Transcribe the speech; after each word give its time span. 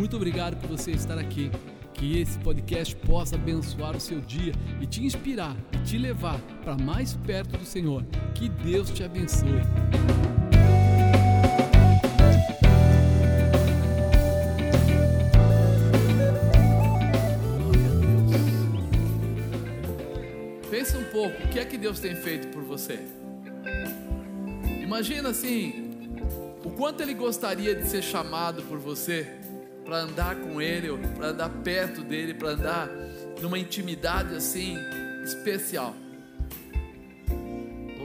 Muito 0.00 0.16
obrigado 0.16 0.56
por 0.56 0.66
você 0.66 0.92
estar 0.92 1.18
aqui. 1.18 1.50
Que 1.92 2.18
esse 2.18 2.38
podcast 2.38 2.96
possa 2.96 3.34
abençoar 3.36 3.94
o 3.94 4.00
seu 4.00 4.18
dia 4.18 4.54
e 4.80 4.86
te 4.86 5.04
inspirar 5.04 5.54
e 5.74 5.76
te 5.82 5.98
levar 5.98 6.40
para 6.64 6.74
mais 6.74 7.12
perto 7.12 7.58
do 7.58 7.66
Senhor. 7.66 8.02
Que 8.34 8.48
Deus 8.48 8.88
te 8.88 9.04
abençoe. 9.04 9.60
Pensa 20.70 20.96
um 20.96 21.04
pouco, 21.12 21.42
o 21.42 21.48
que 21.48 21.58
é 21.58 21.64
que 21.66 21.76
Deus 21.76 22.00
tem 22.00 22.16
feito 22.16 22.48
por 22.48 22.62
você? 22.62 23.00
Imagina 24.82 25.28
assim, 25.28 25.90
o 26.64 26.70
quanto 26.70 27.02
Ele 27.02 27.12
gostaria 27.12 27.74
de 27.74 27.86
ser 27.86 28.00
chamado 28.00 28.62
por 28.62 28.78
você 28.78 29.39
para 29.90 30.02
andar 30.02 30.36
com 30.36 30.62
Ele, 30.62 30.86
para 31.16 31.30
andar 31.30 31.48
perto 31.64 32.02
dele, 32.02 32.32
para 32.32 32.50
andar 32.50 32.88
numa 33.42 33.58
intimidade 33.58 34.36
assim 34.36 34.76
especial. 35.24 35.96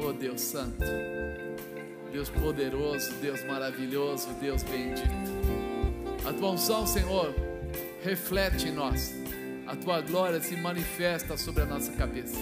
Oh 0.03 0.11
Deus 0.11 0.41
Santo, 0.41 0.83
Deus 2.11 2.27
poderoso, 2.27 3.13
Deus 3.21 3.43
maravilhoso, 3.43 4.29
Deus 4.41 4.63
bendito. 4.63 5.07
A 6.27 6.33
tua 6.33 6.53
unção, 6.53 6.87
Senhor, 6.87 7.31
reflete 8.03 8.69
em 8.69 8.71
nós. 8.71 9.13
A 9.67 9.75
tua 9.75 10.01
glória 10.01 10.41
se 10.41 10.55
manifesta 10.55 11.37
sobre 11.37 11.61
a 11.61 11.65
nossa 11.67 11.91
cabeça. 11.91 12.39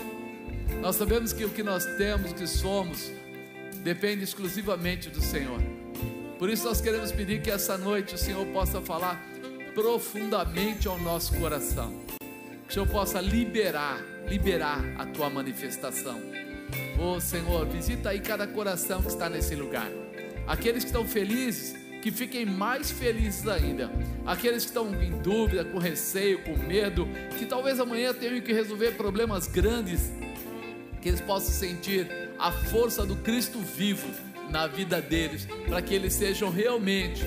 Nós 0.82 0.96
sabemos 0.96 1.34
que 1.34 1.44
o 1.44 1.50
que 1.50 1.64
nós 1.64 1.86
temos, 1.98 2.32
o 2.32 2.36
que 2.36 2.48
somos, 2.48 3.12
depende 3.84 4.24
exclusivamente 4.24 5.10
do 5.10 5.20
Senhor. 5.20 5.60
Por 6.40 6.50
isso 6.50 6.64
nós 6.64 6.80
queremos 6.80 7.12
pedir 7.12 7.42
que 7.42 7.52
essa 7.52 7.78
noite 7.78 8.16
o 8.16 8.18
Senhor 8.18 8.46
possa 8.48 8.82
falar 8.82 9.33
profundamente 9.74 10.88
ao 10.88 11.00
nosso 11.00 11.38
coração. 11.40 11.94
Que 12.68 12.72
o 12.72 12.74
Senhor 12.74 12.88
possa 12.88 13.20
liberar, 13.20 14.02
liberar 14.28 14.80
a 14.98 15.06
tua 15.06 15.30
manifestação. 15.30 16.20
Oh 17.00 17.20
Senhor, 17.20 17.66
visita 17.68 18.10
aí 18.10 18.20
cada 18.20 18.48
coração 18.48 19.02
que 19.02 19.08
está 19.08 19.30
nesse 19.30 19.56
lugar. 19.56 19.90
Aqueles 20.48 20.84
que 20.84 20.90
estão 20.90 21.06
felizes, 21.06 21.76
que 22.02 22.12
fiquem 22.12 22.46
mais 22.46 22.92
felizes 22.92 23.48
ainda. 23.48 23.90
Aqueles 24.26 24.64
que 24.64 24.70
estão 24.70 24.94
em 25.02 25.12
dúvida, 25.20 25.64
com 25.64 25.78
receio, 25.78 26.44
com 26.44 26.58
medo, 26.58 27.08
que 27.38 27.46
talvez 27.46 27.80
amanhã 27.80 28.14
tenham 28.14 28.42
que 28.42 28.54
resolver 28.54 28.92
problemas 28.92 29.48
grandes, 29.48 30.12
que 31.02 31.10
eles 31.10 31.22
possam 31.22 31.52
sentir 31.52 32.08
a 32.38 32.52
força 32.52 33.06
do 33.06 33.16
Cristo 33.18 33.60
vivo 33.60 34.08
na 34.50 34.68
vida 34.68 35.02
deles, 35.02 35.48
para 35.68 35.82
que 35.82 35.94
eles 35.94 36.14
sejam 36.14 36.50
realmente 36.50 37.24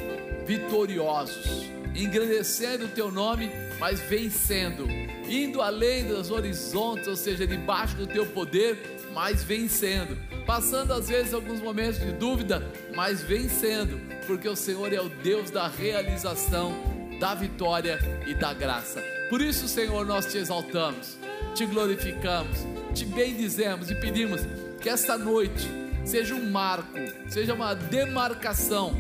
vitoriosos, 0.47 1.65
engrandecendo 1.97 2.87
o 2.87 2.89
teu 2.89 3.11
nome, 3.11 3.51
mas 3.79 4.01
vencendo, 4.01 4.87
indo 5.29 5.63
além 5.63 6.07
dos 6.07 6.31
horizontes, 6.31 7.07
ou 7.09 7.17
seja, 7.17 7.47
debaixo 7.47 7.97
do 7.97 8.07
teu 8.07 8.27
poder, 8.27 8.79
mas 9.13 9.43
vencendo, 9.43 10.17
passando 10.45 10.93
às 10.93 11.09
vezes 11.09 11.33
alguns 11.33 11.61
momentos 11.61 11.99
de 11.99 12.13
dúvida, 12.13 12.63
mas 12.95 13.23
vencendo, 13.23 13.99
porque 14.27 14.49
o 14.49 14.57
Senhor 14.57 14.93
é 14.93 15.01
o 15.01 15.09
Deus 15.09 15.51
da 15.51 15.69
realização, 15.69 16.75
da 17.19 17.35
vitória 17.35 17.99
e 18.27 18.35
da 18.35 18.53
graça. 18.53 19.03
Por 19.31 19.41
isso, 19.41 19.67
Senhor, 19.67 20.05
nós 20.07 20.27
te 20.27 20.39
exaltamos, 20.39 21.19
te 21.55 21.65
glorificamos, 21.65 22.59
te 22.95 23.05
bendizemos 23.05 23.91
e 23.91 23.95
pedimos 23.95 24.43
que 24.81 24.89
esta 24.89 25.17
noite 25.17 25.69
seja 26.05 26.35
um 26.35 26.51
marco, 26.51 26.99
seja 27.29 27.55
uma 27.55 27.75
demarcação 27.75 28.95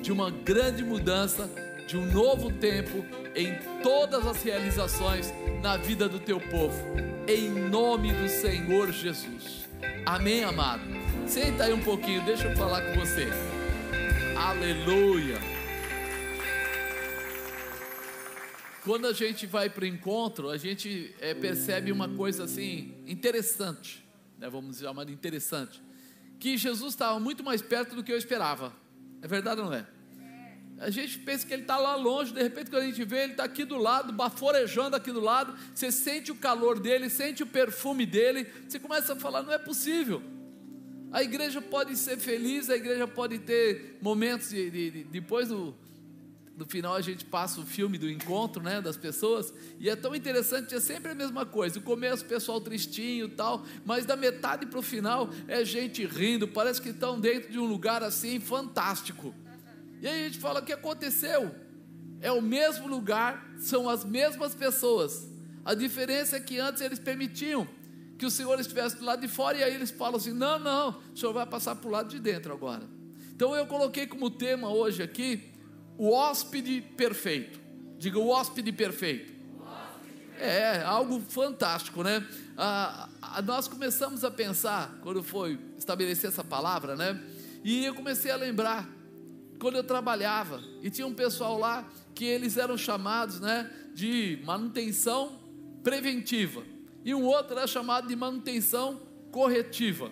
de 0.00 0.12
uma 0.12 0.30
grande 0.30 0.84
mudança, 0.84 1.50
de 1.86 1.96
um 1.96 2.06
novo 2.06 2.52
tempo 2.52 3.04
em 3.34 3.54
todas 3.82 4.26
as 4.26 4.42
realizações 4.42 5.32
na 5.62 5.76
vida 5.76 6.08
do 6.08 6.18
teu 6.18 6.40
povo, 6.40 6.76
em 7.28 7.48
nome 7.48 8.12
do 8.12 8.28
Senhor 8.28 8.92
Jesus. 8.92 9.68
Amém, 10.04 10.44
amado. 10.44 10.82
Senta 11.26 11.64
aí 11.64 11.72
um 11.72 11.82
pouquinho, 11.82 12.24
deixa 12.24 12.48
eu 12.48 12.56
falar 12.56 12.82
com 12.82 13.00
você. 13.00 13.26
Aleluia. 14.36 15.38
Quando 18.84 19.06
a 19.06 19.12
gente 19.12 19.46
vai 19.46 19.70
para 19.70 19.84
o 19.84 19.86
encontro, 19.86 20.50
a 20.50 20.56
gente 20.56 21.14
é, 21.20 21.34
percebe 21.34 21.92
uma 21.92 22.08
coisa 22.08 22.44
assim 22.44 22.94
interessante, 23.06 24.04
né, 24.38 24.50
vamos 24.50 24.78
chamar 24.78 25.04
de 25.04 25.12
interessante 25.12 25.80
que 26.42 26.58
Jesus 26.58 26.94
estava 26.94 27.20
muito 27.20 27.44
mais 27.44 27.62
perto 27.62 27.94
do 27.94 28.02
que 28.02 28.12
eu 28.12 28.18
esperava. 28.18 28.72
É 29.22 29.28
verdade 29.28 29.60
ou 29.60 29.66
não 29.68 29.72
é? 29.72 29.86
A 30.82 30.90
gente 30.90 31.16
pensa 31.20 31.46
que 31.46 31.52
ele 31.52 31.62
está 31.62 31.76
lá 31.76 31.94
longe, 31.94 32.32
de 32.32 32.42
repente, 32.42 32.68
quando 32.68 32.82
a 32.82 32.86
gente 32.86 33.04
vê, 33.04 33.22
ele 33.22 33.32
está 33.32 33.44
aqui 33.44 33.64
do 33.64 33.78
lado, 33.78 34.12
baforejando 34.12 34.96
aqui 34.96 35.12
do 35.12 35.20
lado. 35.20 35.54
Você 35.72 35.92
sente 35.92 36.32
o 36.32 36.34
calor 36.34 36.80
dele, 36.80 37.08
sente 37.08 37.40
o 37.44 37.46
perfume 37.46 38.04
dele. 38.04 38.48
Você 38.68 38.80
começa 38.80 39.12
a 39.12 39.16
falar: 39.16 39.44
não 39.44 39.52
é 39.52 39.58
possível. 39.58 40.20
A 41.12 41.22
igreja 41.22 41.62
pode 41.62 41.96
ser 41.96 42.18
feliz, 42.18 42.68
a 42.68 42.74
igreja 42.74 43.06
pode 43.06 43.38
ter 43.38 43.98
momentos 44.02 44.50
de, 44.50 44.70
de, 44.70 44.90
de 44.90 45.04
depois 45.04 45.48
do, 45.48 45.72
no 46.56 46.66
final 46.66 46.96
a 46.96 47.00
gente 47.00 47.24
passa 47.24 47.60
o 47.60 47.64
filme 47.64 47.96
do 47.96 48.10
encontro, 48.10 48.60
né, 48.60 48.80
das 48.80 48.96
pessoas, 48.96 49.54
e 49.78 49.88
é 49.88 49.94
tão 49.94 50.16
interessante, 50.16 50.74
é 50.74 50.80
sempre 50.80 51.12
a 51.12 51.14
mesma 51.14 51.46
coisa. 51.46 51.78
O 51.78 51.82
começo, 51.82 52.24
o 52.24 52.28
pessoal 52.28 52.60
tristinho, 52.60 53.28
tal, 53.28 53.64
mas 53.84 54.04
da 54.04 54.16
metade 54.16 54.66
para 54.66 54.78
o 54.78 54.82
final 54.82 55.30
é 55.46 55.64
gente 55.64 56.04
rindo, 56.04 56.48
parece 56.48 56.82
que 56.82 56.88
estão 56.88 57.20
dentro 57.20 57.52
de 57.52 57.58
um 57.58 57.66
lugar 57.66 58.02
assim 58.02 58.40
fantástico. 58.40 59.32
E 60.02 60.08
aí 60.08 60.22
a 60.22 60.24
gente 60.24 60.40
fala: 60.40 60.60
o 60.60 60.64
que 60.64 60.72
aconteceu? 60.72 61.54
É 62.20 62.30
o 62.30 62.42
mesmo 62.42 62.86
lugar, 62.88 63.54
são 63.56 63.88
as 63.88 64.04
mesmas 64.04 64.54
pessoas. 64.54 65.28
A 65.64 65.74
diferença 65.74 66.36
é 66.36 66.40
que 66.40 66.58
antes 66.58 66.82
eles 66.82 66.98
permitiam 66.98 67.66
que 68.18 68.26
o 68.26 68.30
Senhor 68.30 68.58
estivesse 68.60 68.96
do 68.96 69.04
lado 69.04 69.20
de 69.20 69.28
fora, 69.28 69.58
e 69.58 69.62
aí 69.62 69.72
eles 69.72 69.92
falam 69.92 70.16
assim: 70.16 70.32
não, 70.32 70.58
não, 70.58 71.00
o 71.14 71.16
Senhor 71.16 71.32
vai 71.32 71.46
passar 71.46 71.76
para 71.76 71.88
o 71.88 71.90
lado 71.90 72.08
de 72.08 72.18
dentro 72.18 72.52
agora. 72.52 72.82
Então 73.34 73.54
eu 73.54 73.64
coloquei 73.66 74.06
como 74.06 74.28
tema 74.28 74.68
hoje 74.68 75.02
aqui 75.02 75.52
o 75.96 76.10
hóspede 76.10 76.80
perfeito. 76.80 77.60
Diga 77.96 78.18
o 78.18 78.28
hóspede 78.28 78.72
perfeito. 78.72 79.32
É, 80.38 80.82
algo 80.82 81.20
fantástico, 81.20 82.02
né? 82.02 82.26
Ah, 82.56 83.08
nós 83.44 83.68
começamos 83.68 84.24
a 84.24 84.30
pensar, 84.30 84.98
quando 85.00 85.22
foi 85.22 85.56
estabelecer 85.78 86.28
essa 86.28 86.42
palavra, 86.42 86.96
né? 86.96 87.22
E 87.62 87.84
eu 87.84 87.94
comecei 87.94 88.30
a 88.30 88.36
lembrar, 88.36 88.88
quando 89.62 89.76
eu 89.76 89.84
trabalhava, 89.84 90.60
e 90.82 90.90
tinha 90.90 91.06
um 91.06 91.14
pessoal 91.14 91.56
lá 91.56 91.88
que 92.16 92.24
eles 92.24 92.56
eram 92.56 92.76
chamados, 92.76 93.38
né? 93.38 93.70
De 93.94 94.40
manutenção 94.42 95.38
preventiva. 95.84 96.64
E 97.04 97.14
um 97.14 97.24
outro 97.24 97.56
era 97.56 97.64
chamado 97.68 98.08
de 98.08 98.16
manutenção 98.16 99.00
corretiva. 99.30 100.10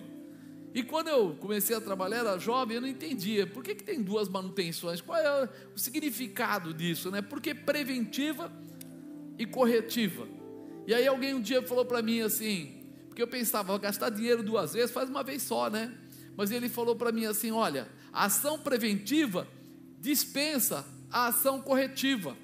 E 0.73 0.81
quando 0.81 1.09
eu 1.09 1.35
comecei 1.37 1.75
a 1.75 1.81
trabalhar, 1.81 2.19
era 2.19 2.39
jovem, 2.39 2.75
eu 2.75 2.81
não 2.81 2.87
entendia. 2.87 3.45
Por 3.45 3.61
que, 3.61 3.75
que 3.75 3.83
tem 3.83 4.01
duas 4.01 4.29
manutenções? 4.29 5.01
Qual 5.01 5.19
é 5.19 5.49
o 5.75 5.77
significado 5.77 6.73
disso? 6.73 7.11
Né? 7.11 7.21
Por 7.21 7.41
que 7.41 7.53
preventiva 7.53 8.49
e 9.37 9.45
corretiva? 9.45 10.29
E 10.87 10.93
aí 10.93 11.05
alguém 11.05 11.33
um 11.33 11.41
dia 11.41 11.61
falou 11.61 11.83
para 11.83 12.01
mim 12.01 12.21
assim, 12.21 12.85
porque 13.09 13.21
eu 13.21 13.27
pensava, 13.27 13.77
gastar 13.77 14.11
dinheiro 14.11 14.43
duas 14.43 14.71
vezes, 14.71 14.91
faz 14.91 15.09
uma 15.09 15.23
vez 15.23 15.43
só, 15.43 15.69
né? 15.69 15.93
Mas 16.35 16.51
ele 16.51 16.69
falou 16.69 16.95
para 16.95 17.11
mim 17.11 17.25
assim: 17.25 17.51
olha, 17.51 17.87
a 18.11 18.25
ação 18.25 18.59
preventiva 18.59 19.47
dispensa 19.99 20.85
a 21.11 21.27
ação 21.27 21.61
corretiva. 21.61 22.35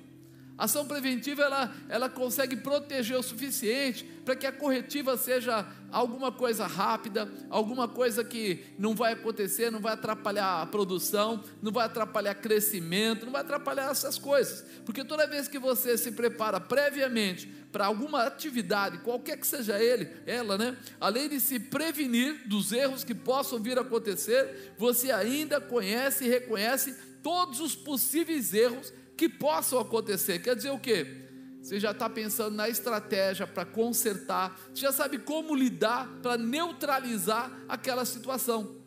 Ação 0.57 0.87
preventiva 0.87 1.43
ela, 1.43 1.71
ela 1.87 2.09
consegue 2.09 2.55
proteger 2.55 3.15
o 3.15 3.21
suficiente 3.21 4.03
para 4.25 4.35
que 4.35 4.47
a 4.47 4.51
corretiva 4.51 5.15
seja 5.15 5.65
alguma 5.91 6.31
coisa 6.31 6.65
rápida, 6.65 7.31
alguma 7.47 7.87
coisa 7.87 8.23
que 8.23 8.65
não 8.77 8.95
vai 8.95 9.13
acontecer, 9.13 9.71
não 9.71 9.79
vai 9.79 9.93
atrapalhar 9.93 10.63
a 10.63 10.65
produção, 10.65 11.43
não 11.61 11.71
vai 11.71 11.85
atrapalhar 11.85 12.33
crescimento, 12.33 13.25
não 13.25 13.31
vai 13.31 13.41
atrapalhar 13.41 13.91
essas 13.91 14.17
coisas. 14.17 14.65
Porque 14.83 15.03
toda 15.03 15.27
vez 15.27 15.47
que 15.47 15.59
você 15.59 15.95
se 15.95 16.11
prepara 16.11 16.59
previamente 16.59 17.47
para 17.71 17.85
alguma 17.85 18.23
atividade, 18.23 18.97
qualquer 18.99 19.37
que 19.37 19.45
seja 19.45 19.79
ele, 19.79 20.09
ela, 20.25 20.57
né? 20.57 20.75
Além 20.99 21.29
de 21.29 21.39
se 21.39 21.59
prevenir 21.59 22.47
dos 22.47 22.71
erros 22.71 23.03
que 23.03 23.13
possam 23.13 23.61
vir 23.61 23.77
a 23.77 23.81
acontecer, 23.81 24.73
você 24.75 25.11
ainda 25.11 25.61
conhece 25.61 26.25
e 26.25 26.29
reconhece 26.29 26.95
todos 27.21 27.59
os 27.59 27.75
possíveis 27.75 28.53
erros 28.53 28.91
que 29.17 29.27
possam 29.27 29.79
acontecer. 29.79 30.39
Quer 30.39 30.55
dizer 30.55 30.69
o 30.69 30.79
quê? 30.79 31.25
Você 31.61 31.79
já 31.79 31.91
está 31.91 32.09
pensando 32.09 32.55
na 32.55 32.69
estratégia 32.69 33.45
para 33.45 33.65
consertar, 33.65 34.57
você 34.73 34.81
já 34.81 34.91
sabe 34.91 35.17
como 35.17 35.53
lidar 35.53 36.07
para 36.21 36.37
neutralizar 36.37 37.51
aquela 37.67 38.05
situação. 38.05 38.77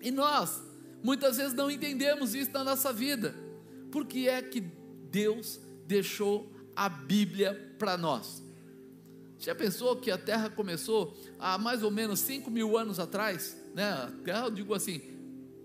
E 0.00 0.10
nós, 0.10 0.62
muitas 1.02 1.38
vezes, 1.38 1.54
não 1.54 1.70
entendemos 1.70 2.34
isso 2.34 2.52
na 2.52 2.62
nossa 2.62 2.92
vida. 2.92 3.34
Por 3.90 4.06
que 4.06 4.28
é 4.28 4.40
que 4.42 4.60
Deus 4.60 5.58
deixou 5.86 6.52
a 6.76 6.88
Bíblia 6.88 7.74
para 7.78 7.96
nós? 7.96 8.44
Já 9.38 9.54
pensou 9.54 9.96
que 9.96 10.10
a 10.10 10.18
Terra 10.18 10.48
começou 10.48 11.18
há 11.38 11.58
mais 11.58 11.82
ou 11.82 11.90
menos 11.90 12.20
5 12.20 12.50
mil 12.50 12.78
anos 12.78 13.00
atrás? 13.00 13.56
Né? 13.74 13.84
A 13.84 14.12
Terra, 14.24 14.46
eu 14.46 14.50
digo 14.50 14.72
assim, 14.72 15.02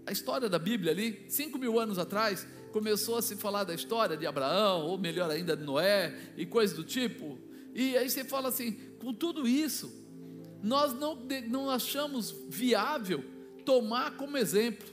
a 0.06 0.12
história 0.12 0.50
da 0.50 0.58
Bíblia 0.58 0.92
ali, 0.92 1.26
5 1.30 1.58
mil 1.58 1.80
anos 1.80 2.00
atrás, 2.00 2.48
começou 2.70 3.18
a 3.18 3.22
se 3.22 3.36
falar 3.36 3.64
da 3.64 3.74
história 3.74 4.16
de 4.16 4.26
Abraão, 4.26 4.86
ou 4.86 4.98
melhor 4.98 5.30
ainda 5.30 5.56
de 5.56 5.64
Noé, 5.64 6.34
e 6.38 6.46
coisas 6.46 6.76
do 6.76 6.84
tipo. 6.84 7.38
E 7.74 7.98
aí 7.98 8.10
você 8.10 8.24
fala 8.24 8.50
assim: 8.50 8.74
com 9.00 9.14
tudo 9.14 9.48
isso, 9.48 9.92
nós 10.62 10.94
não, 10.94 11.18
não 11.48 11.70
achamos 11.70 12.36
viável 12.48 13.24
tomar 13.66 14.18
como 14.18 14.38
exemplo. 14.38 14.88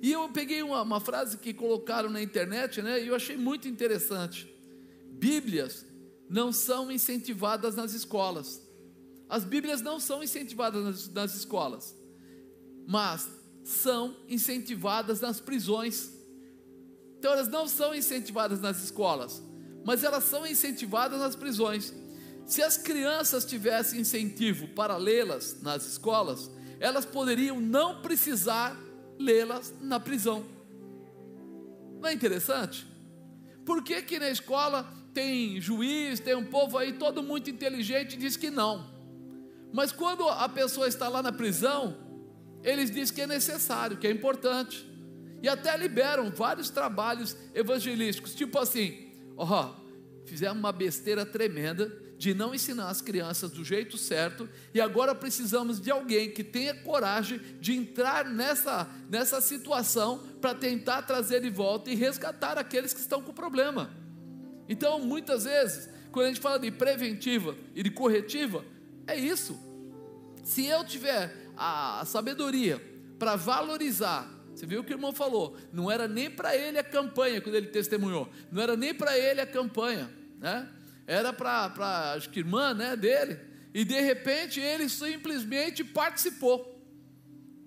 E 0.00 0.12
eu 0.12 0.28
peguei 0.28 0.62
uma, 0.62 0.82
uma 0.82 1.00
frase 1.00 1.38
que 1.38 1.52
colocaram 1.52 2.08
na 2.08 2.22
internet, 2.22 2.80
né? 2.80 3.02
E 3.02 3.08
eu 3.08 3.14
achei 3.14 3.36
muito 3.36 3.66
interessante. 3.66 4.52
Bíblias 5.10 5.84
não 6.28 6.52
são 6.52 6.90
incentivadas 6.92 7.74
nas 7.74 7.94
escolas. 7.94 8.62
As 9.28 9.44
Bíblias 9.44 9.82
não 9.82 9.98
são 9.98 10.22
incentivadas 10.22 10.84
nas, 10.84 11.08
nas 11.08 11.34
escolas, 11.34 11.94
mas 12.86 13.28
são 13.64 14.16
incentivadas 14.28 15.20
nas 15.20 15.40
prisões. 15.40 16.12
Então 17.18 17.32
elas 17.32 17.48
não 17.48 17.66
são 17.66 17.94
incentivadas 17.94 18.60
nas 18.60 18.82
escolas, 18.82 19.42
mas 19.84 20.04
elas 20.04 20.24
são 20.24 20.46
incentivadas 20.46 21.18
nas 21.18 21.34
prisões. 21.34 21.92
Se 22.46 22.62
as 22.62 22.76
crianças 22.76 23.44
tivessem 23.44 24.00
incentivo 24.00 24.68
para 24.68 24.96
lê-las 24.96 25.60
nas 25.60 25.84
escolas, 25.86 26.50
elas 26.80 27.04
poderiam 27.04 27.60
não 27.60 28.00
precisar 28.00 28.76
lê-las 29.18 29.74
na 29.80 29.98
prisão. 29.98 30.46
Não 32.00 32.08
é 32.08 32.12
interessante? 32.12 32.86
Por 33.66 33.82
que, 33.82 34.00
que 34.02 34.18
na 34.18 34.30
escola 34.30 34.88
tem 35.12 35.60
juiz, 35.60 36.20
tem 36.20 36.34
um 36.34 36.44
povo 36.44 36.78
aí 36.78 36.92
todo 36.92 37.22
muito 37.22 37.50
inteligente 37.50 38.14
e 38.14 38.16
diz 38.16 38.36
que 38.36 38.50
não? 38.50 38.88
Mas 39.72 39.92
quando 39.92 40.26
a 40.28 40.48
pessoa 40.48 40.88
está 40.88 41.08
lá 41.08 41.22
na 41.22 41.32
prisão, 41.32 41.96
eles 42.62 42.90
dizem 42.90 43.14
que 43.14 43.20
é 43.20 43.26
necessário, 43.26 43.98
que 43.98 44.06
é 44.06 44.10
importante. 44.10 44.87
E 45.42 45.48
até 45.48 45.76
liberam 45.76 46.30
vários 46.30 46.70
trabalhos 46.70 47.36
evangelísticos, 47.54 48.34
tipo 48.34 48.58
assim: 48.58 49.12
ó, 49.36 49.74
fizemos 50.24 50.58
uma 50.58 50.72
besteira 50.72 51.24
tremenda 51.24 51.90
de 52.18 52.34
não 52.34 52.52
ensinar 52.52 52.88
as 52.88 53.00
crianças 53.00 53.52
do 53.52 53.64
jeito 53.64 53.96
certo, 53.96 54.48
e 54.74 54.80
agora 54.80 55.14
precisamos 55.14 55.80
de 55.80 55.88
alguém 55.88 56.32
que 56.32 56.42
tenha 56.42 56.74
coragem 56.74 57.40
de 57.60 57.72
entrar 57.76 58.24
nessa, 58.24 58.90
nessa 59.08 59.40
situação 59.40 60.18
para 60.40 60.52
tentar 60.52 61.02
trazer 61.02 61.42
de 61.42 61.48
volta 61.48 61.90
e 61.90 61.94
resgatar 61.94 62.58
aqueles 62.58 62.92
que 62.92 63.00
estão 63.00 63.22
com 63.22 63.32
problema. 63.32 63.90
Então, 64.68 64.98
muitas 64.98 65.44
vezes, 65.44 65.88
quando 66.10 66.26
a 66.26 66.28
gente 66.28 66.40
fala 66.40 66.58
de 66.58 66.72
preventiva 66.72 67.56
e 67.72 67.84
de 67.84 67.90
corretiva, 67.90 68.64
é 69.06 69.16
isso. 69.16 69.56
Se 70.42 70.66
eu 70.66 70.84
tiver 70.84 71.32
a 71.56 72.02
sabedoria 72.04 72.82
para 73.16 73.36
valorizar, 73.36 74.28
você 74.58 74.66
viu 74.66 74.80
o 74.80 74.84
que 74.84 74.92
o 74.92 74.96
irmão 74.96 75.12
falou, 75.12 75.56
não 75.72 75.90
era 75.90 76.08
nem 76.08 76.30
para 76.30 76.56
ele 76.56 76.78
a 76.78 76.84
campanha 76.84 77.40
quando 77.40 77.54
ele 77.54 77.68
testemunhou, 77.68 78.28
não 78.50 78.62
era 78.62 78.76
nem 78.76 78.92
para 78.92 79.16
ele 79.18 79.40
a 79.40 79.46
campanha, 79.46 80.10
né? 80.38 80.68
era 81.06 81.32
para 81.32 82.12
acho 82.14 82.28
que 82.28 82.40
irmã 82.40 82.74
né, 82.74 82.94
dele, 82.94 83.38
e 83.72 83.82
de 83.82 83.98
repente 84.00 84.60
ele 84.60 84.88
simplesmente 84.88 85.82
participou. 85.82 86.76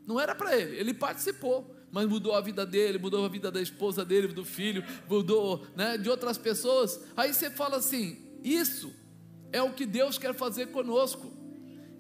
Não 0.06 0.20
era 0.20 0.36
para 0.36 0.56
ele, 0.56 0.76
ele 0.78 0.94
participou, 0.94 1.76
mas 1.92 2.08
mudou 2.08 2.36
a 2.36 2.42
vida 2.42 2.66
dele, 2.66 3.00
mudou 3.00 3.26
a 3.26 3.30
vida 3.30 3.50
da 3.50 3.62
esposa 3.62 4.06
dele, 4.06 4.28
do 4.28 4.46
filho, 4.46 4.84
mudou 5.10 5.66
né, 5.76 5.98
de 5.98 6.10
outras 6.10 6.38
pessoas. 6.38 7.00
Aí 7.18 7.34
você 7.34 7.50
fala 7.50 7.78
assim: 7.78 8.18
isso 8.44 8.94
é 9.52 9.62
o 9.62 9.74
que 9.74 9.86
Deus 9.86 10.18
quer 10.18 10.34
fazer 10.34 10.68
conosco. 10.68 11.31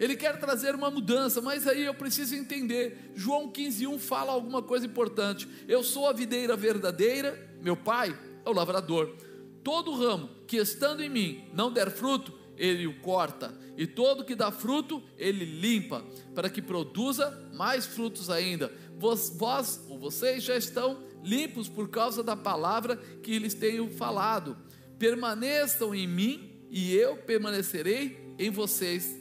Ele 0.01 0.15
quer 0.15 0.39
trazer 0.39 0.73
uma 0.73 0.89
mudança, 0.89 1.43
mas 1.43 1.67
aí 1.67 1.83
eu 1.83 1.93
preciso 1.93 2.33
entender. 2.33 3.11
João 3.13 3.51
15:1 3.51 3.99
fala 3.99 4.31
alguma 4.31 4.63
coisa 4.63 4.83
importante. 4.83 5.47
Eu 5.67 5.83
sou 5.83 6.07
a 6.07 6.11
videira 6.11 6.57
verdadeira, 6.57 7.55
meu 7.61 7.77
pai 7.77 8.17
é 8.43 8.49
o 8.49 8.51
lavrador. 8.51 9.15
Todo 9.63 9.93
ramo 9.93 10.27
que 10.47 10.57
estando 10.57 11.03
em 11.03 11.09
mim 11.09 11.47
não 11.53 11.71
der 11.71 11.91
fruto, 11.91 12.33
ele 12.57 12.87
o 12.87 12.99
corta, 12.99 13.55
e 13.77 13.85
todo 13.85 14.25
que 14.25 14.33
dá 14.33 14.51
fruto, 14.51 15.03
ele 15.19 15.45
limpa, 15.45 16.03
para 16.33 16.49
que 16.49 16.63
produza 16.63 17.29
mais 17.53 17.85
frutos 17.85 18.27
ainda. 18.27 18.73
Vós, 18.97 19.31
vós 19.37 19.85
ou 19.87 19.99
vocês 19.99 20.41
já 20.41 20.57
estão 20.57 21.03
limpos 21.23 21.69
por 21.69 21.89
causa 21.89 22.23
da 22.23 22.35
palavra 22.35 22.95
que 23.21 23.37
lhes 23.37 23.53
tenho 23.53 23.87
falado. 23.91 24.57
Permaneçam 24.97 25.93
em 25.93 26.07
mim 26.07 26.65
e 26.71 26.91
eu 26.95 27.17
permanecerei 27.17 28.35
em 28.39 28.49
vocês. 28.49 29.20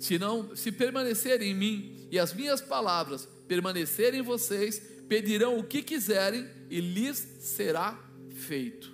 Se 0.00 0.18
não, 0.18 0.56
se 0.56 0.72
permanecerem 0.72 1.50
em 1.50 1.54
mim 1.54 2.08
e 2.10 2.18
as 2.18 2.32
minhas 2.32 2.62
palavras 2.62 3.28
permanecerem 3.46 4.20
em 4.20 4.22
vocês, 4.22 4.80
pedirão 5.06 5.58
o 5.58 5.62
que 5.62 5.82
quiserem 5.82 6.48
e 6.70 6.80
lhes 6.80 7.18
será 7.40 8.02
feito. 8.30 8.90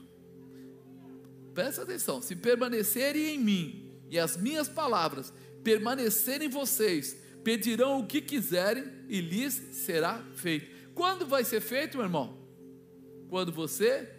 Presta 1.55 1.83
atenção: 1.83 2.21
se 2.21 2.35
permanecerem 2.35 3.37
em 3.37 3.39
mim 3.39 4.01
e 4.11 4.19
as 4.19 4.37
minhas 4.37 4.69
palavras 4.69 5.33
permanecerem 5.63 6.49
em 6.49 6.51
vocês, 6.51 7.17
pedirão 7.45 8.01
o 8.01 8.07
que 8.07 8.21
quiserem 8.21 8.85
e 9.09 9.21
lhes 9.21 9.55
será 9.55 10.21
feito. 10.35 10.67
Quando 10.93 11.25
vai 11.25 11.45
ser 11.45 11.61
feito, 11.61 11.99
meu 11.99 12.07
irmão? 12.07 12.37
Quando 13.29 13.53
você 13.53 14.11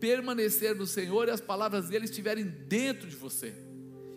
permanecer 0.00 0.74
no 0.74 0.88
Senhor 0.88 1.28
e 1.28 1.30
as 1.30 1.40
palavras 1.40 1.88
dele 1.88 2.06
estiverem 2.06 2.44
dentro 2.44 3.08
de 3.08 3.14
você. 3.14 3.54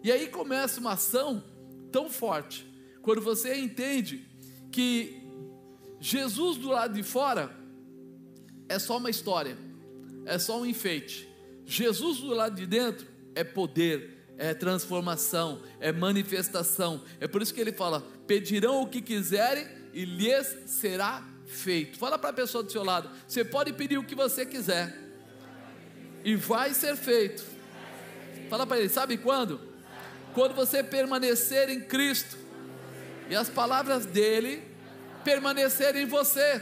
E 0.03 0.11
aí 0.11 0.27
começa 0.27 0.79
uma 0.79 0.93
ação 0.93 1.43
tão 1.91 2.09
forte, 2.09 2.67
quando 3.01 3.21
você 3.21 3.55
entende 3.55 4.25
que 4.71 5.21
Jesus 5.99 6.57
do 6.57 6.69
lado 6.69 6.93
de 6.93 7.03
fora 7.03 7.55
é 8.67 8.77
só 8.79 8.97
uma 8.97 9.09
história, 9.09 9.57
é 10.25 10.37
só 10.37 10.59
um 10.59 10.65
enfeite. 10.65 11.27
Jesus 11.65 12.19
do 12.19 12.33
lado 12.33 12.55
de 12.55 12.65
dentro 12.65 13.07
é 13.35 13.43
poder, 13.43 14.33
é 14.37 14.53
transformação, 14.53 15.61
é 15.79 15.91
manifestação. 15.91 17.01
É 17.19 17.27
por 17.27 17.41
isso 17.41 17.53
que 17.53 17.61
ele 17.61 17.73
fala: 17.73 18.01
pedirão 18.25 18.81
o 18.81 18.87
que 18.87 19.01
quiserem 19.01 19.67
e 19.93 20.05
lhes 20.05 20.57
será 20.65 21.27
feito. 21.45 21.97
Fala 21.97 22.17
para 22.17 22.29
a 22.29 22.33
pessoa 22.33 22.63
do 22.63 22.71
seu 22.71 22.83
lado: 22.83 23.09
você 23.27 23.43
pode 23.43 23.73
pedir 23.73 23.97
o 23.97 24.03
que 24.03 24.15
você 24.15 24.45
quiser 24.45 24.95
e 26.23 26.35
vai 26.35 26.73
ser 26.73 26.95
feito. 26.95 27.43
Fala 28.49 28.65
para 28.65 28.79
ele: 28.79 28.89
sabe 28.89 29.17
quando? 29.17 29.68
Quando 30.33 30.53
você 30.53 30.83
permanecer 30.83 31.69
em 31.69 31.81
Cristo 31.81 32.37
e 33.29 33.35
as 33.35 33.49
palavras 33.49 34.05
dele 34.05 34.63
permanecerem 35.23 36.03
em 36.03 36.07
você. 36.07 36.61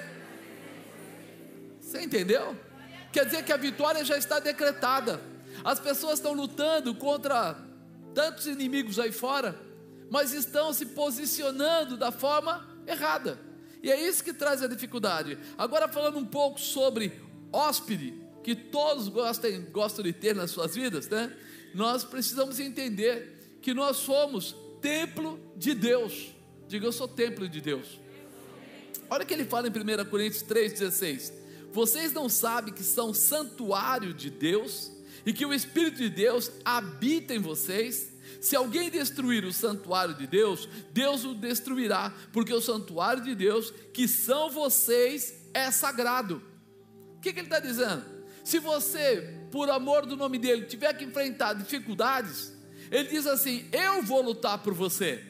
Você 1.79 2.01
entendeu? 2.01 2.55
quer 3.17 3.25
dizer 3.25 3.43
que 3.43 3.51
a 3.51 3.57
vitória 3.57 4.05
já 4.05 4.15
está 4.15 4.39
decretada. 4.39 5.19
As 5.63 5.79
pessoas 5.79 6.19
estão 6.19 6.33
lutando 6.33 6.93
contra 6.93 7.57
tantos 8.13 8.45
inimigos 8.45 8.99
aí 8.99 9.11
fora, 9.11 9.59
mas 10.11 10.33
estão 10.33 10.71
se 10.71 10.85
posicionando 10.87 11.97
da 11.97 12.11
forma 12.11 12.67
errada. 12.85 13.39
E 13.81 13.91
é 13.91 13.99
isso 13.99 14.23
que 14.23 14.33
traz 14.33 14.61
a 14.61 14.67
dificuldade. 14.67 15.37
Agora 15.57 15.87
falando 15.87 16.19
um 16.19 16.25
pouco 16.25 16.59
sobre 16.59 17.19
hóspede, 17.51 18.13
que 18.43 18.55
todos 18.55 19.07
gostam, 19.07 19.63
gostam 19.71 20.03
de 20.03 20.13
ter 20.13 20.35
nas 20.35 20.51
suas 20.51 20.75
vidas, 20.75 21.07
né? 21.09 21.35
Nós 21.73 22.03
precisamos 22.03 22.59
entender 22.59 23.36
que 23.67 23.73
nós 23.73 23.97
somos 23.97 24.55
templo 24.81 25.37
de 25.57 25.73
Deus. 25.73 26.33
Diga, 26.69 26.85
eu 26.85 26.91
sou 26.93 27.05
templo 27.05 27.49
de 27.49 27.59
Deus. 27.59 27.99
Olha 29.09 29.25
o 29.25 29.27
que 29.27 29.33
ele 29.33 29.43
fala 29.43 29.67
em 29.67 29.69
1 29.69 30.05
Coríntios 30.09 30.41
3,16 30.43 31.33
vocês 31.73 32.13
não 32.13 32.29
sabem 32.29 32.73
que 32.73 32.81
são 32.81 33.13
santuário 33.13 34.13
de 34.13 34.29
Deus 34.29 34.89
e 35.25 35.33
que 35.33 35.45
o 35.45 35.53
Espírito 35.53 35.97
de 35.97 36.09
Deus 36.09 36.49
habita 36.63 37.35
em 37.35 37.39
vocês? 37.39 38.13
Se 38.39 38.55
alguém 38.55 38.89
destruir 38.89 39.43
o 39.43 39.51
santuário 39.51 40.13
de 40.13 40.25
Deus, 40.25 40.69
Deus 40.93 41.25
o 41.25 41.35
destruirá, 41.35 42.13
porque 42.31 42.53
o 42.53 42.61
santuário 42.61 43.21
de 43.21 43.35
Deus, 43.35 43.71
que 43.93 44.07
são 44.07 44.49
vocês, 44.49 45.33
é 45.53 45.69
sagrado. 45.71 46.41
O 47.17 47.19
que, 47.19 47.33
que 47.33 47.39
ele 47.41 47.47
está 47.47 47.59
dizendo? 47.59 48.05
Se 48.45 48.59
você, 48.59 49.45
por 49.51 49.69
amor 49.69 50.05
do 50.05 50.15
nome 50.15 50.39
dele, 50.39 50.67
tiver 50.67 50.93
que 50.93 51.03
enfrentar 51.03 51.51
dificuldades, 51.51 52.55
ele 52.91 53.09
diz 53.09 53.25
assim: 53.25 53.65
Eu 53.71 54.01
vou 54.03 54.21
lutar 54.21 54.59
por 54.59 54.73
você. 54.73 55.23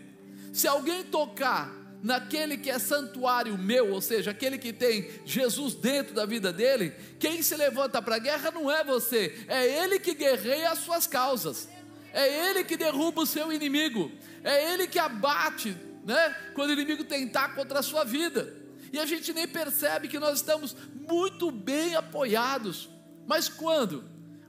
Se 0.53 0.67
alguém 0.67 1.03
tocar 1.03 1.71
naquele 2.01 2.57
que 2.57 2.69
é 2.69 2.79
santuário 2.79 3.57
meu, 3.57 3.91
ou 3.91 4.01
seja, 4.01 4.31
aquele 4.31 4.57
que 4.57 4.71
tem 4.71 5.09
Jesus 5.25 5.73
dentro 5.73 6.13
da 6.13 6.25
vida 6.25 6.53
dele, 6.53 6.93
quem 7.19 7.41
se 7.41 7.55
levanta 7.55 8.01
para 8.01 8.15
a 8.15 8.19
guerra 8.19 8.51
não 8.51 8.71
é 8.71 8.83
você, 8.83 9.45
é 9.47 9.83
ele 9.83 9.99
que 9.99 10.13
guerreia 10.13 10.71
as 10.71 10.79
suas 10.79 11.07
causas, 11.07 11.67
é 12.13 12.49
ele 12.49 12.63
que 12.63 12.77
derruba 12.77 13.21
o 13.21 13.25
seu 13.25 13.51
inimigo, 13.51 14.11
é 14.43 14.73
ele 14.73 14.87
que 14.87 14.99
abate, 14.99 15.75
né, 16.05 16.35
quando 16.53 16.69
o 16.69 16.73
inimigo 16.73 17.03
tentar 17.03 17.49
contra 17.55 17.79
a 17.79 17.83
sua 17.83 18.03
vida. 18.03 18.55
E 18.93 18.99
a 18.99 19.05
gente 19.05 19.33
nem 19.33 19.47
percebe 19.47 20.07
que 20.07 20.19
nós 20.19 20.37
estamos 20.37 20.75
muito 21.07 21.51
bem 21.51 21.95
apoiados. 21.95 22.89
Mas 23.25 23.49
quando? 23.49 24.05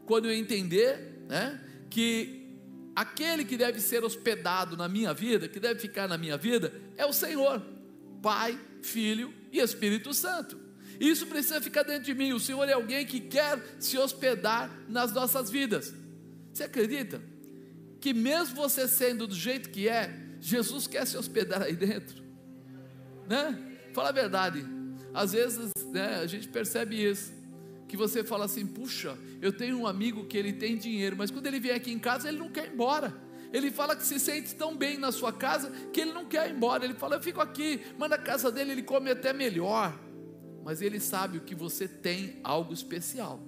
Quando 0.06 0.26
eu 0.26 0.32
entender, 0.32 1.24
né, 1.26 1.60
que 1.90 2.37
aquele 3.00 3.44
que 3.44 3.56
deve 3.56 3.80
ser 3.80 4.02
hospedado 4.02 4.76
na 4.76 4.88
minha 4.88 5.14
vida, 5.14 5.48
que 5.48 5.60
deve 5.60 5.78
ficar 5.78 6.08
na 6.08 6.18
minha 6.18 6.36
vida, 6.36 6.72
é 6.96 7.06
o 7.06 7.12
Senhor, 7.12 7.62
Pai, 8.20 8.58
Filho 8.82 9.32
e 9.52 9.60
Espírito 9.60 10.12
Santo. 10.12 10.58
Isso 10.98 11.28
precisa 11.28 11.60
ficar 11.60 11.84
dentro 11.84 12.02
de 12.02 12.14
mim. 12.14 12.32
O 12.32 12.40
Senhor 12.40 12.68
é 12.68 12.72
alguém 12.72 13.06
que 13.06 13.20
quer 13.20 13.62
se 13.78 13.96
hospedar 13.96 14.68
nas 14.88 15.12
nossas 15.12 15.48
vidas. 15.48 15.94
Você 16.52 16.64
acredita 16.64 17.22
que 18.00 18.12
mesmo 18.12 18.56
você 18.56 18.88
sendo 18.88 19.28
do 19.28 19.34
jeito 19.34 19.70
que 19.70 19.88
é, 19.88 20.12
Jesus 20.40 20.88
quer 20.88 21.06
se 21.06 21.16
hospedar 21.16 21.62
aí 21.62 21.76
dentro? 21.76 22.20
Né? 23.28 23.76
Fala 23.94 24.08
a 24.08 24.12
verdade. 24.12 24.66
Às 25.14 25.32
vezes, 25.32 25.70
né, 25.92 26.16
a 26.16 26.26
gente 26.26 26.48
percebe 26.48 27.00
isso 27.00 27.37
que 27.88 27.96
você 27.96 28.22
fala 28.22 28.44
assim: 28.44 28.66
puxa, 28.66 29.18
eu 29.40 29.52
tenho 29.52 29.78
um 29.78 29.86
amigo 29.86 30.26
que 30.26 30.36
ele 30.36 30.52
tem 30.52 30.76
dinheiro, 30.76 31.16
mas 31.16 31.30
quando 31.30 31.46
ele 31.46 31.58
vem 31.58 31.72
aqui 31.72 31.90
em 31.90 31.98
casa, 31.98 32.28
ele 32.28 32.38
não 32.38 32.50
quer 32.50 32.66
ir 32.66 32.74
embora. 32.74 33.26
Ele 33.50 33.70
fala 33.70 33.96
que 33.96 34.04
se 34.04 34.20
sente 34.20 34.54
tão 34.54 34.76
bem 34.76 34.98
na 34.98 35.10
sua 35.10 35.32
casa 35.32 35.70
que 35.90 36.02
ele 36.02 36.12
não 36.12 36.26
quer 36.26 36.48
ir 36.48 36.54
embora. 36.54 36.84
Ele 36.84 36.94
fala: 36.94 37.16
eu 37.16 37.22
fico 37.22 37.40
aqui, 37.40 37.80
mas 37.96 38.10
na 38.10 38.18
casa 38.18 38.52
dele 38.52 38.72
ele 38.72 38.82
come 38.82 39.10
até 39.10 39.32
melhor. 39.32 39.98
Mas 40.62 40.82
ele 40.82 41.00
sabe 41.00 41.40
que 41.40 41.54
você 41.54 41.88
tem 41.88 42.38
algo 42.44 42.74
especial, 42.74 43.40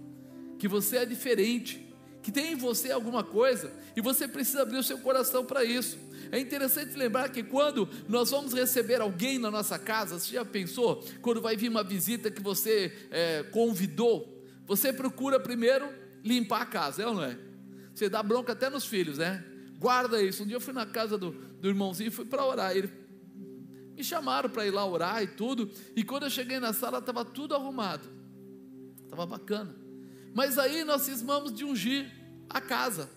que 0.58 0.66
você 0.66 0.96
é 0.96 1.04
diferente, 1.04 1.94
que 2.22 2.32
tem 2.32 2.52
em 2.52 2.56
você 2.56 2.90
alguma 2.90 3.22
coisa 3.22 3.70
e 3.94 4.00
você 4.00 4.26
precisa 4.26 4.62
abrir 4.62 4.78
o 4.78 4.82
seu 4.82 4.98
coração 4.98 5.44
para 5.44 5.62
isso. 5.62 5.98
É 6.32 6.38
interessante 6.38 6.96
lembrar 6.96 7.28
que 7.30 7.42
quando 7.42 7.88
nós 8.08 8.30
vamos 8.30 8.52
receber 8.52 9.00
alguém 9.00 9.38
na 9.38 9.50
nossa 9.50 9.78
casa, 9.78 10.18
você 10.18 10.34
já 10.34 10.44
pensou? 10.44 11.04
Quando 11.20 11.40
vai 11.40 11.56
vir 11.56 11.68
uma 11.68 11.82
visita 11.82 12.30
que 12.30 12.42
você 12.42 12.92
é, 13.10 13.42
convidou, 13.44 14.40
você 14.66 14.92
procura 14.92 15.40
primeiro 15.40 15.88
limpar 16.22 16.62
a 16.62 16.66
casa, 16.66 17.02
é 17.02 17.06
ou 17.06 17.14
não 17.14 17.24
é? 17.24 17.36
Você 17.94 18.08
dá 18.08 18.22
bronca 18.22 18.52
até 18.52 18.70
nos 18.70 18.84
filhos, 18.84 19.18
né? 19.18 19.44
Guarda 19.78 20.22
isso. 20.22 20.42
Um 20.42 20.46
dia 20.46 20.56
eu 20.56 20.60
fui 20.60 20.72
na 20.72 20.86
casa 20.86 21.18
do, 21.18 21.32
do 21.32 21.68
irmãozinho 21.68 22.08
e 22.08 22.10
fui 22.10 22.24
para 22.24 22.44
orar. 22.44 22.76
Ele, 22.76 22.90
me 23.96 24.04
chamaram 24.04 24.48
para 24.48 24.66
ir 24.66 24.70
lá 24.70 24.86
orar 24.86 25.22
e 25.22 25.26
tudo. 25.26 25.70
E 25.96 26.04
quando 26.04 26.22
eu 26.24 26.30
cheguei 26.30 26.60
na 26.60 26.72
sala, 26.72 26.98
estava 26.98 27.24
tudo 27.24 27.54
arrumado. 27.54 28.08
Estava 29.02 29.26
bacana. 29.26 29.74
Mas 30.32 30.58
aí 30.58 30.84
nós 30.84 31.02
cismamos 31.02 31.52
de 31.52 31.64
ungir 31.64 32.10
a 32.48 32.60
casa. 32.60 33.10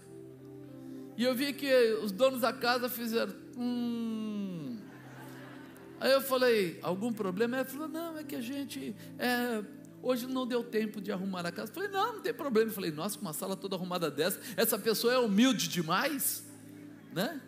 E 1.18 1.24
eu 1.24 1.36
vi 1.36 1.54
que 1.54 1.72
os 2.04 2.12
donos 2.12 2.42
da 2.42 2.52
casa 2.52 2.90
fizeram. 2.90 3.34
Hum. 3.58 4.78
Aí 6.00 6.12
eu 6.12 6.22
falei, 6.22 6.80
algum 6.82 7.14
problema? 7.14 7.58
Ele 7.58 7.70
falou, 7.70 7.88
não, 7.88 8.18
é 8.18 8.24
que 8.24 8.36
a 8.36 8.42
gente. 8.42 8.96
É, 9.18 9.64
hoje 10.02 10.28
não 10.28 10.46
deu 10.46 10.64
tempo 10.64 11.00
de 11.00 11.12
arrumar 11.12 11.46
a 11.46 11.52
casa. 11.52 11.72
Eu 11.72 11.76
falei, 11.76 11.90
não, 11.90 12.16
não 12.16 12.22
tem 12.22 12.34
problema. 12.34 12.70
Eu 12.70 12.74
falei, 12.74 12.92
nossa, 12.92 13.18
com 13.18 13.26
uma 13.26 13.34
sala 13.34 13.56
toda 13.56 13.76
arrumada 13.76 14.12
dessa, 14.12 14.40
essa 14.58 14.78
pessoa 14.78 15.14
é 15.14 15.18
humilde 15.18 15.68
demais, 15.70 16.44
né? 17.14 17.40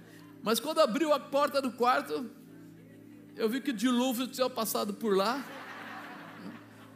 Mas 0.41 0.59
quando 0.59 0.79
abriu 0.79 1.11
a 1.11 1.19
porta 1.19 1.61
do 1.61 1.71
quarto, 1.71 2.29
eu 3.35 3.49
vi 3.49 3.59
que 3.59 3.71
o 3.71 3.73
dilúvio 3.73 4.27
tinha 4.27 4.49
passado 4.49 4.93
por 4.93 5.17
lá, 5.17 5.43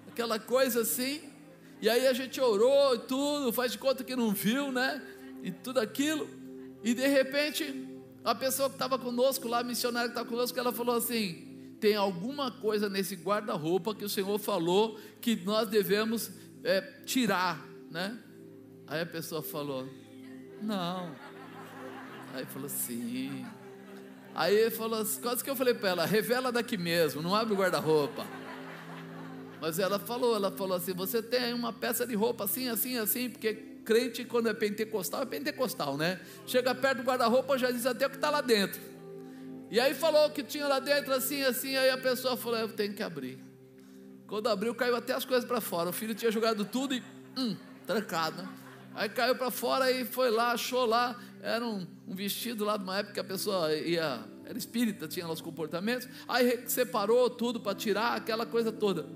aquela 0.07 0.39
coisa 0.39 0.81
assim, 0.81 1.21
e 1.81 1.89
aí 1.89 2.07
a 2.07 2.13
gente 2.13 2.39
orou 2.39 2.95
e 2.95 2.99
tudo, 2.99 3.51
faz 3.51 3.71
de 3.71 3.77
conta 3.77 4.03
que 4.03 4.15
não 4.15 4.31
viu, 4.31 4.71
né? 4.71 5.01
E 5.43 5.51
tudo 5.51 5.79
aquilo. 5.79 6.38
E 6.83 6.93
de 6.93 7.07
repente, 7.07 7.87
a 8.23 8.33
pessoa 8.33 8.69
que 8.69 8.75
estava 8.75 8.97
conosco 8.97 9.47
lá, 9.47 9.59
a 9.59 9.63
missionária 9.63 10.09
que 10.09 10.13
estava 10.13 10.29
conosco, 10.29 10.57
ela 10.57 10.71
falou 10.71 10.95
assim: 10.95 11.75
tem 11.79 11.95
alguma 11.95 12.51
coisa 12.51 12.89
nesse 12.89 13.15
guarda-roupa 13.15 13.95
que 13.95 14.05
o 14.05 14.09
Senhor 14.09 14.37
falou 14.39 14.99
que 15.21 15.35
nós 15.37 15.67
devemos 15.67 16.31
é, 16.63 16.81
tirar, 17.05 17.65
né? 17.89 18.17
Aí 18.87 19.01
a 19.01 19.05
pessoa 19.05 19.41
falou: 19.41 19.87
não. 20.61 21.15
Aí 22.33 22.45
falou: 22.45 22.69
sim. 22.69 23.45
Aí 24.35 24.55
ele 24.55 24.71
falou: 24.71 25.05
quase 25.21 25.43
que 25.43 25.49
eu 25.49 25.55
falei 25.55 25.73
para 25.73 25.89
ela: 25.89 26.05
revela 26.05 26.51
daqui 26.51 26.77
mesmo, 26.77 27.21
não 27.21 27.35
abre 27.35 27.53
o 27.53 27.57
guarda-roupa. 27.57 28.25
Mas 29.61 29.77
ela 29.77 29.99
falou, 29.99 30.35
ela 30.35 30.51
falou 30.51 30.77
assim: 30.77 30.93
você 30.93 31.21
tem 31.21 31.53
uma 31.53 31.73
peça 31.73 32.05
de 32.07 32.15
roupa 32.15 32.45
assim, 32.45 32.69
assim, 32.69 32.97
assim, 32.97 33.29
porque 33.29 33.53
crente, 33.89 34.23
quando 34.23 34.47
é 34.47 34.53
pentecostal, 34.53 35.23
é 35.23 35.25
pentecostal, 35.25 35.97
né? 35.97 36.19
Chega 36.45 36.75
perto 36.75 36.97
do 36.97 37.03
guarda-roupa, 37.03 37.57
já 37.57 37.71
diz 37.71 37.87
até 37.87 38.05
o 38.05 38.09
que 38.11 38.17
está 38.17 38.29
lá 38.29 38.39
dentro. 38.39 38.79
E 39.71 39.79
aí 39.79 39.95
falou 39.95 40.29
que 40.29 40.43
tinha 40.43 40.67
lá 40.67 40.77
dentro, 40.77 41.11
assim, 41.11 41.41
assim, 41.41 41.75
aí 41.75 41.89
a 41.89 41.97
pessoa 41.97 42.37
falou: 42.37 42.59
Eu 42.59 42.69
tenho 42.69 42.93
que 42.93 43.01
abrir. 43.01 43.43
Quando 44.27 44.47
abriu, 44.47 44.75
caiu 44.75 44.95
até 44.95 45.13
as 45.13 45.25
coisas 45.25 45.43
para 45.43 45.59
fora. 45.59 45.89
O 45.89 45.91
filho 45.91 46.13
tinha 46.13 46.31
jogado 46.31 46.63
tudo 46.65 46.93
e, 46.93 47.01
hum, 47.35 47.55
trancado. 47.87 48.43
Né? 48.43 48.49
Aí 48.93 49.09
caiu 49.09 49.35
para 49.35 49.49
fora 49.49 49.89
e 49.91 50.05
foi 50.05 50.29
lá, 50.29 50.51
achou 50.51 50.85
lá. 50.85 51.19
Era 51.41 51.65
um, 51.65 51.87
um, 52.07 52.13
vestido 52.13 52.63
lá 52.63 52.77
de 52.77 52.83
uma 52.83 52.99
época 52.99 53.15
que 53.15 53.19
a 53.19 53.23
pessoa 53.23 53.73
ia, 53.73 54.23
era 54.45 54.55
espírita, 54.55 55.07
tinha 55.07 55.25
lá 55.25 55.33
os 55.33 55.41
comportamentos. 55.41 56.07
Aí 56.27 56.63
separou 56.67 57.27
tudo 57.27 57.59
para 57.59 57.73
tirar 57.73 58.15
aquela 58.15 58.45
coisa 58.45 58.71
toda. 58.71 59.07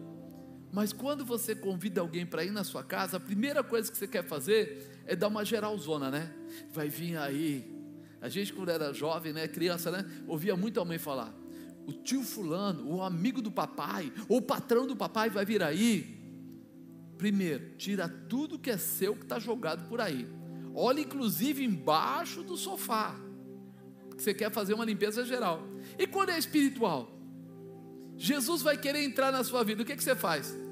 Mas 0.74 0.92
quando 0.92 1.24
você 1.24 1.54
convida 1.54 2.02
alguém 2.02 2.26
para 2.26 2.44
ir 2.44 2.50
na 2.50 2.64
sua 2.64 2.84
casa, 2.84 3.18
a 3.18 3.20
primeira 3.20 3.64
coisa 3.64 3.92
que 3.92 3.96
você 3.96 4.08
quer 4.08 4.24
fazer 4.24 5.04
é 5.06 5.16
dar 5.16 5.28
uma 5.28 5.46
geralzona, 5.46 6.10
né? 6.10 6.34
Vai 6.74 6.90
vir 6.90 7.16
aí. 7.16 7.72
A 8.20 8.28
gente, 8.28 8.52
quando 8.52 8.70
era 8.70 8.92
jovem, 8.92 9.32
né, 9.32 9.48
criança, 9.48 9.92
né, 9.92 10.04
ouvia 10.28 10.56
muito 10.58 10.82
a 10.82 10.86
mãe 10.86 10.98
falar: 10.98 11.32
o 11.86 11.94
tio 11.94 12.24
Fulano, 12.24 12.92
o 12.92 13.04
amigo 13.04 13.40
do 13.40 13.52
papai, 13.52 14.12
ou 14.28 14.38
o 14.38 14.42
patrão 14.42 14.88
do 14.88 14.96
papai 14.96 15.30
vai 15.30 15.46
vir 15.46 15.62
aí. 15.62 16.20
Primeiro, 17.20 17.76
tira 17.78 18.10
tudo 18.10 18.58
que 18.58 18.72
é 18.72 18.78
seu 18.78 19.16
que 19.16 19.26
está 19.26 19.38
jogado 19.38 19.88
por 19.88 20.02
aí. 20.02 20.28
Olha, 20.74 21.02
inclusive, 21.02 21.64
embaixo 21.64 22.42
do 22.42 22.58
sofá. 22.58 23.16
Que 24.18 24.24
você 24.24 24.34
quer 24.34 24.52
fazer 24.52 24.74
uma 24.74 24.86
limpeza 24.86 25.24
geral. 25.24 25.62
E 26.00 26.08
quando 26.08 26.30
é 26.30 26.40
espiritual? 26.40 27.12
Jesus 28.18 28.64
vai 28.64 28.76
querer 28.76 29.04
entrar 29.04 29.32
na 29.32 29.44
sua 29.44 29.64
vida, 29.64 29.84
o 29.84 29.86
que, 29.86 29.96
que 29.96 30.04
você 30.04 30.16
faz? 30.16 30.63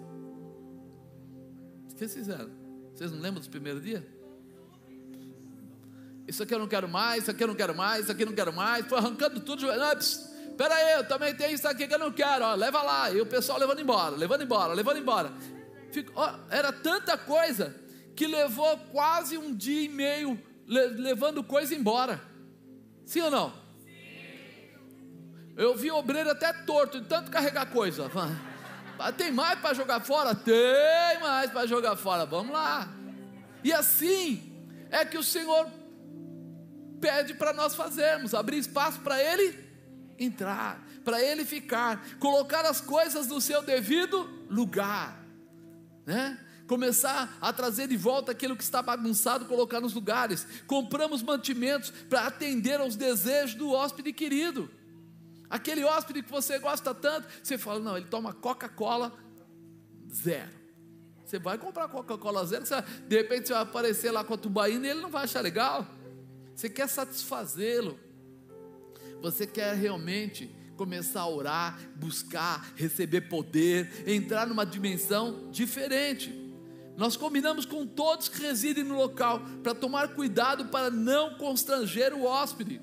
Vocês 2.01 2.13
fizeram? 2.13 2.49
Vocês 2.95 3.11
não 3.11 3.19
lembram 3.19 3.39
dos 3.39 3.47
primeiros 3.47 3.83
dias? 3.83 4.03
Isso 6.27 6.41
aqui 6.41 6.53
eu 6.53 6.59
não 6.59 6.67
quero 6.67 6.89
mais, 6.89 7.23
isso 7.23 7.31
aqui 7.31 7.43
eu 7.43 7.47
não 7.47 7.55
quero 7.55 7.75
mais, 7.75 8.03
isso 8.03 8.11
aqui 8.11 8.23
eu 8.23 8.27
não 8.27 8.33
quero 8.33 8.51
mais. 8.51 8.85
Foi 8.87 8.97
arrancando 8.97 9.39
tudo. 9.39 9.67
Não, 9.67 9.83
aí, 10.71 10.93
eu 10.97 11.07
também 11.07 11.35
tenho 11.35 11.53
isso 11.53 11.67
aqui 11.67 11.87
que 11.87 11.93
eu 11.93 11.99
não 11.99 12.11
quero. 12.11 12.43
Ó, 12.45 12.55
leva 12.55 12.81
lá. 12.81 13.11
E 13.11 13.21
o 13.21 13.25
pessoal 13.25 13.59
levando 13.59 13.81
embora, 13.81 14.15
levando 14.15 14.43
embora, 14.43 14.73
levando 14.73 14.97
embora. 14.97 15.31
Fico, 15.91 16.11
ó, 16.15 16.33
era 16.49 16.71
tanta 16.71 17.17
coisa 17.17 17.75
que 18.15 18.25
levou 18.25 18.77
quase 18.91 19.37
um 19.37 19.53
dia 19.53 19.83
e 19.83 19.89
meio 19.89 20.39
levando 20.67 21.43
coisa 21.43 21.75
embora. 21.75 22.19
Sim 23.05 23.21
ou 23.21 23.31
não? 23.31 23.53
Sim. 23.83 23.91
Eu 25.55 25.75
vi 25.75 25.91
obreiro 25.91 26.31
até 26.31 26.51
torto 26.51 26.99
de 26.99 27.07
tanto 27.07 27.29
carregar 27.29 27.67
coisa. 27.67 28.09
Tem 29.11 29.31
mais 29.31 29.59
para 29.59 29.73
jogar 29.73 30.01
fora? 30.01 30.35
Tem 30.35 31.19
mais 31.21 31.49
para 31.49 31.65
jogar 31.65 31.95
fora. 31.95 32.25
Vamos 32.25 32.51
lá. 32.51 32.89
E 33.63 33.71
assim 33.71 34.51
é 34.89 35.05
que 35.05 35.17
o 35.17 35.23
Senhor 35.23 35.67
pede 36.99 37.33
para 37.33 37.53
nós 37.53 37.73
fazermos, 37.73 38.33
abrir 38.33 38.57
espaço 38.57 38.99
para 38.99 39.21
Ele 39.21 39.57
entrar, 40.19 40.85
para 41.03 41.21
Ele 41.21 41.45
ficar, 41.45 42.05
colocar 42.19 42.65
as 42.65 42.81
coisas 42.81 43.27
no 43.27 43.41
seu 43.41 43.61
devido 43.63 44.29
lugar, 44.49 45.17
né? 46.05 46.37
Começar 46.67 47.37
a 47.41 47.51
trazer 47.51 47.87
de 47.87 47.97
volta 47.97 48.31
aquilo 48.31 48.55
que 48.55 48.63
está 48.63 48.81
bagunçado, 48.81 49.45
colocar 49.45 49.81
nos 49.81 49.93
lugares. 49.93 50.47
Compramos 50.67 51.21
mantimentos 51.21 51.89
para 52.09 52.27
atender 52.27 52.79
aos 52.79 52.95
desejos 52.95 53.55
do 53.55 53.71
hóspede 53.71 54.13
querido. 54.13 54.71
Aquele 55.51 55.83
hóspede 55.83 56.23
que 56.23 56.31
você 56.31 56.57
gosta 56.57 56.95
tanto, 56.95 57.27
você 57.43 57.57
fala, 57.57 57.81
não, 57.81 57.97
ele 57.97 58.05
toma 58.05 58.31
Coca-Cola 58.31 59.11
zero. 60.09 60.49
Você 61.25 61.37
vai 61.37 61.57
comprar 61.57 61.89
Coca-Cola 61.89 62.45
zero, 62.45 62.65
você, 62.65 62.81
de 63.05 63.17
repente 63.17 63.47
você 63.47 63.53
vai 63.53 63.63
aparecer 63.63 64.11
lá 64.11 64.23
com 64.23 64.33
a 64.33 64.37
tubaína 64.37 64.87
e 64.87 64.89
ele 64.91 65.01
não 65.01 65.09
vai 65.09 65.25
achar 65.25 65.41
legal. 65.41 65.85
Você 66.55 66.69
quer 66.69 66.87
satisfazê-lo. 66.87 67.99
Você 69.21 69.45
quer 69.45 69.75
realmente 69.75 70.55
começar 70.77 71.21
a 71.21 71.29
orar, 71.29 71.77
buscar, 71.97 72.71
receber 72.77 73.21
poder, 73.21 74.07
entrar 74.07 74.47
numa 74.47 74.65
dimensão 74.65 75.51
diferente. 75.51 76.33
Nós 76.95 77.17
combinamos 77.17 77.65
com 77.65 77.85
todos 77.85 78.29
que 78.29 78.41
residem 78.41 78.85
no 78.85 78.95
local 78.95 79.41
para 79.61 79.75
tomar 79.75 80.15
cuidado 80.15 80.69
para 80.69 80.89
não 80.89 81.35
constranger 81.37 82.13
o 82.13 82.23
hóspede, 82.23 82.81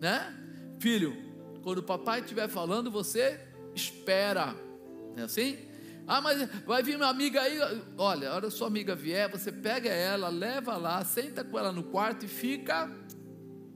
né? 0.00 0.34
Filho, 0.80 1.23
Quando 1.64 1.78
o 1.78 1.82
papai 1.82 2.20
estiver 2.20 2.46
falando, 2.46 2.90
você 2.90 3.40
espera. 3.74 4.54
É 5.16 5.22
assim? 5.22 5.56
Ah, 6.06 6.20
mas 6.20 6.46
vai 6.66 6.82
vir 6.82 6.96
uma 6.96 7.08
amiga 7.08 7.40
aí. 7.40 7.58
Olha, 7.96 8.30
a 8.30 8.34
hora 8.34 8.50
sua 8.50 8.66
amiga 8.66 8.94
vier, 8.94 9.30
você 9.30 9.50
pega 9.50 9.88
ela, 9.88 10.28
leva 10.28 10.76
lá, 10.76 11.02
senta 11.02 11.42
com 11.42 11.58
ela 11.58 11.72
no 11.72 11.84
quarto 11.84 12.26
e 12.26 12.28
fica 12.28 12.90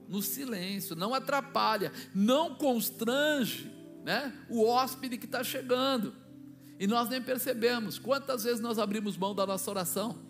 no 0.07 0.21
silêncio. 0.21 0.95
Não 0.95 1.15
atrapalha, 1.15 1.91
não 2.13 2.53
constrange 2.53 3.71
né, 4.03 4.31
o 4.47 4.63
hóspede 4.63 5.17
que 5.17 5.25
está 5.25 5.43
chegando. 5.43 6.15
E 6.79 6.85
nós 6.85 7.09
nem 7.09 7.19
percebemos. 7.19 7.97
Quantas 7.97 8.43
vezes 8.43 8.61
nós 8.61 8.77
abrimos 8.77 9.17
mão 9.17 9.33
da 9.33 9.47
nossa 9.47 9.69
oração? 9.69 10.28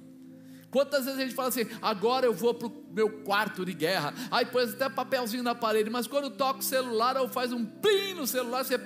Quantas 0.71 1.05
vezes 1.05 1.19
a 1.19 1.23
gente 1.23 1.33
fala 1.33 1.49
assim, 1.49 1.65
agora 1.81 2.25
eu 2.25 2.33
vou 2.33 2.53
para 2.53 2.67
o 2.67 2.85
meu 2.91 3.09
quarto 3.23 3.65
de 3.65 3.73
guerra, 3.73 4.13
aí 4.29 4.45
põe 4.45 4.63
até 4.63 4.87
papelzinho 4.87 5.41
na 5.41 5.55
parede, 5.55 5.89
mas 5.89 6.05
quando 6.05 6.29
toca 6.29 6.59
o 6.59 6.63
celular 6.63 7.17
ou 7.17 7.27
faz 7.27 7.51
um 7.51 7.65
plim 7.65 8.13
no 8.13 8.27
celular, 8.27 8.63
você. 8.63 8.79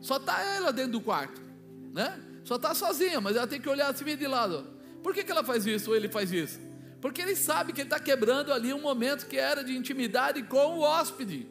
Só 0.00 0.16
está 0.16 0.42
ela 0.42 0.72
dentro 0.72 0.92
do 0.92 1.00
quarto, 1.00 1.40
né? 1.92 2.20
Só 2.42 2.56
está 2.56 2.74
sozinha, 2.74 3.20
mas 3.20 3.36
ela 3.36 3.46
tem 3.46 3.60
que 3.60 3.68
olhar 3.68 3.88
assim 3.88 4.04
de 4.16 4.26
lado. 4.26 4.66
Por 5.02 5.14
que, 5.14 5.22
que 5.22 5.30
ela 5.30 5.44
faz 5.44 5.66
isso 5.66 5.90
ou 5.90 5.96
ele 5.96 6.08
faz 6.08 6.32
isso? 6.32 6.58
Porque 7.00 7.22
ele 7.22 7.36
sabe 7.36 7.72
que 7.72 7.80
ele 7.80 7.86
está 7.86 8.00
quebrando 8.00 8.52
ali 8.52 8.74
um 8.74 8.80
momento 8.80 9.26
que 9.26 9.36
era 9.36 9.62
de 9.62 9.76
intimidade 9.76 10.42
com 10.42 10.78
o 10.78 10.80
hóspede. 10.80 11.46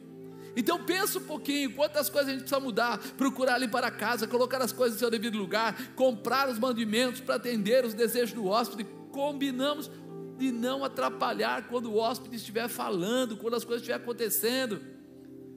Então 0.60 0.84
pensa 0.84 1.18
um 1.18 1.22
pouquinho, 1.22 1.72
quantas 1.72 2.10
coisas 2.10 2.28
a 2.28 2.32
gente 2.32 2.42
precisa 2.42 2.60
mudar, 2.60 2.98
procurar 3.16 3.54
ali 3.54 3.66
para 3.66 3.90
casa, 3.90 4.26
colocar 4.26 4.60
as 4.60 4.70
coisas 4.70 4.96
no 4.96 4.98
seu 4.98 5.10
devido 5.10 5.38
lugar, 5.38 5.94
comprar 5.94 6.50
os 6.50 6.58
mandimentos 6.58 7.22
para 7.22 7.36
atender 7.36 7.82
os 7.82 7.94
desejos 7.94 8.34
do 8.34 8.44
hóspede, 8.44 8.86
combinamos 9.10 9.90
de 10.36 10.52
não 10.52 10.84
atrapalhar 10.84 11.66
quando 11.66 11.90
o 11.90 11.96
hóspede 11.96 12.36
estiver 12.36 12.68
falando, 12.68 13.38
quando 13.38 13.54
as 13.54 13.64
coisas 13.64 13.80
estiverem 13.80 14.02
acontecendo. 14.02 14.82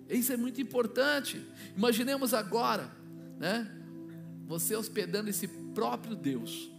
Isso 0.07 0.31
é 0.31 0.37
muito 0.37 0.61
importante. 0.61 1.45
Imaginemos 1.75 2.33
agora, 2.33 2.89
né? 3.37 3.69
Você 4.45 4.73
hospedando 4.73 5.29
esse 5.29 5.49
próprio 5.75 6.15
Deus, 6.15 6.71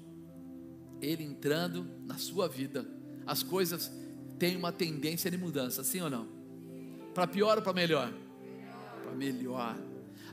ele 0.98 1.22
entrando 1.22 1.86
na 2.06 2.16
sua 2.16 2.48
vida. 2.48 2.86
As 3.26 3.42
coisas 3.42 3.92
têm 4.38 4.56
uma 4.56 4.72
tendência 4.72 5.30
de 5.30 5.36
mudança, 5.36 5.84
sim 5.84 6.00
ou 6.00 6.08
não? 6.08 6.33
Para 7.14 7.26
pior 7.26 7.58
ou 7.58 7.62
para 7.62 7.72
melhor? 7.72 8.12
Para 9.02 9.12
melhor. 9.12 9.76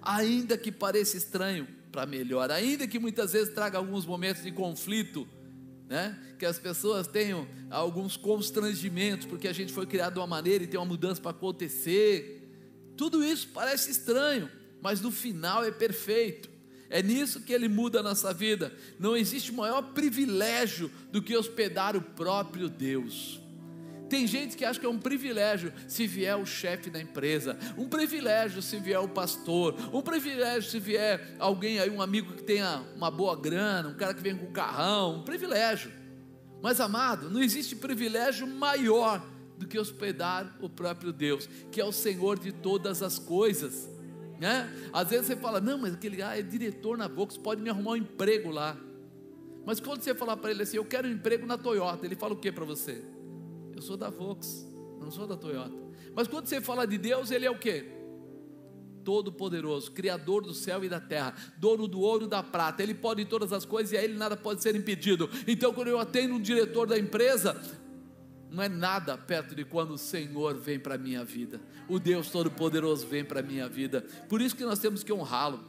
Ainda 0.02 0.58
que 0.58 0.72
pareça 0.72 1.16
estranho, 1.16 1.68
para 1.92 2.06
melhor. 2.06 2.50
Ainda 2.50 2.88
que 2.88 2.98
muitas 2.98 3.34
vezes 3.34 3.54
traga 3.54 3.78
alguns 3.78 4.06
momentos 4.06 4.42
de 4.42 4.52
conflito, 4.52 5.28
né? 5.88 6.18
Que 6.40 6.46
as 6.46 6.58
pessoas 6.58 7.06
tenham 7.06 7.48
alguns 7.70 8.18
constrangimentos, 8.18 9.28
porque 9.28 9.48
a 9.48 9.54
gente 9.54 9.72
foi 9.72 9.86
criado 9.86 10.14
de 10.14 10.20
uma 10.20 10.28
maneira 10.28 10.64
e 10.64 10.68
tem 10.68 10.80
uma 10.80 10.86
mudança 10.86 11.22
para 11.22 11.32
acontecer. 11.32 12.50
Tudo 12.98 13.24
isso 13.24 13.50
parece 13.54 13.92
estranho, 13.92 14.50
mas 14.82 15.02
no 15.02 15.12
final 15.12 15.64
é 15.64 15.72
perfeito. 15.72 16.50
É 16.90 17.02
nisso 17.04 17.42
que 17.42 17.54
ele 17.54 17.68
muda 17.68 18.00
a 18.00 18.04
nossa 18.04 18.34
vida. 18.34 18.74
Não 19.00 19.16
existe 19.16 19.52
maior 19.52 19.82
privilégio 19.94 20.92
do 21.12 21.22
que 21.22 21.36
hospedar 21.38 21.96
o 21.96 22.02
próprio 22.02 22.68
Deus. 22.68 23.41
Tem 24.12 24.28
gente 24.28 24.58
que 24.58 24.66
acha 24.66 24.78
que 24.78 24.86
é 24.86 24.90
um 24.90 25.00
privilégio 25.00 25.72
se 25.88 26.06
vier 26.06 26.36
o 26.36 26.46
chefe 26.46 26.90
da 26.90 27.00
empresa, 27.00 27.58
um 27.78 27.88
privilégio 27.88 28.62
se 28.62 28.78
vier 28.78 29.00
o 29.00 29.08
pastor, 29.08 29.74
um 29.94 30.02
privilégio 30.02 30.70
se 30.70 30.82
vier 30.82 31.34
alguém 31.40 31.80
aí, 31.80 31.90
um 31.90 32.02
amigo 32.02 32.34
que 32.34 32.44
tenha 32.44 32.84
uma 32.94 33.10
boa 33.10 33.38
grana, 33.38 33.88
um 33.88 33.94
cara 33.94 34.14
que 34.14 34.22
vem 34.22 34.36
com 34.36 34.52
carrão, 34.52 35.20
um 35.20 35.24
privilégio. 35.24 35.94
Mas 36.62 36.82
amado, 36.82 37.30
não 37.30 37.42
existe 37.42 37.74
privilégio 37.74 38.46
maior 38.46 39.26
do 39.58 39.66
que 39.66 39.80
hospedar 39.80 40.58
o 40.60 40.70
próprio 40.70 41.14
Deus, 41.14 41.48
que 41.72 41.80
é 41.80 41.86
o 41.86 41.94
Senhor 41.94 42.38
de 42.38 42.52
todas 42.52 43.02
as 43.02 43.18
coisas. 43.18 43.90
Né? 44.42 44.70
Às 44.92 45.08
vezes 45.08 45.28
você 45.28 45.38
fala, 45.38 45.62
não, 45.62 45.78
mas 45.78 45.94
aquele 45.94 46.22
ah, 46.22 46.38
é 46.38 46.42
diretor 46.42 46.98
na 46.98 47.08
Vox, 47.08 47.38
pode 47.38 47.62
me 47.62 47.70
arrumar 47.70 47.92
um 47.92 47.96
emprego 47.96 48.52
lá. 48.52 48.76
Mas 49.66 49.80
quando 49.80 50.02
você 50.02 50.14
falar 50.14 50.36
para 50.36 50.52
ele 50.52 50.64
assim, 50.64 50.76
eu 50.76 50.84
quero 50.84 51.08
um 51.08 51.12
emprego 51.12 51.46
na 51.46 51.58
Toyota, 51.58 52.06
ele 52.06 52.18
fala 52.18 52.34
o 52.34 52.38
que 52.38 52.52
para 52.52 52.66
você? 52.66 53.02
Eu 53.82 53.86
sou 53.88 53.98
da 53.98 54.12
Vox, 54.12 54.68
não 55.00 55.10
sou 55.10 55.26
da 55.26 55.36
Toyota. 55.36 55.76
Mas 56.14 56.28
quando 56.28 56.46
você 56.46 56.62
fala 56.62 56.86
de 56.86 57.00
Deus, 57.00 57.32
Ele 57.32 57.48
é 57.48 57.50
o 57.50 57.58
que? 57.58 57.84
Todo-Poderoso, 59.04 59.92
Criador 59.92 60.44
do 60.44 60.54
céu 60.54 60.86
e 60.86 60.88
da 60.88 61.00
terra, 61.00 61.34
dono 61.58 61.88
do 61.88 62.00
ouro 62.00 62.26
e 62.26 62.30
da 62.30 62.44
prata, 62.44 62.84
Ele 62.84 62.94
pode 62.94 63.26
todas 63.26 63.52
as 63.52 63.66
coisas 63.66 63.92
e 63.92 63.98
a 63.98 64.04
Ele 64.04 64.14
nada 64.14 64.38
pode 64.38 64.62
ser 64.62 64.76
impedido. 64.76 65.28
Então, 65.48 65.74
quando 65.74 65.88
eu 65.88 65.98
atendo 65.98 66.36
um 66.36 66.40
diretor 66.40 66.86
da 66.86 66.96
empresa, 66.96 67.60
não 68.52 68.62
é 68.62 68.70
nada 68.70 69.18
perto 69.18 69.56
de 69.56 69.66
quando 69.66 69.96
o 69.96 69.98
Senhor 69.98 70.54
vem 70.60 70.80
para 70.80 70.94
a 70.94 71.00
minha 71.00 71.26
vida, 71.26 71.60
o 71.90 71.98
Deus 71.98 72.30
Todo-Poderoso 72.30 73.08
vem 73.08 73.26
para 73.26 73.40
a 73.40 73.44
minha 73.44 73.68
vida. 73.68 74.06
Por 74.30 74.42
isso 74.42 74.56
que 74.56 74.64
nós 74.64 74.78
temos 74.78 75.04
que 75.04 75.12
honrá-lo. 75.12 75.60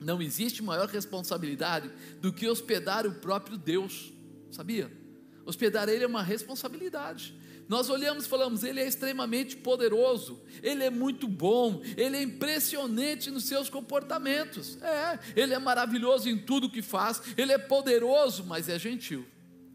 Não 0.00 0.22
existe 0.22 0.62
maior 0.62 0.86
responsabilidade 0.86 1.90
do 2.20 2.32
que 2.32 2.48
hospedar 2.48 3.04
o 3.08 3.14
próprio 3.14 3.58
Deus, 3.58 4.12
sabia? 4.52 5.02
Hospedar 5.44 5.88
Ele 5.88 6.04
é 6.04 6.06
uma 6.06 6.22
responsabilidade. 6.22 7.34
Nós 7.68 7.88
olhamos 7.88 8.26
e 8.26 8.28
falamos, 8.28 8.62
Ele 8.62 8.80
é 8.80 8.86
extremamente 8.86 9.56
poderoso, 9.56 10.42
Ele 10.62 10.84
é 10.84 10.90
muito 10.90 11.26
bom, 11.26 11.82
Ele 11.96 12.16
é 12.16 12.22
impressionante 12.22 13.30
nos 13.30 13.44
seus 13.44 13.70
comportamentos. 13.70 14.78
É, 14.82 15.18
Ele 15.34 15.54
é 15.54 15.58
maravilhoso 15.58 16.28
em 16.28 16.36
tudo 16.36 16.70
que 16.70 16.82
faz, 16.82 17.22
Ele 17.36 17.52
é 17.52 17.58
poderoso, 17.58 18.44
mas 18.44 18.68
é 18.68 18.78
gentil. 18.78 19.26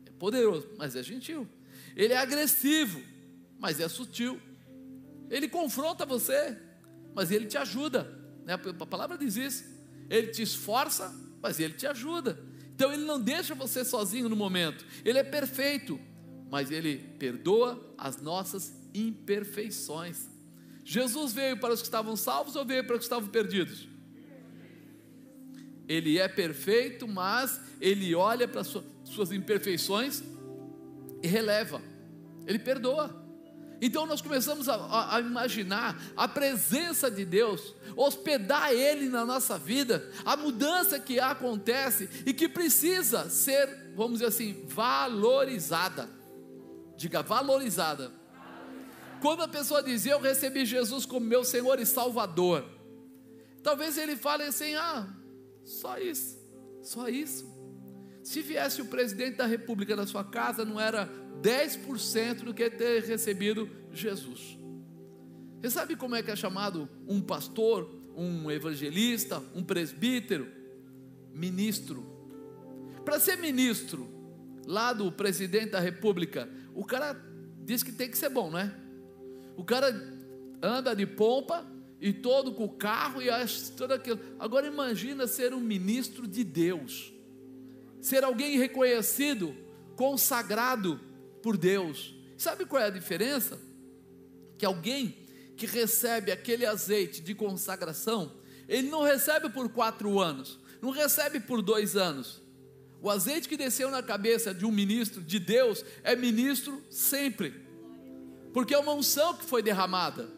É 0.05 0.11
poderoso, 0.11 0.69
mas 0.77 0.95
é 0.95 1.01
gentil. 1.03 1.47
Ele 1.95 2.13
é 2.13 2.17
agressivo, 2.17 3.01
mas 3.59 3.79
é 3.79 3.87
sutil. 3.87 4.39
Ele 5.29 5.47
confronta 5.47 6.05
você, 6.05 6.57
mas 7.13 7.31
Ele 7.31 7.45
te 7.45 7.57
ajuda. 7.57 8.19
Né? 8.45 8.53
A 8.53 8.85
palavra 8.85 9.17
diz 9.17 9.35
isso. 9.35 9.65
Ele 10.09 10.27
te 10.27 10.41
esforça, 10.41 11.13
mas 11.41 11.59
Ele 11.59 11.73
te 11.73 11.85
ajuda. 11.87 12.39
Então 12.79 12.93
ele 12.93 13.03
não 13.03 13.19
deixa 13.19 13.53
você 13.53 13.83
sozinho 13.83 14.29
no 14.29 14.37
momento. 14.37 14.85
Ele 15.03 15.19
é 15.19 15.23
perfeito, 15.23 15.99
mas 16.49 16.71
ele 16.71 16.99
perdoa 17.19 17.93
as 17.97 18.21
nossas 18.21 18.73
imperfeições. 18.93 20.29
Jesus 20.85 21.33
veio 21.33 21.59
para 21.59 21.73
os 21.73 21.81
que 21.81 21.87
estavam 21.87 22.15
salvos 22.15 22.55
ou 22.55 22.63
veio 22.63 22.85
para 22.85 22.93
os 22.93 22.99
que 22.99 23.03
estavam 23.03 23.27
perdidos? 23.27 23.85
Ele 25.89 26.19
é 26.19 26.29
perfeito, 26.29 27.05
mas 27.05 27.59
ele 27.81 28.15
olha 28.15 28.47
para 28.47 28.63
suas 28.63 29.33
imperfeições 29.33 30.23
e 31.21 31.27
releva. 31.27 31.81
Ele 32.47 32.59
perdoa. 32.59 33.18
Então 33.81 34.05
nós 34.05 34.21
começamos 34.21 34.67
a, 34.67 35.15
a, 35.15 35.19
imaginar 35.19 36.01
a 36.15 36.27
presença 36.27 37.09
de 37.09 37.23
Deus, 37.23 37.73
hospedar 37.95 38.73
Ele 38.73 39.07
na 39.09 39.25
nossa 39.25 39.57
vida, 39.57 40.09
a 40.25 40.35
mudança 40.35 40.99
que 40.99 41.19
acontece 41.19 42.09
e 42.25 42.33
que 42.33 42.49
precisa 42.49 43.29
ser, 43.29 43.93
vamos 43.95 44.19
dizer 44.19 44.25
assim, 44.25 44.65
valorizada. 44.67 46.09
Diga, 46.97 47.23
valorizada. 47.23 48.11
Quando 49.21 49.43
a 49.43 49.47
pessoa 49.47 49.81
diz, 49.81 50.05
eu 50.05 50.19
recebi 50.19 50.65
Jesus 50.65 51.05
como 51.05 51.25
meu 51.25 51.43
Senhor 51.43 51.79
e 51.79 51.85
Salvador, 51.85 52.65
talvez 53.63 53.97
ele 53.97 54.15
fale 54.15 54.43
assim: 54.43 54.75
ah, 54.75 55.07
só 55.63 55.97
isso, 55.97 56.37
só 56.81 57.07
isso. 57.07 57.47
Se 58.23 58.41
viesse 58.41 58.81
o 58.81 58.85
presidente 58.85 59.37
da 59.37 59.45
república 59.45 59.95
na 59.95 60.05
sua 60.05 60.23
casa, 60.23 60.63
não 60.63 60.79
era 60.79 61.09
10% 61.41 62.43
do 62.43 62.53
que 62.53 62.69
ter 62.69 63.03
recebido 63.03 63.69
Jesus. 63.91 64.57
Você 65.61 65.69
sabe 65.69 65.95
como 65.95 66.15
é 66.15 66.23
que 66.23 66.31
é 66.31 66.35
chamado 66.35 66.87
um 67.07 67.21
pastor, 67.21 67.89
um 68.15 68.49
evangelista, 68.49 69.43
um 69.53 69.63
presbítero? 69.63 70.47
Ministro. 71.33 72.05
Para 73.03 73.19
ser 73.19 73.37
ministro, 73.37 74.07
lá 74.65 74.93
do 74.93 75.11
presidente 75.11 75.71
da 75.71 75.79
república, 75.79 76.49
o 76.73 76.85
cara 76.85 77.13
diz 77.63 77.83
que 77.83 77.91
tem 77.91 78.09
que 78.09 78.17
ser 78.17 78.29
bom, 78.29 78.49
não 78.49 78.59
é? 78.59 78.73
O 79.57 79.63
cara 79.63 79.93
anda 80.61 80.95
de 80.95 81.05
pompa 81.05 81.65
e 81.99 82.13
todo 82.13 82.53
com 82.53 82.65
o 82.65 82.69
carro 82.69 83.21
e 83.21 83.29
acha 83.29 83.71
tudo 83.75 83.93
aquilo. 83.93 84.19
Agora 84.37 84.67
imagina 84.67 85.27
ser 85.27 85.53
um 85.53 85.59
ministro 85.59 86.27
de 86.27 86.43
Deus, 86.43 87.13
ser 87.99 88.23
alguém 88.23 88.57
reconhecido, 88.57 89.55
consagrado, 89.95 90.99
por 91.41 91.57
Deus. 91.57 92.13
Sabe 92.37 92.65
qual 92.65 92.81
é 92.81 92.85
a 92.85 92.89
diferença? 92.89 93.59
Que 94.57 94.65
alguém 94.65 95.27
que 95.57 95.65
recebe 95.65 96.31
aquele 96.31 96.65
azeite 96.65 97.21
de 97.21 97.35
consagração, 97.35 98.31
ele 98.67 98.89
não 98.89 99.03
recebe 99.03 99.49
por 99.49 99.69
quatro 99.69 100.19
anos, 100.19 100.59
não 100.81 100.89
recebe 100.89 101.39
por 101.39 101.61
dois 101.61 101.97
anos. 101.97 102.41
O 103.01 103.09
azeite 103.09 103.47
que 103.47 103.57
desceu 103.57 103.91
na 103.91 104.01
cabeça 104.01 104.53
de 104.53 104.65
um 104.65 104.71
ministro 104.71 105.21
de 105.21 105.39
Deus 105.39 105.83
é 106.03 106.15
ministro 106.15 106.81
sempre, 106.89 107.53
porque 108.53 108.73
é 108.73 108.79
uma 108.79 108.93
unção 108.93 109.33
que 109.33 109.45
foi 109.45 109.61
derramada. 109.61 110.29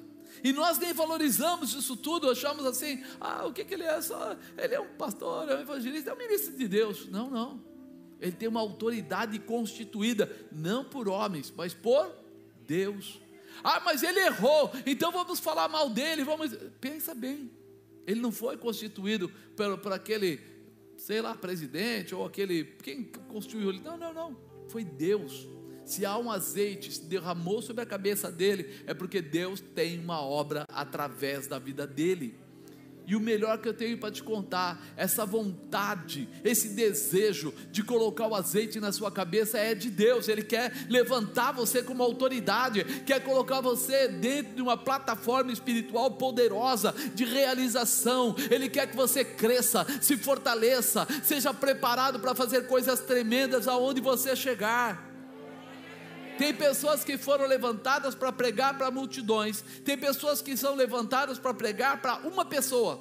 E 0.44 0.52
nós 0.52 0.80
nem 0.80 0.92
valorizamos 0.92 1.74
isso 1.76 1.96
tudo, 1.96 2.30
achamos 2.30 2.66
assim: 2.66 3.04
ah, 3.20 3.46
o 3.46 3.54
que, 3.54 3.64
que 3.64 3.76
ele 3.76 3.84
é? 3.84 4.02
Só, 4.02 4.36
ele 4.58 4.74
é 4.74 4.80
um 4.80 4.96
pastor, 4.96 5.50
é 5.50 5.56
um 5.56 5.62
evangelista, 5.62 6.10
é 6.10 6.14
um 6.14 6.18
ministro 6.18 6.56
de 6.58 6.68
Deus. 6.68 7.08
Não, 7.10 7.30
não 7.30 7.71
ele 8.22 8.32
tem 8.34 8.48
uma 8.48 8.60
autoridade 8.60 9.40
constituída, 9.40 10.32
não 10.52 10.86
por 10.86 11.10
homens, 11.10 11.52
mas 11.56 11.74
por 11.74 12.10
Deus. 12.68 13.20
Ah, 13.64 13.82
mas 13.84 14.04
ele 14.04 14.20
errou, 14.20 14.72
então 14.86 15.12
vamos 15.12 15.40
falar 15.40 15.68
mal 15.68 15.90
dele, 15.90 16.24
vamos. 16.24 16.56
Pensa 16.80 17.14
bem. 17.16 17.52
Ele 18.06 18.22
não 18.22 18.32
foi 18.32 18.58
constituído 18.58 19.30
por, 19.56 19.78
por 19.80 19.92
aquele, 19.92 20.40
sei 20.98 21.22
lá, 21.22 21.36
presidente 21.36 22.16
ou 22.16 22.26
aquele. 22.26 22.64
Quem 22.64 23.04
constituiu 23.28 23.70
ele? 23.70 23.82
Não, 23.82 23.98
não, 23.98 24.14
não. 24.14 24.38
Foi 24.70 24.84
Deus. 24.84 25.48
Se 25.86 26.06
há 26.06 26.18
um 26.18 26.32
azeite 26.32 26.92
se 26.92 27.06
derramou 27.06 27.62
sobre 27.62 27.84
a 27.84 27.86
cabeça 27.86 28.32
dele, 28.32 28.84
é 28.86 28.94
porque 28.94 29.22
Deus 29.22 29.60
tem 29.60 30.00
uma 30.00 30.22
obra 30.22 30.66
através 30.70 31.48
da 31.48 31.60
vida 31.60 31.86
dele. 31.86 32.40
E 33.12 33.16
o 33.16 33.20
melhor 33.20 33.58
que 33.58 33.68
eu 33.68 33.74
tenho 33.74 33.98
para 33.98 34.10
te 34.10 34.24
contar, 34.24 34.82
essa 34.96 35.26
vontade, 35.26 36.30
esse 36.46 36.70
desejo 36.70 37.54
de 37.70 37.84
colocar 37.84 38.26
o 38.26 38.34
azeite 38.34 38.80
na 38.80 38.94
sua 38.94 39.12
cabeça 39.12 39.58
é 39.58 39.76
de 39.76 39.90
Deus. 39.90 40.30
Ele 40.30 40.42
quer 40.42 40.72
levantar 40.90 41.52
você 41.52 41.84
como 41.84 42.02
autoridade, 42.02 42.86
quer 43.06 43.22
colocar 43.22 43.60
você 43.60 44.08
dentro 44.08 44.56
de 44.56 44.62
uma 44.62 44.78
plataforma 44.78 45.52
espiritual 45.52 46.12
poderosa 46.12 46.96
de 47.14 47.26
realização. 47.26 48.34
Ele 48.50 48.70
quer 48.70 48.88
que 48.88 48.96
você 48.96 49.26
cresça, 49.26 49.86
se 50.00 50.16
fortaleça, 50.16 51.06
seja 51.22 51.54
preparado 51.54 52.18
para 52.18 52.34
fazer 52.34 52.66
coisas 52.66 53.02
tremendas 53.02 53.68
aonde 53.68 54.00
você 54.00 54.38
chegar. 54.38 55.11
Tem 56.42 56.56
pessoas 56.56 57.04
que 57.04 57.20
foram 57.20 57.46
levantadas 57.46 58.16
para 58.16 58.32
pregar 58.32 58.76
para 58.76 58.90
multidões, 58.90 59.64
tem 59.86 59.96
pessoas 59.96 60.42
que 60.42 60.58
são 60.58 60.74
levantadas 60.74 61.38
para 61.38 61.54
pregar 61.54 62.02
para 62.02 62.18
uma 62.28 62.44
pessoa. 62.44 63.00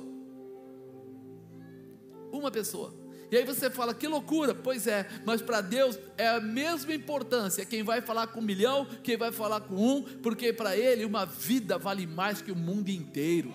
Uma 2.31 2.51
pessoa. 2.51 2.95
E 3.31 3.39
aí 3.39 3.43
você 3.43 3.71
fala, 3.71 3.95
que 3.95 4.07
loucura, 4.07 4.55
pois 4.55 4.87
é, 4.87 5.09
mas 5.25 5.41
para 5.41 5.63
Deus 5.63 5.99
é 6.19 6.29
a 6.29 6.39
mesma 6.39 6.93
importância. 6.93 7.65
Quem 7.65 7.83
vai 7.83 8.03
falar 8.03 8.27
com 8.27 8.41
um 8.41 8.45
milhão, 8.45 8.87
quem 9.03 9.17
vai 9.17 9.33
falar 9.33 9.63
com 9.63 9.75
um, 9.75 10.03
porque 10.03 10.53
para 10.53 10.77
Ele 10.77 11.07
uma 11.07 11.25
vida 11.25 11.79
vale 11.79 12.07
mais 12.07 12.43
que 12.43 12.53
o 12.53 12.57
mundo 12.57 12.91
inteiro. 12.91 13.55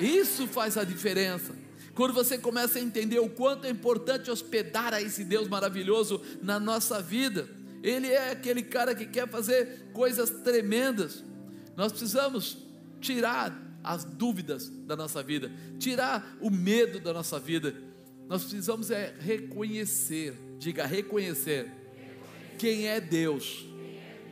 Isso 0.00 0.48
faz 0.48 0.76
a 0.76 0.82
diferença. 0.82 1.54
Quando 1.94 2.12
você 2.12 2.36
começa 2.36 2.80
a 2.80 2.82
entender 2.82 3.20
o 3.20 3.30
quanto 3.30 3.64
é 3.64 3.70
importante 3.70 4.28
hospedar 4.28 4.92
a 4.92 5.00
esse 5.00 5.22
Deus 5.22 5.46
maravilhoso 5.46 6.20
na 6.42 6.58
nossa 6.58 7.00
vida. 7.00 7.48
Ele 7.82 8.08
é 8.08 8.30
aquele 8.30 8.62
cara 8.62 8.94
que 8.94 9.06
quer 9.06 9.28
fazer 9.28 9.90
coisas 9.92 10.30
tremendas. 10.30 11.24
Nós 11.76 11.92
precisamos 11.92 12.58
tirar 13.00 13.66
as 13.82 14.04
dúvidas 14.04 14.68
da 14.68 14.96
nossa 14.96 15.22
vida, 15.22 15.50
tirar 15.78 16.36
o 16.40 16.50
medo 16.50 16.98
da 16.98 17.12
nossa 17.12 17.38
vida. 17.38 17.74
Nós 18.28 18.42
precisamos 18.42 18.90
é 18.90 19.14
reconhecer, 19.20 20.34
diga 20.58 20.84
reconhecer, 20.84 21.70
quem 22.58 22.88
é 22.88 23.00
Deus, 23.00 23.64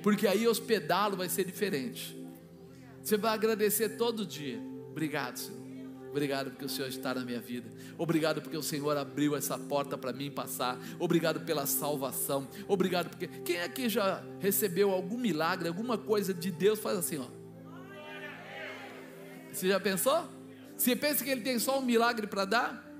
porque 0.02 0.26
aí 0.26 0.48
hospedá-lo 0.48 1.16
vai 1.16 1.28
ser 1.28 1.44
diferente. 1.44 2.16
Você 3.02 3.16
vai 3.16 3.35
agradecer 3.35 3.90
todo 3.90 4.26
dia. 4.26 4.59
Obrigado, 4.90 5.37
Senhor. 5.37 5.63
Obrigado 6.14 6.53
porque 6.53 6.64
o 6.64 6.68
Senhor 6.68 6.87
está 6.87 7.12
na 7.12 7.24
minha 7.24 7.40
vida. 7.40 7.68
Obrigado 7.98 8.40
porque 8.40 8.57
o 8.57 8.62
Senhor 8.62 8.96
abriu 8.96 9.35
essa 9.35 9.59
porta 9.59 9.98
para 9.98 10.12
mim 10.12 10.31
passar. 10.31 10.79
Obrigado 11.00 11.40
pela 11.40 11.66
salvação. 11.66 12.46
Obrigado 12.68 13.11
porque 13.11 13.27
quem 13.27 13.61
aqui 13.61 13.88
já 13.88 14.22
recebeu 14.38 14.92
algum 14.92 15.18
milagre, 15.18 15.66
alguma 15.66 15.98
coisa 15.98 16.33
de 16.33 16.53
Deus 16.53 16.79
faz 16.79 16.98
assim, 16.98 17.18
ó. 17.18 17.27
Você 19.53 19.66
já 19.66 19.81
pensou? 19.81 20.24
Você 20.77 20.94
pensa 20.94 21.24
que 21.24 21.31
ele 21.31 21.40
tem 21.40 21.59
só 21.59 21.81
um 21.81 21.83
milagre 21.83 22.29
para 22.29 22.44
dar? 22.44 22.94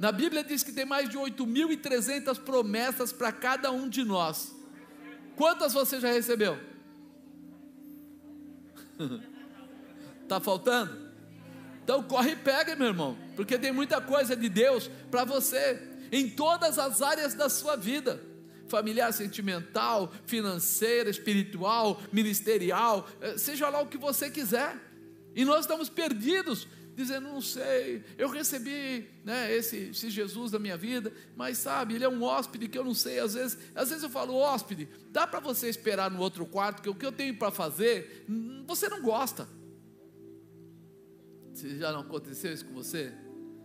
Na 0.00 0.10
Bíblia 0.10 0.42
diz 0.42 0.62
que 0.62 0.72
tem 0.72 0.86
mais 0.86 1.10
de 1.10 1.18
8.300 1.18 2.40
promessas 2.40 3.12
para 3.12 3.30
cada 3.30 3.70
um 3.70 3.86
de 3.86 4.04
nós. 4.04 4.56
Quantas 5.36 5.74
você 5.74 6.00
já 6.00 6.10
recebeu? 6.10 6.58
Está 10.22 10.40
faltando? 10.40 11.07
Então 11.88 12.02
corre 12.02 12.32
e 12.32 12.36
pega, 12.36 12.76
meu 12.76 12.88
irmão, 12.88 13.16
porque 13.34 13.58
tem 13.58 13.72
muita 13.72 13.98
coisa 13.98 14.36
de 14.36 14.46
Deus 14.50 14.90
para 15.10 15.24
você 15.24 15.82
em 16.12 16.28
todas 16.28 16.78
as 16.78 17.00
áreas 17.00 17.32
da 17.32 17.48
sua 17.48 17.76
vida. 17.76 18.22
Familiar, 18.66 19.10
sentimental, 19.10 20.12
financeira, 20.26 21.08
espiritual, 21.08 21.98
ministerial, 22.12 23.08
eh, 23.22 23.38
seja 23.38 23.70
lá 23.70 23.80
o 23.80 23.86
que 23.86 23.96
você 23.96 24.28
quiser. 24.28 24.76
E 25.34 25.46
nós 25.46 25.60
estamos 25.60 25.88
perdidos, 25.88 26.68
dizendo, 26.94 27.26
não 27.30 27.40
sei, 27.40 28.04
eu 28.18 28.28
recebi 28.28 29.08
né, 29.24 29.50
esse, 29.56 29.88
esse, 29.88 30.10
Jesus 30.10 30.50
da 30.50 30.58
minha 30.58 30.76
vida, 30.76 31.10
mas 31.34 31.56
sabe, 31.56 31.94
ele 31.94 32.04
é 32.04 32.08
um 32.08 32.22
hóspede 32.22 32.68
que 32.68 32.76
eu 32.76 32.84
não 32.84 32.92
sei, 32.92 33.18
às 33.18 33.32
vezes, 33.32 33.56
às 33.74 33.88
vezes 33.88 34.04
eu 34.04 34.10
falo, 34.10 34.34
hóspede, 34.34 34.90
dá 35.10 35.26
para 35.26 35.40
você 35.40 35.70
esperar 35.70 36.10
no 36.10 36.20
outro 36.20 36.44
quarto, 36.44 36.82
que 36.82 36.90
o 36.90 36.94
que 36.94 37.06
eu 37.06 37.12
tenho 37.12 37.34
para 37.38 37.50
fazer, 37.50 38.26
hum, 38.28 38.62
você 38.66 38.90
não 38.90 39.00
gosta. 39.00 39.48
Se 41.58 41.76
já 41.76 41.90
não 41.90 42.02
aconteceu 42.02 42.52
isso 42.52 42.64
com 42.64 42.72
você? 42.72 43.12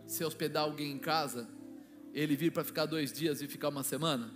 Se 0.07 0.25
hospedar 0.25 0.63
alguém 0.63 0.91
em 0.91 0.97
casa, 0.97 1.47
ele 2.11 2.35
vir 2.35 2.51
para 2.51 2.63
ficar 2.63 2.87
dois 2.87 3.13
dias 3.13 3.39
e 3.39 3.47
ficar 3.47 3.69
uma 3.69 3.83
semana? 3.83 4.33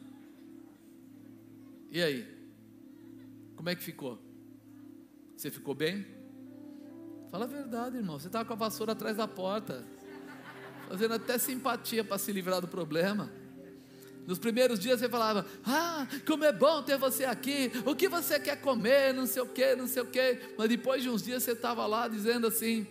E 1.90 2.00
aí? 2.00 2.28
Como 3.56 3.68
é 3.68 3.76
que 3.76 3.82
ficou? 3.82 4.22
Você 5.36 5.50
ficou 5.50 5.74
bem? 5.74 6.06
Fala 7.32 7.46
a 7.46 7.48
verdade, 7.48 7.98
irmão. 7.98 8.20
Você 8.20 8.28
estava 8.28 8.46
com 8.46 8.54
a 8.54 8.56
vassoura 8.56 8.92
atrás 8.92 9.18
da 9.18 9.28
porta, 9.28 9.84
fazendo 10.88 11.16
até 11.16 11.40
simpatia 11.40 12.04
para 12.04 12.20
se 12.20 12.32
livrar 12.32 12.62
do 12.62 12.68
problema. 12.68 13.32
Nos 14.28 14.38
primeiros 14.38 14.78
dias 14.78 15.00
você 15.00 15.10
falava: 15.10 15.48
Ah, 15.66 16.08
como 16.28 16.44
é 16.44 16.52
bom 16.52 16.84
ter 16.84 17.00
você 17.00 17.26
aqui. 17.26 17.72
O 17.88 17.96
que 17.96 18.08
você 18.08 18.40
quer 18.40 18.62
comer? 18.62 19.16
Não 19.16 19.26
sei 19.26 19.42
o 19.42 19.48
que, 19.48 19.76
não 19.76 19.88
sei 19.88 20.04
o 20.04 20.06
que. 20.06 20.54
Mas 20.56 20.70
depois 20.70 21.02
de 21.02 21.10
uns 21.10 21.24
dias 21.24 21.42
você 21.42 21.54
estava 21.54 21.88
lá 21.88 22.08
dizendo 22.08 22.46
assim: 22.46 22.86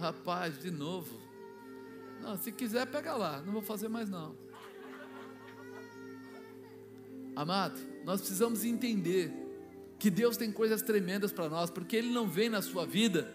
Rapaz, 0.00 0.58
de 0.58 0.70
novo. 0.70 1.20
Não, 2.22 2.36
se 2.36 2.50
quiser, 2.50 2.86
pega 2.86 3.14
lá. 3.14 3.42
Não 3.42 3.52
vou 3.52 3.62
fazer 3.62 3.88
mais 3.88 4.08
não. 4.08 4.34
Amado, 7.36 7.78
nós 8.04 8.20
precisamos 8.20 8.64
entender 8.64 9.32
que 9.98 10.10
Deus 10.10 10.36
tem 10.36 10.50
coisas 10.50 10.80
tremendas 10.80 11.32
para 11.32 11.48
nós, 11.48 11.70
porque 11.70 11.96
Ele 11.96 12.10
não 12.10 12.26
vem 12.26 12.48
na 12.48 12.62
sua 12.62 12.86
vida 12.86 13.34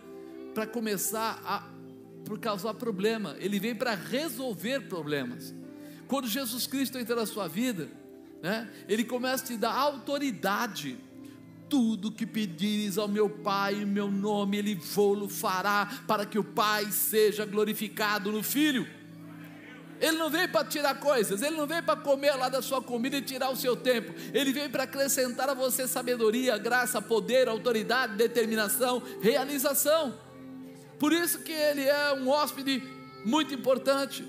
para 0.54 0.66
começar 0.66 1.42
a 1.46 1.76
por 2.26 2.40
causar 2.40 2.74
problema, 2.74 3.36
Ele 3.38 3.60
vem 3.60 3.76
para 3.76 3.94
resolver 3.94 4.88
problemas. 4.90 5.54
Quando 6.08 6.28
Jesus 6.28 6.66
Cristo 6.66 6.98
entra 6.98 7.16
na 7.16 7.28
sua 7.28 7.48
vida, 7.48 7.88
né, 8.42 8.68
Ele 8.90 9.04
começa 9.04 9.44
a 9.44 9.48
te 9.48 9.58
dar 9.58 9.74
autoridade 9.74 10.98
tudo 11.70 12.12
que 12.12 12.26
pedires 12.26 12.98
ao 12.98 13.08
meu 13.08 13.30
Pai 13.30 13.76
em 13.76 13.86
meu 13.86 14.10
nome, 14.10 14.58
Ele 14.58 14.76
vou-lo 14.76 15.28
fará, 15.28 16.02
para 16.08 16.26
que 16.26 16.40
o 16.40 16.44
Pai 16.44 16.92
seja 16.92 17.46
glorificado 17.46 18.32
no 18.32 18.44
Filho. 18.44 18.88
Ele 20.00 20.18
não 20.18 20.30
veio 20.30 20.50
para 20.50 20.66
tirar 20.66 20.96
coisas, 20.96 21.42
ele 21.42 21.56
não 21.56 21.66
veio 21.66 21.82
para 21.82 21.96
comer 21.96 22.36
lá 22.36 22.50
da 22.50 22.62
sua 22.62 22.82
comida 22.82 23.18
e 23.18 23.22
tirar 23.22 23.50
o 23.50 23.56
seu 23.56 23.76
tempo. 23.76 24.14
Ele 24.34 24.52
veio 24.52 24.70
para 24.70 24.84
acrescentar 24.84 25.50
a 25.50 25.54
você 25.54 25.88
sabedoria, 25.88 26.58
graça, 26.58 27.02
poder, 27.02 27.48
autoridade, 27.48 28.16
determinação, 28.16 29.02
realização. 29.22 30.14
Por 31.00 31.14
isso 31.14 31.40
que 31.40 31.52
ele 31.52 31.84
é 31.84 32.14
um 32.14 32.30
hóspede 32.30 32.84
muito 33.26 33.54
importante. 33.54 34.26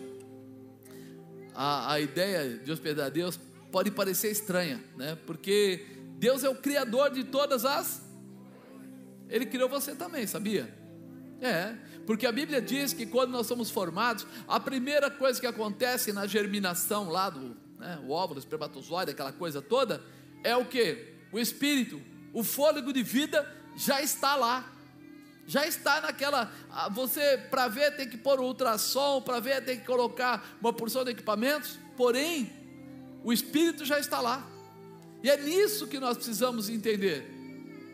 A, 1.55 1.94
a 1.94 2.01
ideia 2.01 2.59
de 2.59 2.70
hospedar 2.70 3.11
Deus 3.11 3.38
pode 3.72 3.90
parecer 3.90 4.31
estranha, 4.31 4.83
né? 4.96 5.18
Porque 5.27 5.85
Deus 6.18 6.44
é 6.44 6.48
o 6.48 6.55
criador 6.55 7.11
de 7.11 7.24
todas 7.24 7.64
as. 7.64 8.02
Ele 9.29 9.46
criou 9.46 9.68
você 9.68 9.94
também, 9.94 10.26
sabia? 10.26 10.74
É, 11.40 11.76
porque 12.07 12.26
a 12.26 12.33
Bíblia 12.33 12.62
diz 12.62 12.92
que 12.92 13.05
quando 13.05 13.31
nós 13.31 13.46
somos 13.46 13.70
formados, 13.70 14.26
a 14.48 14.59
primeira 14.59 15.11
coisa 15.11 15.40
que 15.40 15.46
acontece 15.46 16.12
na 16.12 16.26
germinação 16.26 17.11
lá 17.11 17.29
do 17.29 17.57
né, 17.79 18.00
o 18.07 18.11
óvulo, 18.11 18.38
espermatozoide, 18.38 19.11
aquela 19.11 19.33
coisa 19.33 19.61
toda, 19.61 20.02
é 20.42 20.57
o 20.57 20.64
que? 20.64 21.14
O 21.33 21.38
espírito, 21.38 22.00
o 22.33 22.42
fôlego 22.42 22.92
de 22.92 23.02
vida 23.02 23.46
já 23.76 24.00
está 24.00 24.35
lá. 24.37 24.72
Já 25.46 25.66
está 25.66 26.00
naquela. 26.00 26.50
Você, 26.92 27.38
para 27.50 27.68
ver, 27.68 27.94
tem 27.96 28.09
que 28.09 28.16
pôr 28.16 28.40
ultrassom, 28.40 29.22
para 29.22 29.38
ver, 29.38 29.64
tem 29.64 29.79
que 29.79 29.87
colocar 29.87 30.44
uma 30.61 30.72
porção 30.72 31.05
de 31.05 31.12
equipamentos, 31.12 31.79
porém, 31.96 32.52
o 33.22 33.33
espírito 33.33 33.85
já 33.85 33.98
está 33.98 34.20
lá. 34.20 34.56
E 35.22 35.31
é 35.31 35.37
nisso 35.37 35.87
que 35.87 35.98
nós 35.98 36.16
precisamos 36.16 36.68
entender 36.68 37.37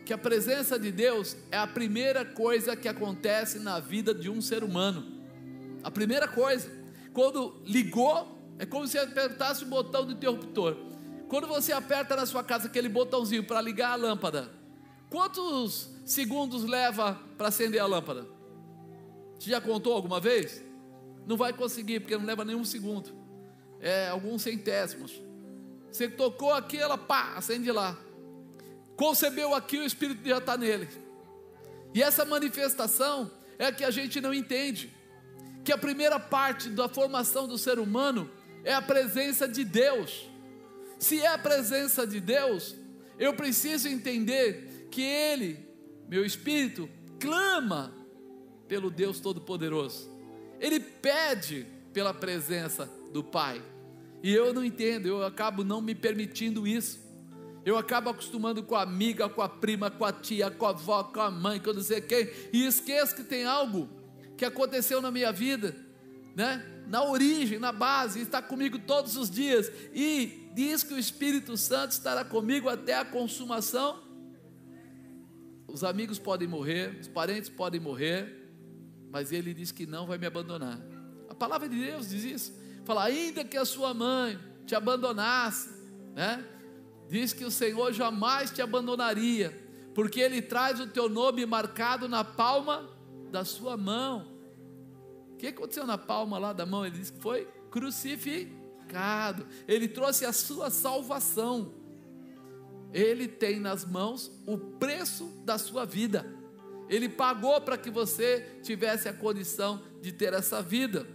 que 0.04 0.12
a 0.12 0.18
presença 0.18 0.78
de 0.78 0.90
Deus 0.90 1.36
é 1.50 1.56
a 1.56 1.66
primeira 1.66 2.24
coisa 2.24 2.76
que 2.76 2.88
acontece 2.88 3.58
na 3.58 3.78
vida 3.78 4.12
de 4.12 4.28
um 4.28 4.40
ser 4.40 4.64
humano. 4.64 5.06
A 5.82 5.90
primeira 5.90 6.26
coisa, 6.26 6.70
quando 7.12 7.60
ligou, 7.64 8.38
é 8.58 8.66
como 8.66 8.86
se 8.86 8.98
apertasse 8.98 9.64
o 9.64 9.68
botão 9.68 10.04
do 10.04 10.12
interruptor. 10.12 10.76
Quando 11.28 11.46
você 11.46 11.72
aperta 11.72 12.14
na 12.14 12.26
sua 12.26 12.44
casa 12.44 12.66
aquele 12.66 12.88
botãozinho 12.88 13.44
para 13.44 13.60
ligar 13.60 13.92
a 13.92 13.96
lâmpada, 13.96 14.50
quantos 15.08 15.88
segundos 16.04 16.64
leva 16.64 17.18
para 17.38 17.48
acender 17.48 17.80
a 17.80 17.86
lâmpada? 17.86 18.26
Você 19.38 19.50
já 19.50 19.60
contou 19.60 19.94
alguma 19.94 20.20
vez? 20.20 20.62
Não 21.26 21.36
vai 21.36 21.52
conseguir, 21.52 22.00
porque 22.00 22.16
não 22.16 22.24
leva 22.24 22.44
nenhum 22.44 22.64
segundo. 22.64 23.10
É 23.80 24.08
alguns 24.08 24.42
centésimos. 24.42 25.20
Você 25.92 26.08
tocou 26.08 26.54
aqui, 26.54 26.78
ela 26.78 26.96
pá, 26.96 27.34
acende 27.36 27.70
lá. 27.70 27.96
concebeu 28.96 29.54
aqui, 29.54 29.78
o 29.78 29.84
Espírito 29.84 30.26
já 30.26 30.38
está 30.38 30.56
nele. 30.56 30.88
E 31.94 32.02
essa 32.02 32.24
manifestação 32.24 33.30
é 33.58 33.66
a 33.66 33.72
que 33.72 33.84
a 33.84 33.90
gente 33.90 34.20
não 34.20 34.32
entende. 34.32 34.90
Que 35.62 35.70
a 35.70 35.78
primeira 35.78 36.18
parte 36.18 36.70
da 36.70 36.88
formação 36.88 37.46
do 37.46 37.58
ser 37.58 37.78
humano 37.78 38.30
é 38.64 38.72
a 38.72 38.80
presença 38.80 39.46
de 39.46 39.64
Deus. 39.64 40.28
Se 40.98 41.20
é 41.20 41.28
a 41.28 41.38
presença 41.38 42.06
de 42.06 42.20
Deus, 42.20 42.74
eu 43.18 43.34
preciso 43.34 43.86
entender 43.88 44.88
que 44.90 45.02
Ele, 45.02 45.68
meu 46.08 46.24
espírito, 46.24 46.88
clama 47.20 47.92
pelo 48.66 48.90
Deus 48.90 49.20
Todo-Poderoso. 49.20 50.10
Ele 50.58 50.80
pede 50.80 51.66
pela 51.92 52.14
presença 52.14 52.90
do 53.12 53.22
Pai. 53.22 53.62
E 54.22 54.32
eu 54.32 54.54
não 54.54 54.64
entendo, 54.64 55.06
eu 55.06 55.24
acabo 55.24 55.64
não 55.64 55.80
me 55.80 55.94
permitindo 55.94 56.66
isso. 56.66 57.00
Eu 57.64 57.76
acabo 57.76 58.10
acostumando 58.10 58.62
com 58.62 58.74
a 58.74 58.82
amiga, 58.82 59.28
com 59.28 59.40
a 59.40 59.48
prima, 59.48 59.90
com 59.90 60.04
a 60.04 60.12
tia, 60.12 60.50
com 60.50 60.66
a 60.66 60.70
avó, 60.70 61.04
com 61.04 61.20
a 61.20 61.30
mãe, 61.30 61.60
com 61.60 61.72
não 61.72 61.82
sei 61.82 62.00
quem, 62.00 62.28
e 62.52 62.66
esqueço 62.66 63.14
que 63.14 63.22
tem 63.22 63.44
algo 63.44 63.88
que 64.36 64.44
aconteceu 64.44 65.00
na 65.00 65.10
minha 65.10 65.32
vida, 65.32 65.76
né? 66.34 66.64
Na 66.88 67.04
origem, 67.04 67.60
na 67.60 67.70
base, 67.70 68.20
está 68.20 68.42
comigo 68.42 68.78
todos 68.80 69.16
os 69.16 69.30
dias, 69.30 69.70
e 69.94 70.50
diz 70.54 70.82
que 70.82 70.92
o 70.92 70.98
Espírito 70.98 71.56
Santo 71.56 71.92
estará 71.92 72.24
comigo 72.24 72.68
até 72.68 72.96
a 72.96 73.04
consumação. 73.04 74.02
Os 75.68 75.84
amigos 75.84 76.18
podem 76.18 76.48
morrer, 76.48 76.98
os 77.00 77.08
parentes 77.08 77.48
podem 77.48 77.80
morrer, 77.80 78.50
mas 79.10 79.30
ele 79.30 79.54
diz 79.54 79.70
que 79.70 79.86
não 79.86 80.06
vai 80.06 80.18
me 80.18 80.26
abandonar. 80.26 80.80
A 81.28 81.34
palavra 81.34 81.68
de 81.68 81.78
Deus 81.78 82.10
diz 82.10 82.24
isso. 82.24 82.61
Fala, 82.84 83.04
ainda 83.04 83.44
que 83.44 83.56
a 83.56 83.64
sua 83.64 83.94
mãe 83.94 84.38
te 84.66 84.74
abandonasse, 84.74 85.70
né? 86.14 86.44
diz 87.08 87.32
que 87.32 87.44
o 87.44 87.50
Senhor 87.50 87.92
jamais 87.92 88.50
te 88.50 88.62
abandonaria, 88.62 89.52
porque 89.94 90.18
Ele 90.18 90.40
traz 90.40 90.80
o 90.80 90.86
teu 90.86 91.08
nome 91.08 91.44
marcado 91.44 92.08
na 92.08 92.24
palma 92.24 92.88
da 93.30 93.44
sua 93.44 93.76
mão. 93.76 94.32
O 95.32 95.36
que 95.36 95.48
aconteceu 95.48 95.86
na 95.86 95.98
palma 95.98 96.38
lá 96.38 96.52
da 96.52 96.64
mão? 96.64 96.86
Ele 96.86 96.98
disse 96.98 97.12
que 97.12 97.20
foi 97.20 97.46
crucificado. 97.70 99.46
Ele 99.68 99.88
trouxe 99.88 100.24
a 100.24 100.32
sua 100.32 100.70
salvação. 100.70 101.74
Ele 102.92 103.28
tem 103.28 103.60
nas 103.60 103.84
mãos 103.84 104.30
o 104.46 104.56
preço 104.56 105.26
da 105.44 105.58
sua 105.58 105.84
vida. 105.84 106.24
Ele 106.88 107.08
pagou 107.08 107.60
para 107.60 107.76
que 107.76 107.90
você 107.90 108.60
tivesse 108.62 109.08
a 109.08 109.12
condição 109.12 109.82
de 110.00 110.12
ter 110.12 110.32
essa 110.32 110.62
vida. 110.62 111.06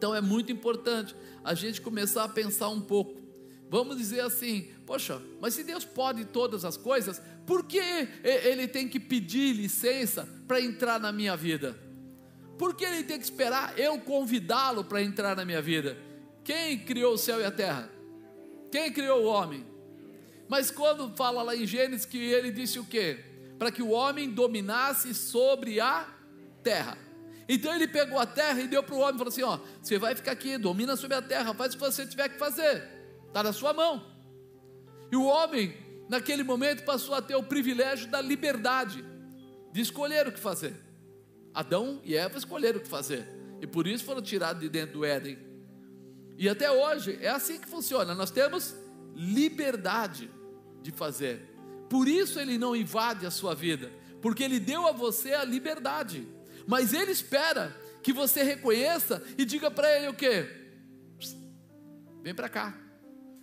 Então 0.00 0.14
é 0.14 0.20
muito 0.22 0.50
importante 0.50 1.14
a 1.44 1.52
gente 1.52 1.78
começar 1.78 2.24
a 2.24 2.28
pensar 2.28 2.70
um 2.70 2.80
pouco 2.80 3.20
Vamos 3.70 3.98
dizer 3.98 4.22
assim, 4.22 4.68
poxa, 4.84 5.22
mas 5.40 5.54
se 5.54 5.62
Deus 5.62 5.84
pode 5.84 6.24
todas 6.24 6.64
as 6.64 6.76
coisas, 6.76 7.22
por 7.46 7.64
que 7.64 7.80
Ele 8.24 8.66
tem 8.66 8.88
que 8.88 8.98
pedir 8.98 9.54
licença 9.54 10.28
para 10.48 10.60
entrar 10.60 10.98
na 10.98 11.12
minha 11.12 11.36
vida? 11.36 11.78
Por 12.58 12.74
que 12.74 12.84
Ele 12.84 13.04
tem 13.04 13.16
que 13.16 13.22
esperar 13.22 13.78
eu 13.78 13.96
convidá-lo 14.00 14.82
para 14.82 15.00
entrar 15.00 15.36
na 15.36 15.44
minha 15.44 15.62
vida? 15.62 15.96
Quem 16.42 16.80
criou 16.80 17.14
o 17.14 17.18
céu 17.18 17.40
e 17.40 17.44
a 17.44 17.50
terra? 17.52 17.88
Quem 18.72 18.92
criou 18.92 19.22
o 19.22 19.26
homem? 19.26 19.64
Mas 20.48 20.72
quando 20.72 21.16
fala 21.16 21.40
lá 21.40 21.54
em 21.54 21.64
Gênesis 21.64 22.04
que 22.04 22.18
ele 22.18 22.50
disse 22.50 22.76
o 22.80 22.84
quê? 22.84 23.24
Para 23.56 23.70
que 23.70 23.82
o 23.82 23.90
homem 23.90 24.30
dominasse 24.30 25.14
sobre 25.14 25.78
a 25.78 26.08
terra. 26.60 26.98
Então 27.52 27.74
ele 27.74 27.88
pegou 27.88 28.16
a 28.16 28.24
terra 28.24 28.60
e 28.60 28.68
deu 28.68 28.80
para 28.80 28.94
o 28.94 28.98
homem 29.00 29.18
falou 29.18 29.28
assim: 29.28 29.42
ó, 29.42 29.58
você 29.82 29.98
vai 29.98 30.14
ficar 30.14 30.30
aqui, 30.30 30.56
domina 30.56 30.94
sobre 30.94 31.16
a 31.16 31.22
terra, 31.22 31.52
faz 31.52 31.74
o 31.74 31.76
que 31.76 31.82
você 31.82 32.06
tiver 32.06 32.28
que 32.28 32.38
fazer 32.38 33.00
está 33.30 33.42
na 33.42 33.52
sua 33.52 33.72
mão. 33.72 34.04
E 35.10 35.16
o 35.16 35.24
homem, 35.24 35.74
naquele 36.08 36.42
momento, 36.42 36.84
passou 36.84 37.14
a 37.14 37.22
ter 37.22 37.34
o 37.34 37.42
privilégio 37.42 38.08
da 38.08 38.20
liberdade 38.20 39.04
de 39.72 39.80
escolher 39.80 40.28
o 40.28 40.32
que 40.32 40.38
fazer. 40.38 40.76
Adão 41.54 42.00
e 42.04 42.16
Eva 42.16 42.38
escolheram 42.38 42.78
o 42.78 42.82
que 42.82 42.88
fazer, 42.88 43.26
e 43.60 43.66
por 43.66 43.86
isso 43.86 44.04
foram 44.04 44.22
tirados 44.22 44.62
de 44.62 44.68
dentro 44.68 44.98
do 44.98 45.04
Éden. 45.04 45.38
E 46.36 46.48
até 46.48 46.70
hoje 46.70 47.18
é 47.20 47.28
assim 47.28 47.58
que 47.58 47.68
funciona. 47.68 48.14
Nós 48.14 48.30
temos 48.30 48.74
liberdade 49.14 50.30
de 50.80 50.90
fazer. 50.90 51.48
Por 51.88 52.08
isso 52.08 52.38
ele 52.38 52.56
não 52.56 52.74
invade 52.74 53.26
a 53.26 53.30
sua 53.30 53.54
vida, 53.54 53.90
porque 54.22 54.42
ele 54.42 54.60
deu 54.60 54.86
a 54.86 54.92
você 54.92 55.34
a 55.34 55.44
liberdade. 55.44 56.26
Mas 56.70 56.92
ele 56.92 57.10
espera 57.10 57.76
que 58.00 58.12
você 58.12 58.44
reconheça 58.44 59.20
e 59.36 59.44
diga 59.44 59.72
para 59.72 59.92
ele 59.96 60.06
o 60.06 60.14
quê? 60.14 60.48
Vem 62.22 62.32
para 62.32 62.48
cá. 62.48 62.78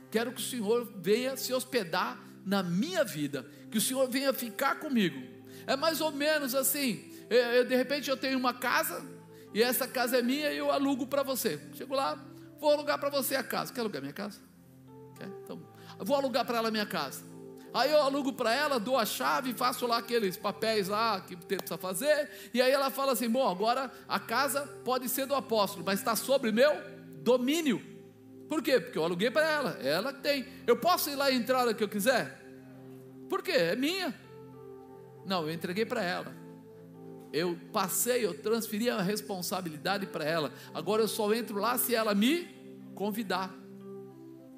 Quero 0.09 0.31
que 0.31 0.39
o 0.39 0.43
Senhor 0.43 0.89
venha 0.95 1.35
se 1.35 1.53
hospedar 1.53 2.17
na 2.45 2.63
minha 2.63 3.03
vida, 3.03 3.45
que 3.69 3.77
o 3.77 3.81
Senhor 3.81 4.09
venha 4.09 4.31
ficar 4.31 4.79
comigo. 4.79 5.21
É 5.67 5.75
mais 5.75 5.99
ou 5.99 6.09
menos 6.09 6.55
assim: 6.55 7.03
eu, 7.29 7.37
eu, 7.37 7.65
de 7.65 7.75
repente 7.75 8.09
eu 8.09 8.15
tenho 8.15 8.39
uma 8.39 8.53
casa, 8.53 9.05
e 9.53 9.61
essa 9.61 9.85
casa 9.85 10.19
é 10.19 10.21
minha 10.21 10.49
e 10.53 10.57
eu 10.57 10.71
alugo 10.71 11.05
para 11.05 11.21
você. 11.21 11.59
Chego 11.73 11.95
lá, 11.95 12.17
vou 12.61 12.71
alugar 12.71 12.97
para 12.97 13.09
você 13.09 13.35
a 13.35 13.43
casa. 13.43 13.73
Quer 13.73 13.81
alugar 13.81 14.01
minha 14.01 14.13
casa? 14.13 14.39
Quer? 15.17 15.27
Então, 15.43 15.61
vou 15.99 16.15
alugar 16.15 16.45
para 16.45 16.59
ela 16.59 16.69
a 16.69 16.71
minha 16.71 16.85
casa. 16.85 17.21
Aí 17.73 17.91
eu 17.91 18.01
alugo 18.01 18.33
para 18.33 18.53
ela, 18.53 18.79
dou 18.79 18.97
a 18.97 19.05
chave, 19.05 19.53
faço 19.53 19.85
lá 19.85 19.97
aqueles 19.97 20.37
papéis 20.37 20.87
lá 20.87 21.21
que 21.21 21.35
precisa 21.35 21.77
fazer, 21.77 22.29
e 22.53 22.61
aí 22.61 22.71
ela 22.71 22.89
fala 22.89 23.11
assim: 23.11 23.29
bom, 23.29 23.47
agora 23.47 23.91
a 24.07 24.19
casa 24.19 24.61
pode 24.83 25.09
ser 25.09 25.25
do 25.25 25.35
apóstolo, 25.35 25.83
mas 25.85 25.99
está 25.99 26.15
sobre 26.15 26.51
meu 26.51 26.71
domínio. 27.21 27.81
Por 28.47 28.61
quê? 28.61 28.79
Porque 28.79 28.97
eu 28.97 29.03
aluguei 29.03 29.29
para 29.29 29.45
ela, 29.45 29.71
ela 29.81 30.13
tem. 30.13 30.45
Eu 30.65 30.77
posso 30.77 31.09
ir 31.09 31.15
lá 31.15 31.29
e 31.29 31.35
entrar 31.35 31.67
a 31.67 31.73
que 31.73 31.83
eu 31.83 31.89
quiser? 31.89 32.41
Por 33.29 33.43
quê? 33.43 33.51
É 33.51 33.75
minha. 33.75 34.15
Não, 35.25 35.43
eu 35.43 35.51
entreguei 35.53 35.85
para 35.85 36.01
ela. 36.01 36.33
Eu 37.33 37.59
passei, 37.73 38.25
eu 38.25 38.41
transferi 38.41 38.89
a 38.89 39.01
responsabilidade 39.01 40.07
para 40.07 40.23
ela. 40.23 40.53
Agora 40.73 41.01
eu 41.01 41.07
só 41.09 41.33
entro 41.33 41.59
lá 41.59 41.77
se 41.77 41.93
ela 41.93 42.15
me 42.15 42.47
convidar. 42.95 43.53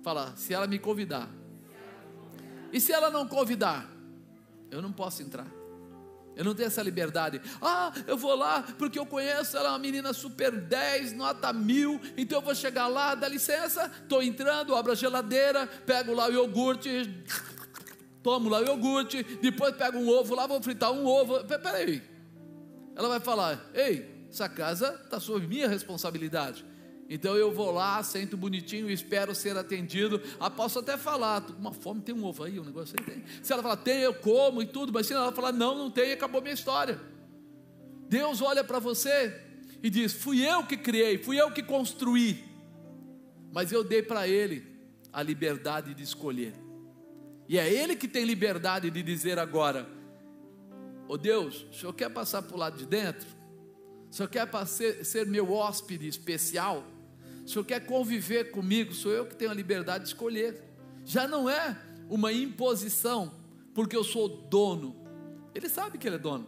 Falar, 0.04 0.38
se 0.38 0.54
ela 0.54 0.68
me 0.68 0.78
convidar. 0.78 1.39
E 2.72 2.80
se 2.80 2.92
ela 2.92 3.10
não 3.10 3.28
convidar? 3.28 3.90
Eu 4.72 4.82
não 4.82 4.92
posso 4.92 5.22
entrar. 5.22 5.48
Eu 6.36 6.46
não 6.46 6.56
tenho 6.56 6.68
essa 6.68 6.82
liberdade. 6.82 7.42
Ah, 7.62 7.92
eu 8.08 8.18
vou 8.18 8.34
lá 8.34 8.64
porque 8.78 8.98
eu 8.98 9.06
conheço 9.06 9.58
ela, 9.58 9.68
é 9.68 9.72
uma 9.72 9.80
menina 9.80 10.14
super 10.14 10.52
10, 10.52 11.12
nota 11.12 11.52
mil. 11.52 12.00
Então 12.16 12.38
eu 12.38 12.42
vou 12.42 12.56
chegar 12.56 12.88
lá, 12.88 13.14
dá 13.14 13.28
licença, 13.28 13.92
estou 14.04 14.24
entrando, 14.24 14.74
abro 14.74 14.94
a 14.94 14.96
geladeira, 14.96 15.68
pego 15.86 16.14
lá 16.14 16.30
o 16.30 16.32
iogurte, 16.32 17.14
tomo 18.24 18.48
lá 18.48 18.60
o 18.60 18.66
iogurte, 18.66 19.22
depois 19.42 19.76
pego 19.76 19.98
um 19.98 20.08
ovo 20.08 20.34
lá, 20.34 20.48
vou 20.48 20.64
fritar 20.64 20.94
um 20.94 21.06
ovo. 21.06 21.44
Peraí. 21.44 22.02
Ela 22.96 23.10
vai 23.10 23.20
falar: 23.20 23.70
Ei, 23.74 24.28
essa 24.30 24.48
casa 24.48 24.98
está 25.04 25.20
sob 25.20 25.46
minha 25.46 25.68
responsabilidade. 25.68 26.66
Então 27.10 27.36
eu 27.36 27.52
vou 27.52 27.72
lá, 27.72 28.04
sento 28.04 28.38
bonitinho 28.38 28.88
espero 28.88 29.34
ser 29.34 29.58
atendido. 29.58 30.22
Ah, 30.40 30.48
posso 30.48 30.78
até 30.78 30.96
falar, 30.96 31.42
tô 31.42 31.54
com 31.54 31.60
uma 31.60 31.74
fome, 31.74 32.02
tem 32.02 32.14
um 32.14 32.24
ovo 32.24 32.44
aí, 32.44 32.60
um 32.60 32.64
negócio 32.64 32.96
aí 33.00 33.04
tem. 33.04 33.24
Se 33.42 33.52
ela 33.52 33.64
falar, 33.64 33.78
tem, 33.78 34.02
eu 34.02 34.14
como 34.14 34.62
e 34.62 34.68
tudo, 34.68 34.94
mas 34.94 35.08
se 35.08 35.14
ela 35.14 35.32
falar, 35.32 35.52
não, 35.52 35.76
não 35.76 35.90
tem, 35.90 36.12
acabou 36.12 36.40
minha 36.40 36.54
história. 36.54 37.02
Deus 38.08 38.44
olha 38.44 38.64
para 38.64 38.78
você 38.78 39.42
e 39.82 39.90
diz: 39.90 40.14
fui 40.14 40.48
eu 40.48 40.64
que 40.64 40.78
criei, 40.78 41.18
fui 41.18 41.42
eu 41.42 41.52
que 41.52 41.64
construí, 41.64 42.44
mas 43.52 43.72
eu 43.72 43.84
dei 43.84 44.04
para 44.04 44.28
ele 44.28 44.64
a 45.12 45.24
liberdade 45.24 45.96
de 45.96 46.04
escolher. 46.04 46.54
E 47.48 47.58
é 47.58 47.68
ele 47.68 47.96
que 47.96 48.08
tem 48.08 48.24
liberdade 48.24 48.92
de 48.92 49.02
dizer 49.02 49.40
agora: 49.40 49.90
Ô 51.08 51.14
oh 51.14 51.18
Deus, 51.18 51.66
o 51.72 51.74
senhor 51.74 51.94
quer 51.94 52.10
passar 52.10 52.44
para 52.44 52.56
o 52.56 52.60
lado 52.60 52.78
de 52.78 52.86
dentro? 52.86 53.28
O 54.12 54.16
senhor 54.16 54.30
quer 54.30 54.48
ser, 54.68 55.04
ser 55.04 55.26
meu 55.26 55.52
hóspede 55.52 56.08
especial? 56.08 56.84
O 57.50 57.52
Senhor 57.52 57.66
quer 57.66 57.80
conviver 57.80 58.52
comigo, 58.52 58.94
sou 58.94 59.12
eu 59.12 59.26
que 59.26 59.36
tenho 59.36 59.50
a 59.50 59.56
liberdade 59.56 60.04
de 60.04 60.10
escolher. 60.12 60.62
Já 61.04 61.28
não 61.28 61.50
é 61.50 61.76
uma 62.08 62.32
imposição, 62.32 63.34
porque 63.74 63.96
eu 63.96 64.04
sou 64.04 64.30
dono. 64.30 64.96
Ele 65.56 65.68
sabe 65.68 65.98
que 65.98 66.08
ele 66.08 66.18
é 66.18 66.20
dono. 66.20 66.48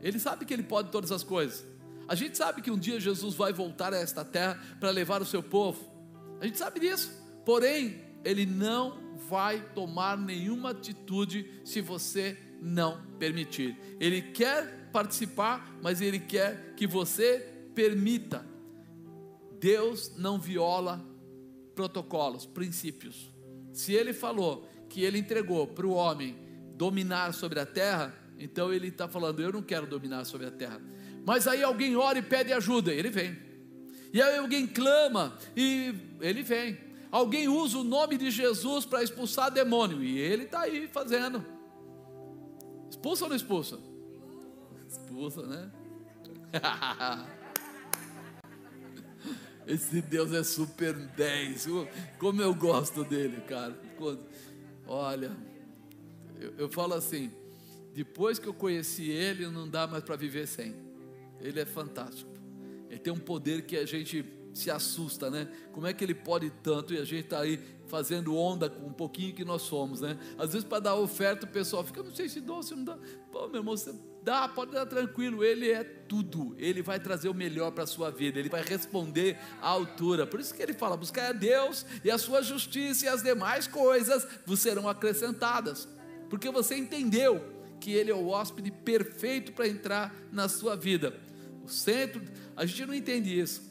Ele 0.00 0.18
sabe 0.18 0.46
que 0.46 0.54
ele 0.54 0.62
pode 0.62 0.90
todas 0.90 1.12
as 1.12 1.22
coisas. 1.22 1.66
A 2.08 2.14
gente 2.14 2.38
sabe 2.38 2.62
que 2.62 2.70
um 2.70 2.78
dia 2.78 2.98
Jesus 2.98 3.34
vai 3.34 3.52
voltar 3.52 3.92
a 3.92 3.98
esta 3.98 4.24
terra 4.24 4.58
para 4.80 4.88
levar 4.88 5.20
o 5.20 5.26
seu 5.26 5.42
povo. 5.42 5.84
A 6.40 6.46
gente 6.46 6.56
sabe 6.56 6.80
disso. 6.80 7.12
Porém, 7.44 8.00
ele 8.24 8.46
não 8.46 9.18
vai 9.28 9.60
tomar 9.74 10.16
nenhuma 10.16 10.70
atitude 10.70 11.60
se 11.62 11.82
você 11.82 12.38
não 12.62 13.02
permitir. 13.18 13.78
Ele 14.00 14.22
quer 14.22 14.88
participar, 14.90 15.76
mas 15.82 16.00
ele 16.00 16.18
quer 16.18 16.72
que 16.74 16.86
você 16.86 17.52
permita. 17.74 18.55
Deus 19.60 20.16
não 20.16 20.38
viola 20.38 21.04
protocolos, 21.74 22.46
princípios. 22.46 23.30
Se 23.72 23.92
ele 23.92 24.12
falou 24.12 24.68
que 24.88 25.02
ele 25.02 25.18
entregou 25.18 25.66
para 25.66 25.86
o 25.86 25.92
homem 25.92 26.36
dominar 26.74 27.32
sobre 27.34 27.60
a 27.60 27.66
terra, 27.66 28.14
então 28.38 28.72
ele 28.72 28.88
está 28.88 29.06
falando: 29.08 29.40
eu 29.40 29.52
não 29.52 29.62
quero 29.62 29.86
dominar 29.86 30.24
sobre 30.24 30.46
a 30.46 30.50
terra. 30.50 30.80
Mas 31.24 31.46
aí 31.46 31.62
alguém 31.62 31.96
ora 31.96 32.18
e 32.18 32.22
pede 32.22 32.52
ajuda, 32.52 32.92
ele 32.92 33.10
vem. 33.10 33.36
E 34.12 34.22
aí 34.22 34.38
alguém 34.38 34.66
clama 34.66 35.36
e 35.56 35.94
ele 36.20 36.42
vem. 36.42 36.78
Alguém 37.10 37.48
usa 37.48 37.78
o 37.78 37.84
nome 37.84 38.16
de 38.16 38.30
Jesus 38.30 38.84
para 38.84 39.02
expulsar 39.02 39.50
demônio 39.50 40.02
e 40.02 40.18
ele 40.18 40.44
está 40.44 40.60
aí 40.60 40.88
fazendo. 40.88 41.44
Expulsa 42.90 43.24
ou 43.24 43.28
não 43.28 43.36
expulsa? 43.36 43.78
Expulsa, 44.88 45.42
né? 45.42 45.70
Esse 49.66 50.00
Deus 50.00 50.32
é 50.32 50.44
super 50.44 50.94
10. 50.94 51.66
Como 52.18 52.40
eu 52.40 52.54
gosto 52.54 53.04
dele, 53.04 53.40
cara. 53.42 53.76
Olha, 54.86 55.36
eu, 56.40 56.54
eu 56.58 56.68
falo 56.68 56.94
assim: 56.94 57.32
depois 57.92 58.38
que 58.38 58.46
eu 58.46 58.54
conheci 58.54 59.10
ele, 59.10 59.48
não 59.48 59.68
dá 59.68 59.86
mais 59.86 60.04
para 60.04 60.16
viver 60.16 60.46
sem. 60.46 60.74
Ele 61.40 61.60
é 61.60 61.64
fantástico. 61.64 62.30
Ele 62.88 62.98
tem 62.98 63.12
um 63.12 63.18
poder 63.18 63.62
que 63.62 63.76
a 63.76 63.84
gente 63.84 64.24
se 64.56 64.70
assusta, 64.70 65.30
né? 65.30 65.48
Como 65.72 65.86
é 65.86 65.92
que 65.92 66.02
ele 66.02 66.14
pode 66.14 66.50
tanto 66.62 66.94
e 66.94 66.98
a 66.98 67.04
gente 67.04 67.24
está 67.24 67.40
aí 67.40 67.60
fazendo 67.86 68.34
onda 68.34 68.68
com 68.70 68.86
um 68.86 68.92
pouquinho 68.92 69.34
que 69.34 69.44
nós 69.44 69.62
somos, 69.62 70.00
né? 70.00 70.18
Às 70.38 70.52
vezes 70.52 70.66
para 70.66 70.80
dar 70.80 70.94
oferta 70.94 71.44
o 71.44 71.48
pessoal 71.48 71.84
fica, 71.84 72.02
não 72.02 72.14
sei 72.14 72.28
se 72.28 72.40
dou, 72.40 72.62
se 72.62 72.74
não 72.74 72.84
dá. 72.84 72.98
Pô, 73.30 73.46
meu 73.48 73.60
irmão, 73.60 73.76
você 73.76 73.94
dá, 74.22 74.48
pode 74.48 74.72
dar 74.72 74.86
tranquilo. 74.86 75.44
Ele 75.44 75.70
é 75.70 75.84
tudo. 75.84 76.54
Ele 76.58 76.80
vai 76.80 76.98
trazer 76.98 77.28
o 77.28 77.34
melhor 77.34 77.70
para 77.70 77.84
a 77.84 77.86
sua 77.86 78.10
vida. 78.10 78.38
Ele 78.38 78.48
vai 78.48 78.62
responder 78.62 79.38
à 79.60 79.68
altura. 79.68 80.26
Por 80.26 80.40
isso 80.40 80.54
que 80.54 80.62
ele 80.62 80.72
fala: 80.72 80.96
buscar 80.96 81.28
a 81.28 81.32
Deus 81.32 81.84
e 82.02 82.10
a 82.10 82.16
sua 82.16 82.42
justiça 82.42 83.04
e 83.04 83.08
as 83.08 83.22
demais 83.22 83.66
coisas 83.66 84.26
vos 84.46 84.60
serão 84.60 84.88
acrescentadas. 84.88 85.86
Porque 86.30 86.50
você 86.50 86.76
entendeu 86.76 87.44
que 87.78 87.92
ele 87.92 88.10
é 88.10 88.14
o 88.14 88.28
hóspede 88.28 88.70
perfeito 88.70 89.52
para 89.52 89.68
entrar 89.68 90.14
na 90.32 90.48
sua 90.48 90.74
vida. 90.74 91.14
O 91.62 91.68
centro, 91.68 92.22
a 92.56 92.64
gente 92.64 92.86
não 92.86 92.94
entende 92.94 93.38
isso. 93.38 93.65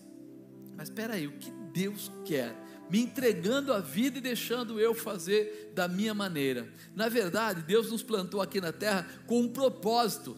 Mas 0.76 0.90
espera 0.90 1.14
aí, 1.14 1.28
o 1.28 1.34
que 1.34 1.52
Deus 1.74 2.12
quer? 2.24 2.56
Me 2.90 3.00
entregando 3.00 3.74
a 3.74 3.80
vida 3.80 4.18
e 4.20 4.22
deixando 4.22 4.80
eu 4.80 4.94
fazer 4.94 5.72
da 5.74 5.88
minha 5.88 6.14
maneira. 6.14 6.72
Na 6.94 7.10
verdade, 7.10 7.62
Deus 7.64 7.92
nos 7.92 8.04
plantou 8.04 8.42
aqui 8.42 8.62
na 8.62 8.72
terra 8.72 9.08
com 9.26 9.40
um 9.42 9.48
propósito, 9.48 10.38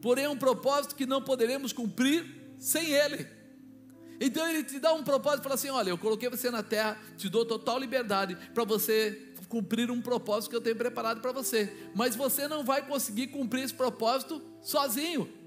porém 0.00 0.28
um 0.28 0.36
propósito 0.36 0.94
que 0.94 1.06
não 1.06 1.20
poderemos 1.20 1.72
cumprir 1.72 2.24
sem 2.58 2.92
Ele. 2.92 3.26
Então 4.20 4.46
Ele 4.46 4.62
te 4.62 4.78
dá 4.78 4.92
um 4.92 5.02
propósito, 5.02 5.42
fala 5.42 5.54
assim: 5.54 5.70
olha, 5.70 5.90
eu 5.90 5.98
coloquei 5.98 6.28
você 6.28 6.50
na 6.50 6.62
terra, 6.62 6.96
te 7.16 7.28
dou 7.28 7.44
total 7.44 7.78
liberdade 7.78 8.36
para 8.54 8.64
você 8.64 9.30
cumprir 9.48 9.90
um 9.90 10.00
propósito 10.00 10.50
que 10.50 10.56
eu 10.56 10.60
tenho 10.60 10.76
preparado 10.76 11.20
para 11.20 11.32
você, 11.32 11.72
mas 11.94 12.14
você 12.14 12.46
não 12.46 12.64
vai 12.64 12.86
conseguir 12.86 13.26
cumprir 13.28 13.64
esse 13.64 13.74
propósito 13.74 14.40
sozinho. 14.62 15.39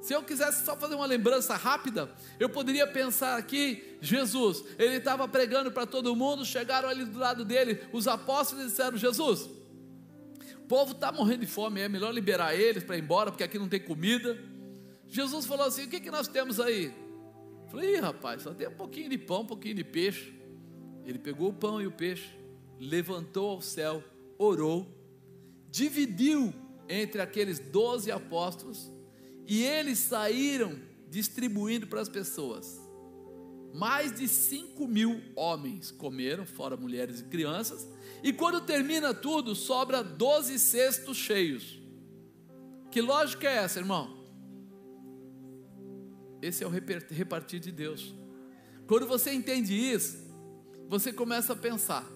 Se 0.00 0.14
eu 0.14 0.22
quisesse 0.22 0.64
só 0.64 0.76
fazer 0.76 0.94
uma 0.94 1.06
lembrança 1.06 1.56
rápida, 1.56 2.08
eu 2.38 2.48
poderia 2.48 2.86
pensar 2.86 3.36
aqui: 3.36 3.96
Jesus, 4.00 4.64
ele 4.78 4.96
estava 4.96 5.26
pregando 5.26 5.72
para 5.72 5.86
todo 5.86 6.14
mundo, 6.14 6.44
chegaram 6.44 6.88
ali 6.88 7.04
do 7.04 7.18
lado 7.18 7.44
dele 7.44 7.80
os 7.92 8.06
apóstolos 8.06 8.66
disseram: 8.66 8.96
Jesus, 8.96 9.48
o 10.56 10.66
povo 10.68 10.92
está 10.92 11.10
morrendo 11.10 11.40
de 11.40 11.46
fome, 11.46 11.80
é 11.80 11.88
melhor 11.88 12.12
liberar 12.12 12.54
eles 12.54 12.84
para 12.84 12.96
ir 12.96 13.02
embora, 13.02 13.30
porque 13.30 13.44
aqui 13.44 13.58
não 13.58 13.68
tem 13.68 13.80
comida. 13.80 14.38
Jesus 15.08 15.46
falou 15.46 15.66
assim: 15.66 15.84
O 15.84 15.88
que, 15.88 16.00
que 16.00 16.10
nós 16.10 16.28
temos 16.28 16.60
aí? 16.60 16.86
Eu 17.64 17.68
falei: 17.68 17.96
Ih, 17.96 18.00
rapaz, 18.00 18.42
só 18.42 18.54
tem 18.54 18.68
um 18.68 18.74
pouquinho 18.74 19.10
de 19.10 19.18
pão, 19.18 19.40
um 19.40 19.46
pouquinho 19.46 19.74
de 19.74 19.84
peixe. 19.84 20.32
Ele 21.04 21.18
pegou 21.18 21.48
o 21.48 21.54
pão 21.54 21.80
e 21.80 21.86
o 21.86 21.90
peixe, 21.90 22.30
levantou 22.78 23.50
ao 23.50 23.62
céu, 23.62 24.04
orou, 24.36 24.86
dividiu 25.70 26.54
entre 26.88 27.20
aqueles 27.20 27.58
doze 27.58 28.10
apóstolos 28.12 28.92
e 29.48 29.64
eles 29.64 29.98
saíram 29.98 30.78
distribuindo 31.08 31.86
para 31.86 32.02
as 32.02 32.08
pessoas. 32.08 32.78
Mais 33.72 34.12
de 34.12 34.28
5 34.28 34.86
mil 34.86 35.22
homens 35.34 35.90
comeram, 35.90 36.44
fora 36.44 36.76
mulheres 36.76 37.20
e 37.20 37.24
crianças. 37.24 37.88
E 38.22 38.30
quando 38.30 38.60
termina 38.60 39.14
tudo, 39.14 39.54
sobra 39.54 40.04
12 40.04 40.58
cestos 40.58 41.16
cheios. 41.16 41.80
Que 42.90 43.00
lógica 43.00 43.48
é 43.48 43.56
essa, 43.56 43.78
irmão? 43.78 44.18
Esse 46.42 46.62
é 46.62 46.66
o 46.66 46.70
repartir 46.70 47.58
de 47.58 47.72
Deus. 47.72 48.14
Quando 48.86 49.06
você 49.06 49.32
entende 49.32 49.74
isso, 49.74 50.28
você 50.88 51.10
começa 51.10 51.54
a 51.54 51.56
pensar: 51.56 52.06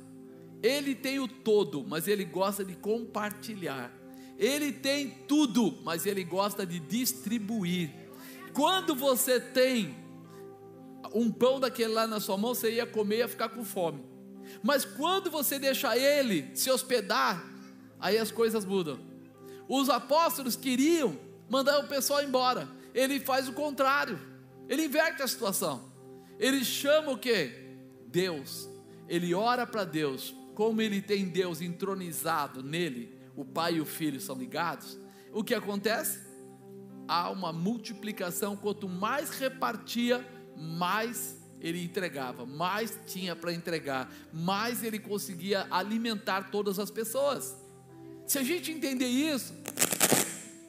Ele 0.62 0.94
tem 0.94 1.18
o 1.18 1.26
todo, 1.26 1.82
mas 1.82 2.08
Ele 2.08 2.24
gosta 2.24 2.62
de 2.62 2.74
compartilhar. 2.74 4.01
Ele 4.38 4.72
tem 4.72 5.08
tudo, 5.28 5.78
mas 5.84 6.06
ele 6.06 6.24
gosta 6.24 6.66
de 6.66 6.78
distribuir. 6.78 7.90
Quando 8.52 8.94
você 8.94 9.40
tem 9.40 9.94
um 11.14 11.30
pão 11.30 11.60
daquele 11.60 11.92
lá 11.92 12.06
na 12.06 12.20
sua 12.20 12.36
mão, 12.36 12.54
você 12.54 12.72
ia 12.72 12.86
comer 12.86 13.16
e 13.16 13.18
ia 13.18 13.28
ficar 13.28 13.48
com 13.48 13.64
fome. 13.64 14.04
Mas 14.62 14.84
quando 14.84 15.30
você 15.30 15.58
deixa 15.58 15.96
ele 15.96 16.50
se 16.54 16.70
hospedar, 16.70 17.44
aí 18.00 18.18
as 18.18 18.30
coisas 18.30 18.64
mudam. 18.64 18.98
Os 19.68 19.88
apóstolos 19.88 20.56
queriam 20.56 21.16
mandar 21.48 21.78
o 21.78 21.88
pessoal 21.88 22.22
embora. 22.22 22.68
Ele 22.94 23.20
faz 23.20 23.48
o 23.48 23.52
contrário. 23.52 24.18
Ele 24.68 24.84
inverte 24.84 25.22
a 25.22 25.28
situação. 25.28 25.92
Ele 26.38 26.64
chama 26.64 27.12
o 27.12 27.18
que? 27.18 27.52
Deus. 28.06 28.68
Ele 29.08 29.34
ora 29.34 29.66
para 29.66 29.84
Deus. 29.84 30.34
Como 30.54 30.82
ele 30.82 31.00
tem 31.00 31.28
Deus 31.28 31.60
entronizado 31.62 32.62
nele, 32.62 33.16
o 33.36 33.44
pai 33.44 33.74
e 33.74 33.80
o 33.80 33.84
filho 33.84 34.20
são 34.20 34.36
ligados, 34.36 34.98
o 35.32 35.42
que 35.42 35.54
acontece? 35.54 36.20
Há 37.08 37.30
uma 37.30 37.52
multiplicação, 37.52 38.56
quanto 38.56 38.88
mais 38.88 39.30
repartia, 39.30 40.26
mais 40.56 41.40
ele 41.60 41.82
entregava, 41.82 42.44
mais 42.44 42.98
tinha 43.06 43.34
para 43.36 43.52
entregar, 43.52 44.12
mais 44.32 44.82
ele 44.82 44.98
conseguia 44.98 45.66
alimentar 45.70 46.50
todas 46.50 46.78
as 46.78 46.90
pessoas. 46.90 47.56
Se 48.26 48.38
a 48.38 48.42
gente 48.42 48.70
entender 48.70 49.06
isso, 49.06 49.54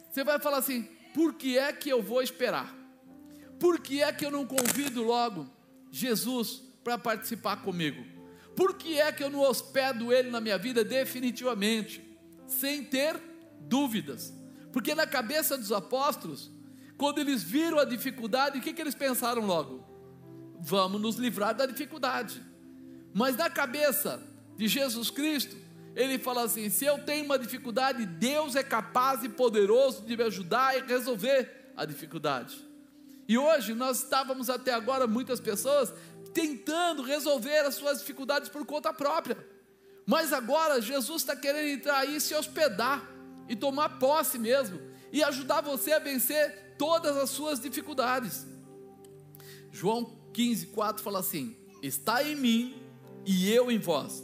você 0.10 0.24
vai 0.24 0.40
falar 0.40 0.58
assim: 0.58 0.84
por 1.14 1.34
que 1.34 1.58
é 1.58 1.74
que 1.74 1.90
eu 1.90 2.02
vou 2.02 2.22
esperar? 2.22 2.74
Por 3.60 3.80
que 3.80 4.02
é 4.02 4.12
que 4.12 4.26
eu 4.26 4.32
não 4.32 4.46
convido 4.46 5.04
logo 5.04 5.48
Jesus 5.92 6.62
para 6.84 6.98
participar 6.98 7.58
comigo? 7.58 8.04
Por 8.56 8.76
que 8.76 9.00
é 9.00 9.12
que 9.12 9.24
eu 9.24 9.30
não 9.30 9.40
hospedo 9.40 10.14
ele 10.14 10.30
na 10.30 10.40
minha 10.40 10.58
vida 10.58 10.84
definitivamente? 10.84 12.13
Sem 12.54 12.84
ter 12.84 13.20
dúvidas. 13.62 14.34
Porque 14.72 14.96
na 14.96 15.06
cabeça 15.06 15.58
dos 15.58 15.72
apóstolos, 15.72 16.52
quando 16.98 17.20
eles 17.20 17.44
viram 17.44 17.80
a 17.80 17.86
dificuldade, 17.86 18.58
o 18.58 18.62
que, 18.62 18.74
que 18.74 18.82
eles 18.82 18.96
pensaram 18.96 19.46
logo? 19.46 19.86
Vamos 20.60 21.02
nos 21.02 21.16
livrar 21.18 21.54
da 21.54 21.66
dificuldade. 21.66 22.42
Mas 23.14 23.36
na 23.36 23.50
cabeça 23.50 24.22
de 24.58 24.68
Jesus 24.68 25.10
Cristo, 25.10 25.56
ele 25.96 26.18
fala 26.18 26.44
assim: 26.44 26.70
se 26.70 26.86
eu 26.86 26.98
tenho 27.00 27.26
uma 27.26 27.38
dificuldade, 27.38 28.06
Deus 28.06 28.56
é 28.56 28.64
capaz 28.64 29.24
e 29.24 29.30
poderoso 29.30 30.04
de 30.04 30.18
me 30.18 30.24
ajudar 30.24 30.78
e 30.78 30.82
resolver 30.82 31.72
a 31.76 31.86
dificuldade. 31.86 32.58
E 33.28 33.38
hoje 33.38 33.74
nós 33.74 34.04
estávamos 34.04 34.50
até 34.50 34.74
agora, 34.74 35.08
muitas 35.08 35.40
pessoas, 35.40 35.94
tentando 36.34 37.04
resolver 37.04 37.60
as 37.60 37.76
suas 37.76 38.00
dificuldades 38.00 38.50
por 38.50 38.66
conta 38.66 38.92
própria. 38.92 39.38
Mas 40.06 40.34
agora 40.34 40.82
Jesus 40.82 41.22
está 41.22 41.36
querendo 41.36 41.80
entrar 41.80 42.00
aí 42.00 42.18
e 42.18 42.22
se 42.22 42.36
hospedar 42.36 43.10
e 43.48 43.56
tomar 43.56 44.00
posse 44.00 44.38
mesmo 44.38 44.80
e 45.12 45.24
ajudar 45.24 45.62
você 45.62 45.94
a 45.94 46.00
vencer 46.00 46.76
todas 46.78 47.16
as 47.16 47.30
suas 47.30 47.60
dificuldades. 47.60 48.46
João 49.72 50.18
15, 50.34 50.68
4 50.68 51.04
fala 51.04 51.20
assim: 51.20 51.56
Está 51.82 52.24
em 52.24 52.36
mim 52.36 52.82
e 53.26 53.52
eu 53.52 53.72
em 53.72 53.80
vós. 53.80 54.24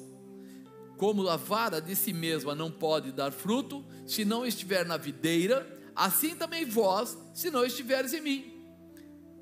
Como 0.97 1.27
a 1.29 1.37
vara 1.37 1.79
de 1.79 1.95
si 1.95 2.11
mesma 2.11 2.53
não 2.53 2.69
pode 2.69 3.13
dar 3.13 3.31
fruto 3.31 3.85
se 4.05 4.25
não 4.25 4.45
estiver 4.45 4.85
na 4.85 4.97
videira, 4.97 5.65
assim 5.95 6.35
também 6.35 6.65
vós, 6.65 7.17
se 7.33 7.49
não 7.49 7.63
estiveres 7.63 8.13
em 8.13 8.19
mim. 8.19 8.53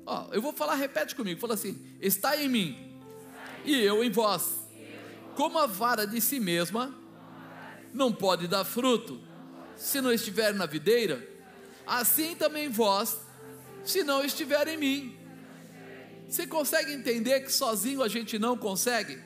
Ó, 0.06 0.28
eu 0.32 0.40
vou 0.40 0.52
falar, 0.52 0.76
repete 0.76 1.16
comigo, 1.16 1.40
fala 1.40 1.54
assim: 1.54 1.84
Está 2.00 2.40
em 2.40 2.48
mim 2.48 3.00
e 3.64 3.74
eu 3.82 4.04
em 4.04 4.10
vós 4.10 4.67
como 5.38 5.56
a 5.56 5.66
vara 5.68 6.04
de 6.04 6.20
si 6.20 6.40
mesma 6.40 6.92
não 7.94 8.12
pode 8.12 8.48
dar 8.48 8.64
fruto 8.64 9.20
se 9.76 10.00
não 10.00 10.12
estiver 10.12 10.52
na 10.52 10.66
videira, 10.66 11.24
assim 11.86 12.34
também 12.34 12.68
vós, 12.68 13.18
se 13.84 14.02
não 14.02 14.24
estiver 14.24 14.66
em 14.66 14.76
mim. 14.76 15.16
Você 16.28 16.44
consegue 16.44 16.92
entender 16.92 17.38
que 17.42 17.52
sozinho 17.52 18.02
a 18.02 18.08
gente 18.08 18.36
não 18.36 18.58
consegue? 18.58 19.16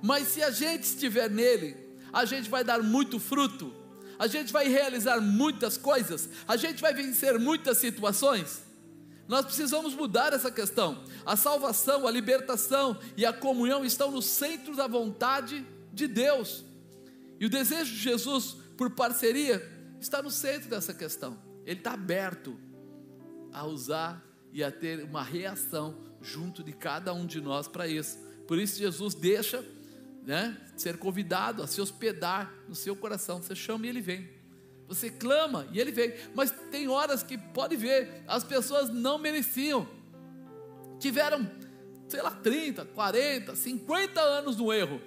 Mas 0.00 0.28
se 0.28 0.42
a 0.42 0.50
gente 0.50 0.84
estiver 0.84 1.28
nele, 1.28 1.76
a 2.10 2.24
gente 2.24 2.48
vai 2.48 2.64
dar 2.64 2.82
muito 2.82 3.20
fruto, 3.20 3.70
a 4.18 4.26
gente 4.26 4.50
vai 4.50 4.66
realizar 4.66 5.20
muitas 5.20 5.76
coisas, 5.76 6.26
a 6.48 6.56
gente 6.56 6.80
vai 6.80 6.94
vencer 6.94 7.38
muitas 7.38 7.76
situações. 7.76 8.63
Nós 9.26 9.44
precisamos 9.44 9.94
mudar 9.94 10.32
essa 10.32 10.50
questão. 10.50 11.02
A 11.24 11.36
salvação, 11.36 12.06
a 12.06 12.10
libertação 12.10 12.98
e 13.16 13.24
a 13.24 13.32
comunhão 13.32 13.84
estão 13.84 14.10
no 14.10 14.20
centro 14.20 14.76
da 14.76 14.86
vontade 14.86 15.66
de 15.92 16.06
Deus. 16.06 16.64
E 17.40 17.46
o 17.46 17.50
desejo 17.50 17.92
de 17.92 17.98
Jesus 17.98 18.56
por 18.76 18.90
parceria 18.90 19.62
está 20.00 20.22
no 20.22 20.30
centro 20.30 20.68
dessa 20.68 20.92
questão. 20.92 21.38
Ele 21.64 21.80
está 21.80 21.94
aberto 21.94 22.58
a 23.52 23.64
usar 23.64 24.22
e 24.52 24.62
a 24.62 24.70
ter 24.70 25.02
uma 25.04 25.22
reação 25.22 25.98
junto 26.20 26.62
de 26.62 26.72
cada 26.72 27.12
um 27.12 27.26
de 27.26 27.40
nós 27.40 27.66
para 27.66 27.88
isso. 27.88 28.18
Por 28.46 28.58
isso 28.58 28.78
Jesus 28.78 29.14
deixa 29.14 29.64
né, 30.22 30.56
ser 30.76 30.98
convidado 30.98 31.62
a 31.62 31.66
se 31.66 31.80
hospedar 31.80 32.52
no 32.68 32.74
seu 32.74 32.94
coração. 32.94 33.42
Você 33.42 33.54
chama 33.54 33.86
e 33.86 33.88
ele 33.88 34.00
vem. 34.00 34.28
Você 34.88 35.10
clama 35.10 35.66
e 35.72 35.80
ele 35.80 35.90
vem. 35.90 36.12
Mas 36.34 36.50
tem 36.70 36.88
horas 36.88 37.22
que 37.22 37.38
pode 37.38 37.76
ver, 37.76 38.22
as 38.26 38.44
pessoas 38.44 38.90
não 38.90 39.18
mereciam. 39.18 39.88
Tiveram, 40.98 41.50
sei 42.08 42.22
lá, 42.22 42.30
30, 42.30 42.84
40, 42.86 43.56
50 43.56 44.20
anos 44.20 44.56
no 44.56 44.72
erro. 44.72 45.00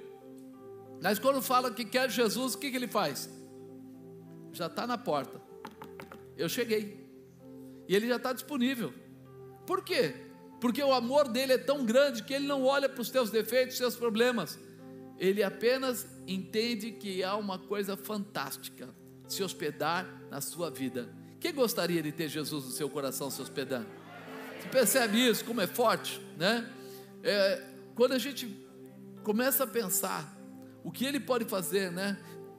Mas 1.02 1.20
quando 1.20 1.42
fala 1.42 1.72
que 1.72 1.86
quer 1.86 2.10
Jesus, 2.10 2.56
o 2.56 2.58
que, 2.58 2.72
que 2.72 2.76
ele 2.76 2.88
faz? 2.88 3.30
Já 4.52 4.66
está 4.66 4.88
na 4.88 4.98
porta. 4.98 5.40
Eu 6.36 6.50
cheguei. 6.50 7.06
E 7.88 7.96
ele 7.96 8.08
já 8.08 8.16
está 8.18 8.34
disponível. 8.34 8.94
Por 9.66 9.84
quê? 9.84 10.16
Porque 10.60 10.82
o 10.82 10.92
amor 10.92 11.28
dele 11.28 11.54
é 11.54 11.58
tão 11.58 11.86
grande 11.86 12.24
que 12.24 12.34
ele 12.34 12.48
não 12.48 12.64
olha 12.64 12.90
para 12.90 13.02
os 13.02 13.12
teus 13.12 13.30
defeitos, 13.30 13.78
seus 13.78 13.96
problemas. 13.96 14.60
Ele 15.20 15.44
apenas 15.44 16.08
entende 16.28 16.92
que 16.92 17.24
há 17.24 17.36
uma 17.36 17.60
coisa 17.60 17.96
fantástica 17.96 18.90
se 19.28 19.44
hospedar 19.44 20.08
na 20.30 20.42
sua 20.42 20.70
vida. 20.70 21.10
Quem 21.40 21.54
gostaria 21.54 22.02
de 22.02 22.12
ter 22.12 22.28
Jesus 22.28 22.66
no 22.66 22.72
seu 22.72 22.90
coração 22.90 23.30
se 23.30 23.42
hospedando? 23.42 23.88
Você 24.60 24.70
percebe 24.70 25.30
isso, 25.30 25.46
como 25.46 25.62
é 25.62 25.68
forte, 25.68 26.20
né? 26.38 26.68
É, 27.24 27.64
quando 27.96 28.14
a 28.14 28.18
gente 28.18 28.48
começa 29.24 29.64
a 29.64 29.68
pensar 29.68 30.36
o 30.84 30.92
que 30.92 31.06
ele 31.06 31.20
pode 31.20 31.46
fazer, 31.46 31.92
né? 31.92 32.18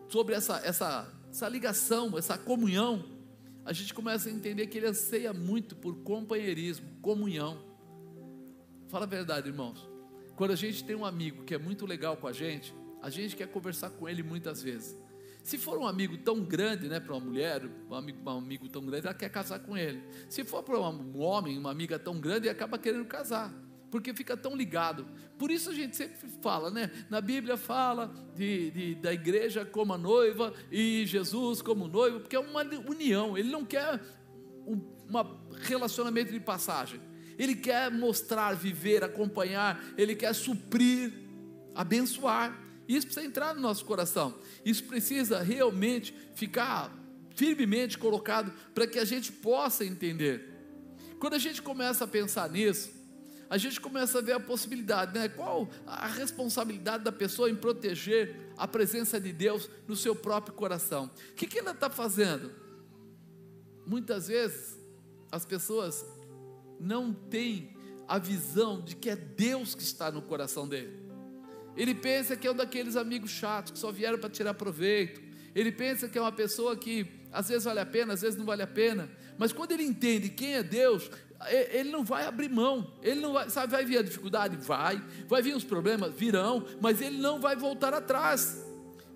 Sobre 0.09 0.35
essa, 0.35 0.59
essa, 0.65 1.13
essa 1.31 1.49
ligação, 1.49 2.17
essa 2.17 2.39
comunhão, 2.39 3.05
a 3.65 3.73
gente 3.73 3.93
começa 3.93 4.29
a 4.29 4.33
entender 4.33 4.67
que 4.67 4.79
ele 4.79 4.87
anseia 4.87 5.33
muito 5.33 5.77
por 5.77 5.97
companheirismo, 5.97 6.89
comunhão. 7.03 7.59
Fala 8.89 9.05
a 9.05 9.09
verdade, 9.09 9.49
irmãos. 9.49 9.87
Quando 10.37 10.53
a 10.53 10.57
gente 10.57 10.85
tem 10.85 10.97
um 10.97 11.05
amigo 11.05 11.45
que 11.45 11.55
é 11.55 11.59
muito 11.59 11.85
legal 11.85 12.17
com 12.17 12.27
a 12.27 12.33
gente, 12.33 12.75
a 13.03 13.11
gente 13.11 13.37
quer 13.37 13.49
conversar 13.49 13.91
com 13.91 14.09
ele 14.09 14.23
muitas 14.23 14.63
vezes. 14.63 14.97
Se 15.49 15.57
for 15.57 15.79
um 15.79 15.87
amigo 15.87 16.19
tão 16.19 16.41
grande, 16.41 16.91
né, 16.91 17.01
para 17.01 17.15
uma 17.15 17.25
mulher, 17.25 17.63
um 17.89 17.95
amigo, 17.95 18.19
um 18.23 18.37
amigo 18.37 18.69
tão 18.69 18.85
grande, 18.85 19.07
ela 19.07 19.15
quer 19.15 19.31
casar 19.31 19.59
com 19.61 19.79
ele. 19.79 20.03
Se 20.29 20.45
for 20.45 20.63
para 20.63 20.79
um 20.79 21.19
homem, 21.23 21.57
uma 21.57 21.71
amiga 21.71 21.99
tão 21.99 22.21
grande, 22.21 22.51
acaba 22.51 22.77
querendo 22.77 23.07
casar, 23.07 23.51
porque 23.91 24.13
fica 24.13 24.37
tão 24.37 24.55
ligado. 24.55 25.09
Por 25.39 25.51
isso 25.51 25.71
a 25.71 25.73
gente 25.73 25.97
sempre 25.97 26.19
fala, 26.43 26.71
né? 26.71 26.91
Na 27.09 27.23
Bíblia 27.23 27.57
fala 27.57 28.13
de, 28.35 28.71
de 28.73 28.95
da 28.97 29.11
igreja 29.11 29.65
como 29.65 29.95
a 29.95 29.97
noiva 29.97 30.53
e 30.71 31.07
Jesus 31.07 31.63
como 31.63 31.89
noivo, 31.89 32.21
porque 32.21 32.37
é 32.37 32.41
uma 32.41 32.61
união. 32.87 33.39
Ele 33.39 33.51
não 33.51 33.65
quer 33.65 34.03
um 34.67 34.79
relacionamento 35.63 36.31
de 36.31 36.41
passagem. 36.41 37.01
Ele 37.39 37.55
quer 37.55 37.91
mostrar, 37.91 38.53
viver, 38.53 39.03
acompanhar. 39.03 39.83
Ele 39.97 40.15
quer 40.15 40.35
suprir, 40.35 41.11
abençoar. 41.75 42.68
Isso 42.89 43.07
precisa 43.07 43.27
entrar 43.27 43.55
no 43.55 43.61
nosso 43.61 43.85
coração. 43.85 44.35
Isso 44.65 44.83
precisa 44.85 45.43
realmente 45.43 46.15
ficar 46.35 46.91
firmemente 47.37 47.99
colocado 47.99 48.51
para 48.75 48.87
que 48.87 48.99
a 48.99 49.05
gente 49.05 49.31
possa 49.31 49.85
entender. 49.85 50.49
Quando 51.21 51.35
a 51.35 51.39
gente 51.39 51.61
começa 51.61 52.05
a 52.05 52.09
pensar 52.09 52.49
nisso, 52.49 52.91
a 53.51 53.59
gente 53.59 53.81
começa 53.81 54.19
a 54.19 54.23
ver 54.23 54.33
a 54.33 54.41
possibilidade, 54.41 55.13
né? 55.17 55.29
Qual 55.29 55.69
a 55.87 56.07
responsabilidade 56.07 57.05
da 57.05 57.13
pessoa 57.13 57.51
em 57.51 57.57
proteger 57.57 58.53
a 58.57 58.67
presença 58.67 59.21
de 59.21 59.33
Deus 59.33 59.71
no 59.87 59.97
seu 59.97 60.15
próprio 60.17 60.55
coração? 60.55 61.11
O 61.31 61.35
que, 61.35 61.47
que 61.47 61.59
ela 61.59 61.73
está 61.73 61.91
fazendo? 61.91 62.51
Muitas 63.87 64.29
vezes 64.29 64.79
as 65.31 65.45
pessoas 65.45 66.05
não 66.81 67.13
têm 67.13 67.77
a 68.07 68.19
visão 68.19 68.81
de 68.81 68.97
que 68.97 69.11
é 69.11 69.17
Deus 69.17 69.75
que 69.75 69.83
está 69.83 70.11
no 70.11 70.23
coração 70.23 70.67
dele. 70.69 71.08
Ele 71.79 71.95
pensa 71.95 72.37
que 72.37 72.45
é 72.45 72.51
um 72.51 72.57
daqueles 72.57 72.97
amigos 72.97 73.31
chatos 73.31 73.71
que 73.71 73.79
só 73.79 73.93
vieram 73.93 74.19
para 74.19 74.29
tirar 74.29 74.53
proveito. 74.53 75.23
Ele 75.55 75.71
pensa 75.71 76.09
que 76.09 76.19
é 76.19 76.21
uma 76.21 76.33
pessoa 76.33 76.77
que 76.77 77.07
às 77.33 77.49
vezes 77.49 77.65
vale 77.65 77.79
a 77.79 77.87
pena, 77.87 78.15
às 78.15 78.21
vezes 78.21 78.37
não 78.37 78.45
vale 78.45 78.63
a 78.63 78.67
pena. 78.67 79.09
Mas 79.39 79.53
quando 79.53 79.71
ele 79.71 79.85
entende 79.85 80.29
quem 80.29 80.57
é 80.57 80.63
Deus, 80.65 81.09
ele 81.71 81.91
não 81.91 82.05
vai 82.05 82.27
abrir 82.27 82.49
mão. 82.49 82.93
Ele 83.01 83.21
não 83.21 83.33
vai, 83.33 83.49
sabe, 83.49 83.71
vai 83.71 83.85
vir 83.85 83.97
a 83.97 84.03
dificuldade? 84.03 84.57
Vai. 84.57 85.01
Vai 85.29 85.41
vir 85.41 85.55
os 85.55 85.63
problemas? 85.63 86.13
Virão. 86.13 86.67
Mas 86.81 87.01
ele 87.01 87.19
não 87.19 87.41
vai 87.41 87.55
voltar 87.55 87.95
atrás. 87.95 88.61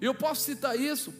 Eu 0.01 0.15
posso 0.15 0.43
citar 0.43 0.79
isso 0.79 1.13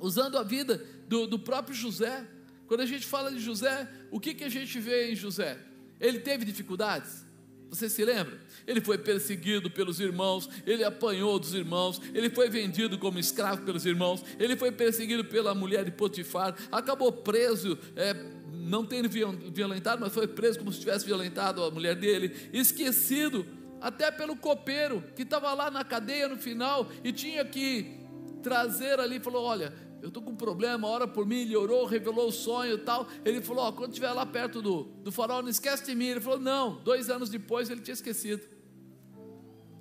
usando 0.00 0.36
a 0.36 0.42
vida 0.42 0.84
do, 1.06 1.28
do 1.28 1.38
próprio 1.38 1.76
José. 1.76 2.26
Quando 2.66 2.80
a 2.80 2.86
gente 2.86 3.06
fala 3.06 3.30
de 3.30 3.38
José, 3.38 3.88
o 4.10 4.18
que, 4.18 4.34
que 4.34 4.42
a 4.42 4.48
gente 4.48 4.80
vê 4.80 5.12
em 5.12 5.14
José? 5.14 5.56
Ele 6.00 6.18
teve 6.18 6.44
dificuldades? 6.44 7.25
Você 7.70 7.88
se 7.88 8.04
lembra? 8.04 8.38
Ele 8.66 8.80
foi 8.80 8.96
perseguido 8.96 9.70
pelos 9.70 10.00
irmãos, 10.00 10.48
ele 10.66 10.84
apanhou 10.84 11.38
dos 11.38 11.52
irmãos, 11.52 12.00
ele 12.14 12.30
foi 12.30 12.48
vendido 12.48 12.98
como 12.98 13.18
escravo 13.18 13.62
pelos 13.62 13.84
irmãos, 13.84 14.24
ele 14.38 14.56
foi 14.56 14.70
perseguido 14.72 15.24
pela 15.24 15.54
mulher 15.54 15.84
de 15.84 15.90
Potifar, 15.90 16.56
acabou 16.70 17.12
preso, 17.12 17.78
é, 17.96 18.14
não 18.52 18.84
tendo 18.84 19.08
violentado, 19.08 20.00
mas 20.00 20.12
foi 20.12 20.26
preso 20.26 20.58
como 20.58 20.72
se 20.72 20.80
tivesse 20.80 21.04
violentado 21.04 21.62
a 21.62 21.70
mulher 21.70 21.94
dele, 21.94 22.34
esquecido 22.52 23.46
até 23.80 24.10
pelo 24.10 24.36
copeiro 24.36 25.02
que 25.14 25.22
estava 25.22 25.52
lá 25.52 25.70
na 25.70 25.84
cadeia 25.84 26.28
no 26.28 26.36
final 26.36 26.88
e 27.04 27.12
tinha 27.12 27.44
que 27.44 28.00
trazer 28.42 29.00
ali, 29.00 29.18
falou: 29.20 29.44
Olha, 29.44 29.72
eu 30.02 30.08
estou 30.08 30.22
com 30.22 30.30
um 30.30 30.36
problema, 30.36 30.86
ora 30.86 31.08
por 31.08 31.26
mim, 31.26 31.40
ele 31.40 31.56
orou, 31.56 31.84
revelou 31.86 32.28
o 32.28 32.32
sonho 32.32 32.74
e 32.74 32.78
tal. 32.78 33.06
Ele 33.24 33.40
falou: 33.40 33.72
quando 33.72 33.90
estiver 33.90 34.12
lá 34.12 34.24
perto 34.24 34.62
do, 34.62 34.84
do 35.02 35.10
farol, 35.10 35.42
não 35.42 35.48
esquece 35.48 35.84
de 35.84 35.94
mim. 35.94 36.06
Ele 36.06 36.20
falou: 36.20 36.38
não, 36.38 36.82
dois 36.82 37.10
anos 37.10 37.28
depois 37.28 37.70
ele 37.70 37.80
tinha 37.80 37.94
esquecido. 37.94 38.46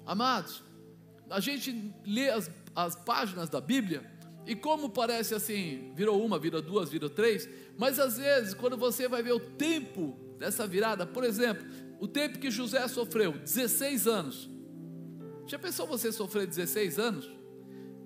Amados, 0.06 0.64
a 1.30 1.40
gente 1.40 1.94
lê 2.06 2.30
as, 2.30 2.50
as 2.76 2.96
páginas 2.96 3.50
da 3.50 3.60
Bíblia 3.60 4.10
e 4.46 4.56
como 4.56 4.90
parece 4.90 5.34
assim, 5.34 5.92
virou 5.96 6.24
uma, 6.24 6.38
virou 6.38 6.62
duas, 6.62 6.90
virou 6.90 7.10
três, 7.10 7.50
mas 7.78 8.00
às 8.00 8.18
vezes, 8.18 8.54
quando 8.54 8.78
você 8.78 9.08
vai 9.08 9.24
ver 9.24 9.34
o 9.34 9.40
tempo 9.40 10.18
dessa 10.38 10.68
virada, 10.68 11.06
por 11.06 11.24
exemplo, 11.24 11.66
o 12.00 12.08
tempo 12.08 12.38
que 12.38 12.52
José 12.52 12.88
sofreu, 12.88 13.34
16 13.34 14.08
anos. 14.08 14.50
Já 15.48 15.58
pensou 15.58 15.88
você 15.88 16.12
sofrer 16.12 16.46
16 16.46 17.00
anos? 17.00 17.35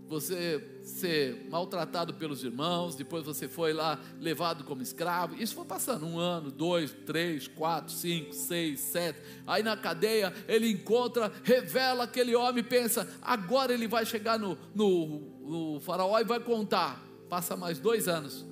Você 0.10 0.82
ser 0.84 1.48
maltratado 1.52 2.16
pelos 2.16 2.44
irmãos, 2.44 2.96
depois 2.96 3.24
você 3.24 3.48
foi 3.48 3.74
lá 3.74 4.00
levado 4.20 4.64
como 4.64 4.82
escravo. 4.82 5.36
Isso 5.36 5.54
foi 5.54 5.66
passando 5.66 6.04
um 6.08 6.18
ano, 6.18 6.50
dois, 6.50 6.92
três, 7.06 7.48
quatro, 7.48 7.94
cinco, 7.94 8.34
seis, 8.34 8.80
sete. 8.80 9.22
Aí 9.46 9.62
na 9.62 9.78
cadeia 9.78 10.34
ele 10.48 10.72
encontra, 10.72 11.32
revela 11.44 12.06
aquele 12.06 12.36
homem, 12.36 12.64
pensa, 12.64 13.08
agora 13.22 13.72
ele 13.72 13.88
vai 13.88 14.04
chegar 14.04 14.40
no, 14.40 14.58
no, 14.74 15.76
no 15.76 15.80
faraó 15.80 16.20
e 16.20 16.24
vai 16.24 16.40
contar. 16.40 17.00
Passa 17.30 17.56
mais 17.56 17.80
dois 17.80 18.08
anos. 18.08 18.44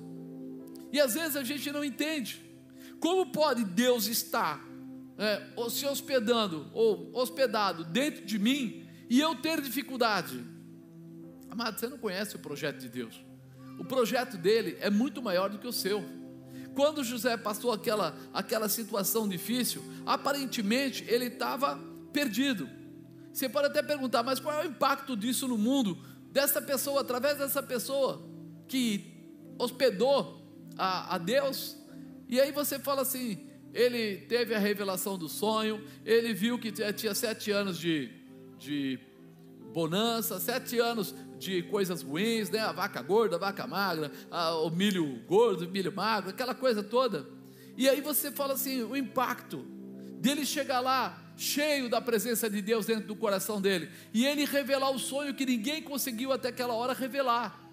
E 0.92 1.00
às 1.00 1.14
vezes 1.14 1.34
a 1.34 1.42
gente 1.42 1.72
não 1.72 1.84
entende. 1.84 2.40
Como 3.00 3.32
pode 3.32 3.64
Deus 3.64 4.06
estar 4.06 4.64
é, 5.18 5.42
se 5.68 5.84
hospedando 5.84 6.70
ou 6.72 7.10
hospedado 7.12 7.82
dentro 7.84 8.24
de 8.24 8.38
mim 8.38 8.86
e 9.10 9.18
eu 9.18 9.34
ter 9.34 9.60
dificuldade? 9.60 10.57
Amado, 11.50 11.78
você 11.78 11.88
não 11.88 11.98
conhece 11.98 12.36
o 12.36 12.38
projeto 12.38 12.78
de 12.78 12.88
Deus. 12.88 13.24
O 13.78 13.84
projeto 13.84 14.36
dele 14.36 14.76
é 14.80 14.90
muito 14.90 15.22
maior 15.22 15.48
do 15.48 15.58
que 15.58 15.66
o 15.66 15.72
seu. 15.72 16.04
Quando 16.74 17.02
José 17.02 17.36
passou 17.36 17.72
aquela, 17.72 18.16
aquela 18.32 18.68
situação 18.68 19.28
difícil, 19.28 19.82
aparentemente 20.04 21.04
ele 21.08 21.26
estava 21.26 21.78
perdido. 22.12 22.68
Você 23.32 23.48
pode 23.48 23.68
até 23.68 23.82
perguntar, 23.82 24.22
mas 24.22 24.40
qual 24.40 24.62
é 24.62 24.66
o 24.66 24.70
impacto 24.70 25.16
disso 25.16 25.46
no 25.46 25.58
mundo? 25.58 25.98
Dessa 26.30 26.60
pessoa, 26.60 27.00
através 27.00 27.38
dessa 27.38 27.62
pessoa 27.62 28.22
que 28.66 29.18
hospedou 29.58 30.44
a, 30.76 31.14
a 31.14 31.18
Deus. 31.18 31.76
E 32.28 32.40
aí 32.40 32.52
você 32.52 32.78
fala 32.78 33.02
assim: 33.02 33.48
ele 33.72 34.18
teve 34.28 34.54
a 34.54 34.58
revelação 34.58 35.18
do 35.18 35.28
sonho, 35.28 35.84
ele 36.04 36.32
viu 36.32 36.58
que 36.58 36.72
tinha 36.92 37.14
sete 37.14 37.50
anos 37.50 37.78
de, 37.78 38.10
de 38.58 38.98
bonança, 39.72 40.38
sete 40.38 40.78
anos 40.78 41.14
de 41.38 41.62
coisas 41.62 42.02
ruins, 42.02 42.50
né? 42.50 42.58
A 42.58 42.72
vaca 42.72 43.00
gorda, 43.00 43.36
a 43.36 43.38
vaca 43.38 43.66
magra, 43.66 44.10
a, 44.30 44.54
o 44.56 44.70
milho 44.70 45.20
gordo, 45.26 45.64
o 45.64 45.70
milho 45.70 45.92
magro, 45.92 46.30
aquela 46.30 46.54
coisa 46.54 46.82
toda. 46.82 47.26
E 47.76 47.88
aí 47.88 48.00
você 48.00 48.30
fala 48.30 48.54
assim, 48.54 48.82
o 48.82 48.96
impacto 48.96 49.64
dele 50.20 50.44
chegar 50.44 50.80
lá 50.80 51.22
cheio 51.36 51.88
da 51.88 52.00
presença 52.00 52.50
de 52.50 52.60
Deus 52.60 52.86
dentro 52.86 53.06
do 53.06 53.14
coração 53.14 53.60
dele 53.60 53.88
e 54.12 54.26
ele 54.26 54.44
revelar 54.44 54.90
o 54.90 54.98
sonho 54.98 55.32
que 55.32 55.46
ninguém 55.46 55.80
conseguiu 55.80 56.32
até 56.32 56.48
aquela 56.48 56.74
hora 56.74 56.92
revelar. 56.92 57.64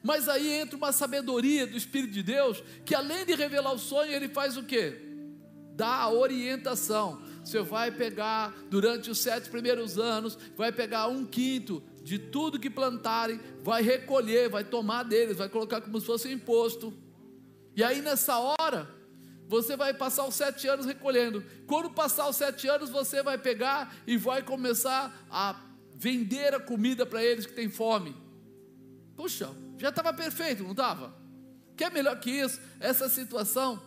Mas 0.00 0.28
aí 0.28 0.52
entra 0.52 0.76
uma 0.76 0.92
sabedoria 0.92 1.66
do 1.66 1.76
Espírito 1.76 2.12
de 2.12 2.22
Deus, 2.22 2.62
que 2.84 2.94
além 2.94 3.26
de 3.26 3.34
revelar 3.34 3.72
o 3.72 3.78
sonho, 3.78 4.12
ele 4.12 4.28
faz 4.28 4.56
o 4.56 4.62
quê? 4.62 4.96
Dá 5.74 5.88
a 5.88 6.10
orientação. 6.10 7.20
Você 7.44 7.60
vai 7.62 7.90
pegar 7.90 8.54
durante 8.70 9.10
os 9.10 9.18
sete 9.18 9.50
primeiros 9.50 9.98
anos, 9.98 10.38
vai 10.56 10.70
pegar 10.70 11.08
um 11.08 11.24
quinto 11.24 11.82
de 12.08 12.18
tudo 12.18 12.58
que 12.58 12.70
plantarem, 12.70 13.38
vai 13.62 13.82
recolher, 13.82 14.48
vai 14.48 14.64
tomar 14.64 15.02
deles, 15.02 15.36
vai 15.36 15.48
colocar 15.48 15.80
como 15.80 16.00
se 16.00 16.06
fosse 16.06 16.28
um 16.28 16.32
imposto. 16.32 16.92
E 17.76 17.84
aí 17.84 18.00
nessa 18.00 18.38
hora, 18.38 18.88
você 19.46 19.76
vai 19.76 19.94
passar 19.94 20.26
os 20.26 20.34
sete 20.34 20.66
anos 20.66 20.86
recolhendo. 20.86 21.44
Quando 21.66 21.90
passar 21.90 22.28
os 22.28 22.36
sete 22.36 22.66
anos, 22.68 22.90
você 22.90 23.22
vai 23.22 23.38
pegar 23.38 23.94
e 24.06 24.16
vai 24.16 24.42
começar 24.42 25.26
a 25.30 25.60
vender 25.94 26.54
a 26.54 26.60
comida 26.60 27.04
para 27.04 27.22
eles 27.22 27.46
que 27.46 27.52
têm 27.52 27.68
fome. 27.68 28.16
Puxa, 29.16 29.50
já 29.78 29.90
estava 29.90 30.12
perfeito, 30.12 30.62
não 30.62 30.72
estava? 30.72 31.14
Que 31.76 31.84
é 31.84 31.90
melhor 31.90 32.18
que 32.20 32.30
isso? 32.30 32.60
Essa 32.80 33.08
situação, 33.08 33.82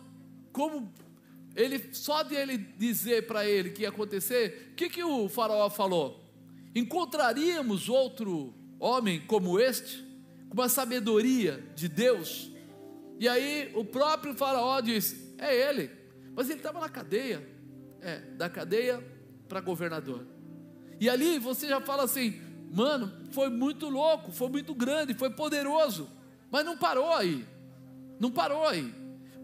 como 0.52 0.92
ele 1.54 1.94
só 1.94 2.22
de 2.22 2.34
ele 2.34 2.56
dizer 2.56 3.26
para 3.26 3.46
ele 3.46 3.70
que 3.70 3.82
ia 3.82 3.88
acontecer, 3.88 4.70
o 4.72 4.74
que, 4.74 4.88
que 4.88 5.02
o 5.02 5.28
faraó 5.28 5.68
falou? 5.68 6.21
Encontraríamos 6.74 7.88
outro 7.88 8.54
homem 8.78 9.20
como 9.26 9.60
este, 9.60 10.02
com 10.48 10.54
uma 10.54 10.68
sabedoria 10.68 11.62
de 11.74 11.88
Deus? 11.88 12.50
E 13.18 13.28
aí 13.28 13.70
o 13.74 13.84
próprio 13.84 14.34
faraó 14.34 14.80
diz: 14.80 15.34
é 15.38 15.54
ele, 15.68 15.90
mas 16.34 16.48
ele 16.48 16.58
estava 16.58 16.80
na 16.80 16.88
cadeia, 16.88 17.46
é, 18.00 18.20
da 18.36 18.48
cadeia 18.48 19.02
para 19.48 19.60
governador. 19.60 20.26
E 20.98 21.08
ali 21.08 21.38
você 21.38 21.68
já 21.68 21.80
fala 21.80 22.04
assim, 22.04 22.40
mano, 22.72 23.12
foi 23.32 23.50
muito 23.50 23.88
louco, 23.88 24.32
foi 24.32 24.48
muito 24.48 24.74
grande, 24.74 25.14
foi 25.14 25.30
poderoso, 25.30 26.08
mas 26.50 26.64
não 26.64 26.76
parou 26.76 27.12
aí, 27.12 27.44
não 28.18 28.30
parou 28.30 28.66
aí, 28.66 28.94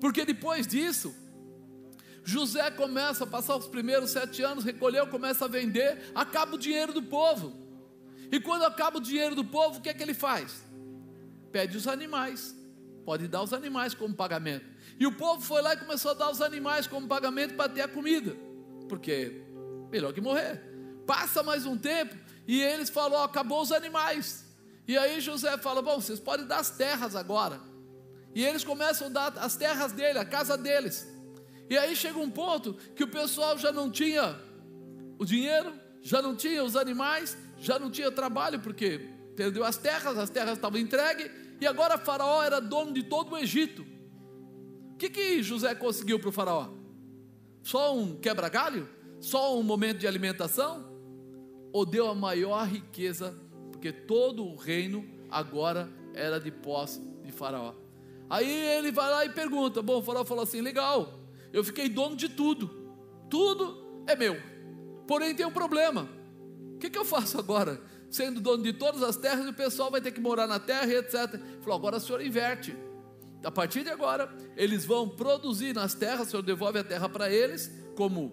porque 0.01 0.25
depois 0.25 0.67
disso, 0.67 1.15
José 2.29 2.71
começa 2.71 3.25
a 3.25 3.27
passar 3.27 3.57
os 3.57 3.67
primeiros 3.67 4.11
sete 4.11 4.43
anos, 4.43 4.63
recolheu, 4.63 5.07
começa 5.07 5.47
a 5.47 5.49
vender, 5.49 6.13
acaba 6.15 6.57
o 6.57 6.59
dinheiro 6.59 6.93
do 6.93 7.03
povo. 7.03 7.57
E 8.31 8.39
quando 8.39 8.65
acaba 8.65 8.99
o 8.99 9.01
dinheiro 9.01 9.35
do 9.35 9.43
povo, 9.43 9.79
o 9.79 9.81
que 9.81 9.89
é 9.89 9.95
que 9.95 10.03
ele 10.03 10.13
faz? 10.13 10.63
Pede 11.51 11.79
os 11.79 11.89
animais, 11.89 12.55
pode 13.03 13.27
dar 13.29 13.43
os 13.43 13.55
animais 13.55 13.95
como 13.95 14.15
pagamento. 14.15 14.67
E 15.01 15.07
o 15.07 15.17
povo 15.17 15.41
foi 15.41 15.63
lá 15.63 15.73
e 15.73 15.79
começou 15.79 16.11
a 16.11 16.15
dar 16.15 16.31
os 16.31 16.43
animais 16.43 16.87
como 16.87 17.09
pagamento 17.09 17.55
para 17.55 17.67
ter 17.71 17.81
a 17.81 17.89
comida, 17.89 18.37
porque 18.91 19.33
melhor 19.91 20.13
que 20.13 20.21
morrer. 20.21 20.63
Passa 21.07 21.43
mais 21.43 21.65
um 21.65 21.79
tempo 21.79 22.15
e 22.47 22.61
eles 22.61 22.91
falam: 22.91 23.23
acabou 23.23 23.63
os 23.63 23.73
animais. 23.73 24.45
E 24.87 24.99
aí 24.99 25.19
José 25.23 25.57
fala: 25.57 25.81
bom, 25.81 25.99
vocês 25.99 26.21
podem 26.21 26.45
dar 26.45 26.59
as 26.59 26.69
terras 26.69 27.17
agora. 27.17 27.59
E 28.35 28.45
eles 28.45 28.65
começam 28.65 29.07
a 29.07 29.11
dar 29.11 29.39
as 29.39 29.57
terras 29.57 29.93
dele, 29.93 30.19
a 30.19 30.27
casa 30.27 30.59
deles. 30.59 31.17
E 31.71 31.77
aí 31.77 31.95
chega 31.95 32.19
um 32.19 32.31
ponto 32.31 32.75
que 32.95 33.05
o 33.05 33.09
pessoal 33.09 33.59
já 33.59 33.71
não 33.71 33.91
tinha 33.91 34.39
o 35.19 35.25
dinheiro, 35.25 35.73
já 36.01 36.23
não 36.23 36.35
tinha 36.35 36.65
os 36.65 36.77
animais, 36.77 37.37
já 37.59 37.79
não 37.79 37.91
tinha 37.91 38.11
trabalho, 38.11 38.61
porque 38.61 39.01
perdeu 39.37 39.65
as 39.65 39.77
terras, 39.77 40.17
as 40.17 40.31
terras 40.31 40.57
estavam 40.57 40.81
entregues, 40.81 41.31
e 41.61 41.67
agora 41.67 41.99
Faraó 41.99 42.43
era 42.43 42.61
dono 42.61 42.93
de 42.93 43.03
todo 43.03 43.33
o 43.33 43.39
Egito. 43.39 43.85
O 44.93 44.97
que, 44.97 45.11
que 45.11 45.43
José 45.43 45.75
conseguiu 45.75 46.19
para 46.19 46.29
o 46.29 46.33
Faraó? 46.33 46.71
Só 47.63 47.95
um 47.95 48.17
quebra-galho? 48.17 48.89
Só 49.21 49.59
um 49.59 49.63
momento 49.63 49.99
de 49.99 50.07
alimentação? 50.07 50.89
Ou 51.73 51.85
deu 51.85 52.09
a 52.09 52.15
maior 52.15 52.67
riqueza, 52.67 53.37
porque 53.71 53.93
todo 53.93 54.45
o 54.45 54.57
reino 54.57 55.07
agora 55.31 55.89
era 56.15 56.41
de 56.41 56.51
posse 56.51 57.01
de 57.23 57.31
Faraó. 57.31 57.75
Aí 58.31 58.51
ele 58.51 58.91
vai 58.91 59.11
lá 59.11 59.25
e 59.25 59.31
pergunta: 59.31 59.83
Bom, 59.83 59.99
o 59.99 60.03
Faraó 60.03 60.25
falou 60.25 60.45
assim: 60.45 60.61
legal, 60.61 61.18
eu 61.53 61.65
fiquei 61.65 61.89
dono 61.89 62.17
de 62.17 62.29
tudo, 62.29 62.71
tudo 63.31 64.03
é 64.07 64.15
meu. 64.15 64.37
Porém, 65.07 65.35
tem 65.35 65.47
um 65.47 65.51
problema. 65.51 66.09
O 66.75 66.79
que, 66.79 66.91
que 66.91 66.99
eu 66.99 67.05
faço 67.05 67.39
agora? 67.39 67.81
Sendo 68.11 68.41
dono 68.41 68.63
de 68.63 68.73
todas 68.73 69.03
as 69.03 69.17
terras, 69.17 69.47
o 69.47 69.53
pessoal 69.53 69.91
vai 69.91 70.01
ter 70.01 70.13
que 70.13 70.21
morar 70.21 70.47
na 70.47 70.59
terra 70.59 70.93
etc. 70.93 71.41
Falou: 71.61 71.79
agora 71.79 71.97
o 71.97 72.01
senhor 72.01 72.21
inverte. 72.21 72.77
A 73.45 73.51
partir 73.51 73.85
de 73.85 73.91
agora, 73.91 74.35
eles 74.57 74.85
vão 74.85 75.09
produzir 75.09 75.75
nas 75.75 75.95
terras, 75.95 76.29
o 76.29 76.31
senhor 76.31 76.43
devolve 76.43 76.79
a 76.79 76.85
terra 76.85 77.09
para 77.09 77.31
eles, 77.31 77.71
como, 77.95 78.33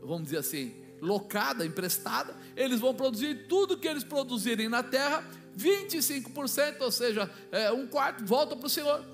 vamos 0.00 0.24
dizer 0.24 0.38
assim, 0.38 0.74
locada, 1.00 1.66
emprestada. 1.66 2.36
Eles 2.56 2.80
vão 2.80 2.94
produzir 2.94 3.46
tudo 3.48 3.76
que 3.76 3.88
eles 3.88 4.04
produzirem 4.04 4.68
na 4.68 4.82
terra, 4.82 5.24
25%, 5.58 6.80
ou 6.80 6.90
seja, 6.90 7.30
é, 7.50 7.72
um 7.72 7.86
quarto, 7.86 8.24
volta 8.24 8.54
para 8.54 8.66
o 8.66 8.70
senhor 8.70 9.04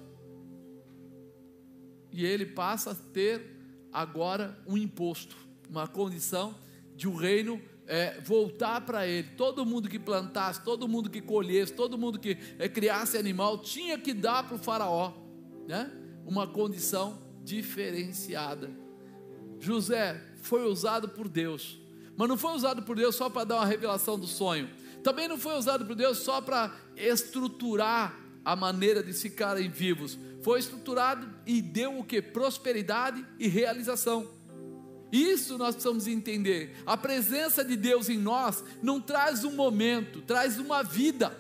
e 2.13 2.25
ele 2.25 2.47
passa 2.47 2.93
a 2.93 2.95
ter 2.95 3.57
agora 3.93 4.59
um 4.67 4.77
imposto, 4.77 5.37
uma 5.69 5.87
condição 5.87 6.55
de 6.97 7.09
o 7.09 7.13
um 7.13 7.17
reino 7.17 7.61
é, 7.87 8.21
voltar 8.21 8.81
para 8.83 9.07
ele. 9.07 9.29
Todo 9.37 9.67
mundo 9.67 9.89
que 9.89 9.99
plantasse, 9.99 10.63
todo 10.63 10.87
mundo 10.87 11.11
que 11.11 11.21
colhesse, 11.21 11.73
todo 11.73 11.99
mundo 11.99 12.19
que 12.19 12.39
é, 12.59 12.69
criasse 12.69 13.17
animal 13.19 13.59
tinha 13.59 13.99
que 13.99 14.15
dar 14.15 14.47
para 14.47 14.55
o 14.55 14.59
faraó, 14.59 15.13
né? 15.67 15.91
Uma 16.25 16.47
condição 16.47 17.19
diferenciada. 17.43 18.71
José 19.59 20.23
foi 20.37 20.65
usado 20.65 21.09
por 21.09 21.29
Deus, 21.29 21.81
mas 22.17 22.29
não 22.29 22.37
foi 22.37 22.53
usado 22.53 22.83
por 22.83 22.97
Deus 22.97 23.17
só 23.17 23.29
para 23.29 23.45
dar 23.45 23.57
uma 23.57 23.67
revelação 23.67 24.19
do 24.19 24.27
sonho. 24.27 24.71
Também 25.03 25.27
não 25.27 25.39
foi 25.39 25.57
usado 25.57 25.85
por 25.85 25.97
Deus 25.97 26.19
só 26.19 26.41
para 26.41 26.75
estruturar 26.97 28.20
a 28.45 28.57
maneira 28.57 29.03
de 29.03 29.13
ficarem 29.13 29.69
vivos, 29.69 30.19
foi 30.43 30.59
estruturado 30.61 31.29
e 31.47 31.61
deu 31.61 31.99
o 31.99 32.05
que? 32.05 32.23
Prosperidade 32.23 33.25
e 33.39 33.47
realização. 33.49 34.29
Isso 35.13 35.59
nós 35.59 35.75
precisamos 35.75 36.07
entender. 36.07 36.77
A 36.87 36.97
presença 36.97 37.65
de 37.65 37.77
Deus 37.77 38.09
em 38.09 38.19
nós 38.19 38.63
não 38.83 39.01
traz 39.01 39.45
um 39.45 39.53
momento, 39.53 40.23
traz 40.23 40.59
uma 40.59 40.83
vida. 40.83 41.37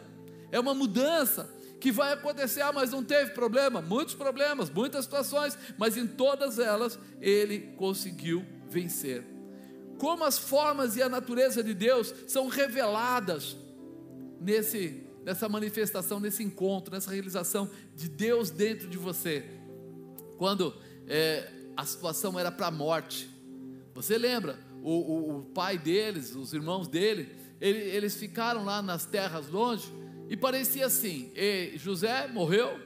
É 0.51 0.59
uma 0.59 0.75
mudança 0.75 1.49
que 1.81 1.93
vai 1.93 2.13
acontecer. 2.13 2.63
Ah, 2.63 2.73
mas 2.73 2.91
não 2.91 3.03
teve 3.03 3.31
problema? 3.31 3.81
Muitos 3.81 4.15
problemas, 4.15 4.69
muitas 4.69 5.05
situações, 5.05 5.57
mas 5.79 5.97
em 5.97 6.07
todas 6.07 6.59
elas 6.59 6.99
ele 7.21 7.73
conseguiu 7.77 8.45
vencer. 8.69 9.25
Como 9.99 10.25
as 10.25 10.39
formas 10.39 10.97
e 10.97 11.03
a 11.03 11.09
natureza 11.09 11.63
de 11.63 11.75
Deus 11.75 12.13
são 12.27 12.49
reveladas 12.49 13.57
nesse 14.41 15.10
nessa 15.25 15.49
manifestação, 15.49 16.19
nesse 16.21 16.43
encontro, 16.43 16.93
nessa 16.93 17.11
realização 17.11 17.71
de 17.95 18.09
Deus 18.09 18.51
dentro 18.51 18.89
de 18.89 18.97
você. 18.97 19.45
Quando 20.39 20.75
é, 21.07 21.51
a 21.77 21.85
situação 21.85 22.39
era 22.39 22.51
para 22.51 22.69
a 22.69 22.71
morte, 22.71 23.29
você 23.95 24.17
lembra? 24.17 24.59
O, 24.83 24.91
o, 24.91 25.39
o, 25.39 25.43
pai 25.43 25.77
deles, 25.77 26.35
os 26.35 26.55
irmãos 26.55 26.89
dele, 26.89 27.29
ele, 27.61 27.79
eles 27.79 28.17
ficaram 28.17 28.65
lá 28.65 28.81
nas 28.81 29.05
terras 29.05 29.49
longe 29.49 29.93
e 30.29 30.37
parecia 30.37 30.87
assim: 30.87 31.31
José 31.77 32.27
morreu 32.29 32.81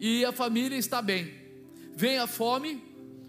e 0.00 0.24
a 0.24 0.32
família 0.32 0.76
está 0.76 1.00
bem. 1.00 1.32
Vem 1.94 2.18
a 2.18 2.26
fome, 2.26 2.82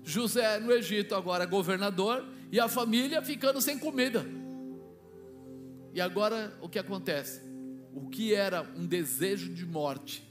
José 0.03 0.59
no 0.59 0.71
Egito 0.71 1.13
agora 1.13 1.45
governador 1.45 2.25
e 2.51 2.59
a 2.59 2.67
família 2.67 3.21
ficando 3.21 3.61
sem 3.61 3.77
comida. 3.77 4.25
E 5.93 6.01
agora 6.01 6.57
o 6.61 6.69
que 6.69 6.79
acontece? 6.79 7.48
O 7.93 8.09
que 8.09 8.33
era 8.33 8.63
um 8.75 8.85
desejo 8.85 9.53
de 9.53 9.65
morte, 9.65 10.23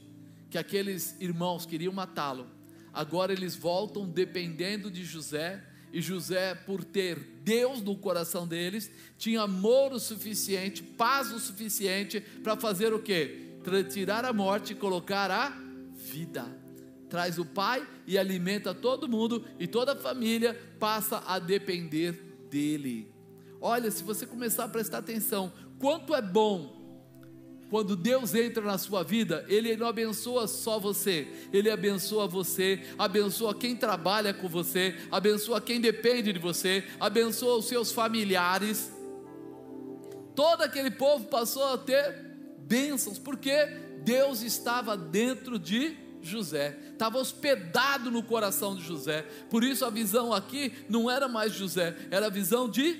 que 0.49 0.57
aqueles 0.57 1.15
irmãos 1.19 1.65
queriam 1.65 1.93
matá-lo, 1.93 2.47
agora 2.93 3.33
eles 3.33 3.55
voltam 3.55 4.07
dependendo 4.07 4.89
de 4.89 5.03
José, 5.03 5.63
e 5.91 6.01
José, 6.01 6.53
por 6.53 6.83
ter 6.83 7.17
Deus 7.43 7.81
no 7.81 7.95
coração 7.95 8.47
deles, 8.47 8.91
tinha 9.17 9.41
amor 9.41 9.91
o 9.91 9.99
suficiente, 9.99 10.83
paz 10.83 11.31
o 11.31 11.39
suficiente 11.39 12.21
para 12.21 12.55
fazer 12.55 12.93
o 12.93 12.99
que? 12.99 13.47
Tirar 13.89 14.23
a 14.23 14.31
morte 14.31 14.73
e 14.73 14.75
colocar 14.75 15.31
a 15.31 15.49
vida. 15.95 16.45
Traz 17.09 17.39
o 17.39 17.45
pai 17.45 17.87
e 18.05 18.19
alimenta 18.19 18.73
todo 18.73 19.09
mundo, 19.09 19.43
e 19.59 19.67
toda 19.67 19.93
a 19.93 19.95
família 19.95 20.53
passa 20.79 21.23
a 21.25 21.39
depender 21.39 22.11
dele. 22.51 23.11
Olha, 23.59 23.89
se 23.89 24.03
você 24.03 24.27
começar 24.27 24.65
a 24.65 24.69
prestar 24.69 24.99
atenção, 24.99 25.51
quanto 25.79 26.13
é 26.13 26.21
bom 26.21 26.78
quando 27.69 27.95
Deus 27.95 28.33
entra 28.33 28.63
na 28.63 28.77
sua 28.77 29.03
vida, 29.03 29.45
Ele 29.47 29.77
não 29.77 29.87
abençoa 29.87 30.47
só 30.47 30.79
você, 30.79 31.27
Ele 31.53 31.69
abençoa 31.69 32.27
você, 32.27 32.81
abençoa 32.97 33.53
quem 33.53 33.75
trabalha 33.75 34.33
com 34.33 34.47
você, 34.47 34.95
abençoa 35.11 35.61
quem 35.61 35.79
depende 35.79 36.33
de 36.33 36.39
você, 36.39 36.83
abençoa 36.99 37.57
os 37.57 37.67
seus 37.67 37.91
familiares. 37.91 38.91
Todo 40.35 40.61
aquele 40.61 40.89
povo 40.89 41.25
passou 41.25 41.63
a 41.73 41.77
ter 41.77 42.29
bênçãos, 42.59 43.19
porque 43.19 43.65
Deus 44.03 44.41
estava 44.41 44.97
dentro 44.97 45.59
de 45.59 45.95
José, 46.21 46.77
estava 46.91 47.19
hospedado 47.19 48.09
no 48.09 48.23
coração 48.23 48.75
de 48.75 48.83
José. 48.83 49.21
Por 49.49 49.63
isso 49.63 49.85
a 49.85 49.89
visão 49.89 50.33
aqui 50.33 50.73
não 50.89 51.09
era 51.09 51.27
mais 51.27 51.53
José, 51.53 51.95
era 52.09 52.27
a 52.27 52.31
visão 52.31 52.67
de 52.67 52.99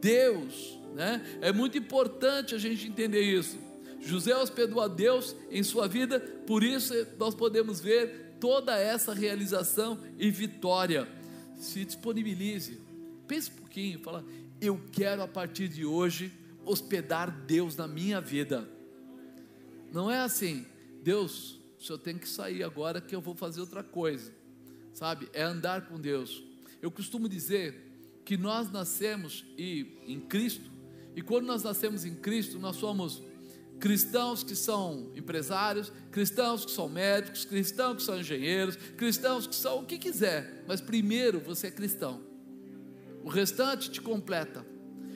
Deus. 0.00 0.76
Né? 0.94 1.24
É 1.40 1.52
muito 1.52 1.78
importante 1.78 2.54
a 2.54 2.58
gente 2.58 2.88
entender 2.88 3.20
isso. 3.20 3.67
José 4.00 4.36
hospedou 4.36 4.80
a 4.80 4.88
Deus 4.88 5.34
em 5.50 5.62
sua 5.62 5.88
vida, 5.88 6.20
por 6.46 6.62
isso 6.62 6.94
nós 7.18 7.34
podemos 7.34 7.80
ver 7.80 8.36
toda 8.40 8.78
essa 8.78 9.12
realização 9.12 9.98
e 10.18 10.30
vitória. 10.30 11.08
Se 11.56 11.84
disponibilize, 11.84 12.80
pense 13.26 13.50
um 13.50 13.54
pouquinho, 13.54 13.98
fala: 14.00 14.24
eu 14.60 14.80
quero 14.92 15.22
a 15.22 15.28
partir 15.28 15.68
de 15.68 15.84
hoje 15.84 16.32
hospedar 16.64 17.30
Deus 17.30 17.76
na 17.76 17.88
minha 17.88 18.20
vida. 18.20 18.68
Não 19.92 20.10
é 20.10 20.20
assim, 20.20 20.66
Deus, 21.02 21.58
o 21.78 21.82
senhor 21.82 21.98
tem 21.98 22.18
que 22.18 22.28
sair 22.28 22.62
agora 22.62 23.00
que 23.00 23.14
eu 23.14 23.20
vou 23.20 23.34
fazer 23.34 23.60
outra 23.60 23.82
coisa, 23.82 24.32
sabe? 24.92 25.28
É 25.32 25.42
andar 25.42 25.88
com 25.88 25.98
Deus. 25.98 26.42
Eu 26.82 26.90
costumo 26.90 27.28
dizer 27.28 28.20
que 28.24 28.36
nós 28.36 28.70
nascemos 28.70 29.44
e, 29.56 29.96
em 30.06 30.20
Cristo, 30.20 30.70
e 31.16 31.22
quando 31.22 31.46
nós 31.46 31.62
nascemos 31.62 32.04
em 32.04 32.14
Cristo, 32.14 32.58
nós 32.58 32.76
somos 32.76 33.22
cristãos 33.78 34.42
que 34.42 34.56
são 34.56 35.10
empresários, 35.14 35.92
cristãos 36.10 36.64
que 36.64 36.70
são 36.70 36.88
médicos, 36.88 37.44
cristãos 37.44 37.96
que 37.96 38.02
são 38.02 38.18
engenheiros, 38.18 38.76
cristãos 38.96 39.46
que 39.46 39.54
são 39.54 39.80
o 39.80 39.86
que 39.86 39.98
quiser, 39.98 40.64
mas 40.66 40.80
primeiro 40.80 41.38
você 41.38 41.68
é 41.68 41.70
cristão. 41.70 42.20
O 43.22 43.28
restante 43.28 43.90
te 43.90 44.00
completa. 44.00 44.64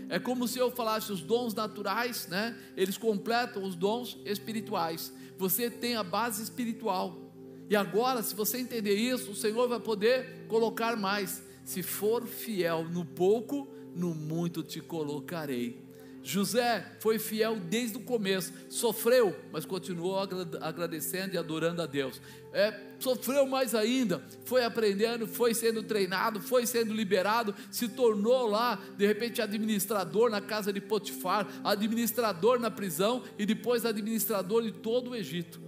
É 0.09 0.19
como 0.19 0.47
se 0.47 0.59
eu 0.59 0.71
falasse 0.71 1.11
os 1.11 1.23
dons 1.23 1.55
naturais, 1.55 2.29
né? 2.29 2.57
Eles 2.77 2.99
completam 2.99 3.63
os 3.63 3.75
dons 3.75 4.19
espirituais. 4.27 5.13
Você 5.39 5.71
tem 5.71 5.97
a 5.97 6.03
base 6.03 6.43
espiritual. 6.43 7.33
E 7.71 7.75
agora, 7.75 8.23
se 8.23 8.35
você 8.35 8.59
entender 8.59 8.95
isso, 8.95 9.31
o 9.31 9.35
Senhor 9.35 9.67
vai 9.67 9.81
poder 9.81 10.47
colocar 10.49 10.97
mais. 10.97 11.43
Se 11.65 11.83
for 11.83 12.27
fiel 12.27 12.85
no 12.85 13.05
pouco, 13.05 13.67
no 13.95 14.15
muito 14.15 14.63
te 14.63 14.81
colocarei. 14.81 15.83
José 16.23 16.97
foi 17.01 17.19
fiel 17.19 17.59
desde 17.59 17.97
o 17.97 18.01
começo, 18.01 18.53
sofreu, 18.69 19.37
mas 19.51 19.65
continuou 19.65 20.17
agradecendo 20.61 21.35
e 21.35 21.39
adorando 21.39 21.83
a 21.83 21.87
Deus. 21.87 22.21
É, 22.53 22.79
sofreu 22.99 23.47
mais 23.47 23.75
ainda, 23.75 24.23
foi 24.45 24.65
aprendendo, 24.65 25.27
foi 25.27 25.53
sendo 25.53 25.83
treinado, 25.83 26.41
foi 26.41 26.65
sendo 26.65 26.95
liberado, 26.95 27.55
se 27.71 27.89
tornou 27.89 28.47
lá, 28.47 28.79
de 28.97 29.07
repente, 29.07 29.43
administrador 29.43 30.31
na 30.31 30.41
casa 30.41 30.73
de 30.73 30.81
Potifar, 30.81 31.49
administrador 31.65 32.61
na 32.61 32.71
prisão 32.71 33.25
e 33.39 33.45
depois 33.45 33.85
administrador 33.85 34.63
de 34.63 34.73
todo 34.73 35.11
o 35.11 35.17
Egito. 35.17 35.61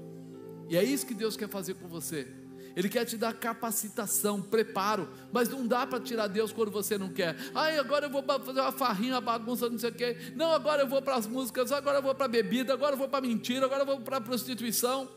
E 0.68 0.76
é 0.76 0.84
isso 0.84 1.06
que 1.06 1.14
Deus 1.14 1.36
quer 1.36 1.48
fazer 1.48 1.74
com 1.74 1.88
você. 1.88 2.43
Ele 2.76 2.88
quer 2.88 3.04
te 3.04 3.16
dar 3.16 3.32
capacitação, 3.34 4.42
preparo, 4.42 5.08
mas 5.32 5.48
não 5.48 5.66
dá 5.66 5.86
para 5.86 6.00
tirar 6.00 6.26
Deus 6.26 6.52
quando 6.52 6.70
você 6.70 6.98
não 6.98 7.08
quer. 7.08 7.36
Ai, 7.54 7.78
agora 7.78 8.06
eu 8.06 8.10
vou 8.10 8.22
fazer 8.22 8.60
uma 8.60 8.72
farrinha, 8.72 9.14
uma 9.14 9.20
bagunça, 9.20 9.68
não 9.68 9.78
sei 9.78 9.90
o 9.90 9.94
quê. 9.94 10.16
Não, 10.34 10.52
agora 10.52 10.82
eu 10.82 10.88
vou 10.88 11.00
para 11.00 11.14
as 11.14 11.26
músicas, 11.26 11.70
agora 11.70 11.98
eu 11.98 12.02
vou 12.02 12.14
para 12.14 12.24
a 12.26 12.28
bebida, 12.28 12.72
agora 12.72 12.94
eu 12.94 12.98
vou 12.98 13.08
para 13.08 13.20
mentira, 13.20 13.66
agora 13.66 13.82
eu 13.82 13.86
vou 13.86 14.00
para 14.00 14.16
a 14.16 14.20
prostituição. 14.20 15.08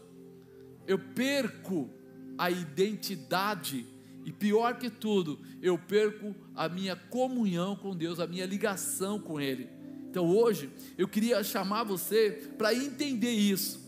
Eu 0.86 1.00
perco 1.00 1.90
a 2.38 2.52
identidade 2.52 3.86
e 4.24 4.32
pior 4.32 4.78
que 4.78 4.90
tudo, 4.90 5.40
eu 5.62 5.78
perco 5.80 6.36
a 6.54 6.70
minha 6.70 6.96
comunhão 6.96 7.76
com 7.76 7.96
Deus, 7.96 8.20
a 8.20 8.28
minha 8.28 8.46
ligação 8.46 9.20
com 9.20 9.40
Ele. 9.40 9.70
Então 10.10 10.28
hoje 10.28 10.70
eu 10.98 11.08
queria 11.08 11.44
chamar 11.44 11.84
você 11.84 12.52
para 12.58 12.74
entender 12.74 13.32
isso, 13.32 13.80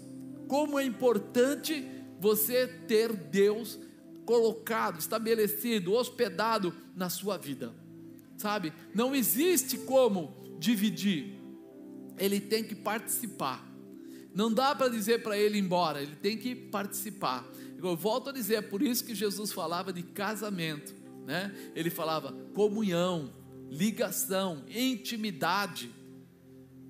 como 0.48 0.80
é 0.80 0.84
importante 0.84 1.86
você 2.20 2.68
ter 2.68 3.14
Deus 3.14 3.80
colocado, 4.26 5.00
estabelecido, 5.00 5.94
hospedado 5.94 6.76
na 6.96 7.10
sua 7.10 7.38
vida. 7.38 7.74
Sabe? 8.38 8.72
Não 8.94 9.16
existe 9.16 9.78
como 9.78 10.56
dividir. 10.60 11.40
Ele 12.18 12.40
tem 12.40 12.64
que 12.64 12.76
participar. 12.76 13.68
Não 14.34 14.54
dá 14.54 14.76
para 14.76 14.90
dizer 14.90 15.24
para 15.24 15.38
ele 15.38 15.58
ir 15.58 15.62
embora, 15.62 16.02
ele 16.02 16.16
tem 16.16 16.38
que 16.38 16.54
participar. 16.54 17.44
Eu 17.78 17.96
volto 17.96 18.30
a 18.30 18.34
dizer, 18.34 18.56
é 18.56 18.62
por 18.62 18.82
isso 18.82 19.04
que 19.04 19.16
Jesus 19.16 19.52
falava 19.52 19.92
de 19.92 20.04
casamento, 20.04 20.94
né? 21.26 21.54
Ele 21.74 21.90
falava 21.90 22.32
comunhão, 22.54 23.32
ligação, 23.70 24.64
intimidade. 24.70 25.90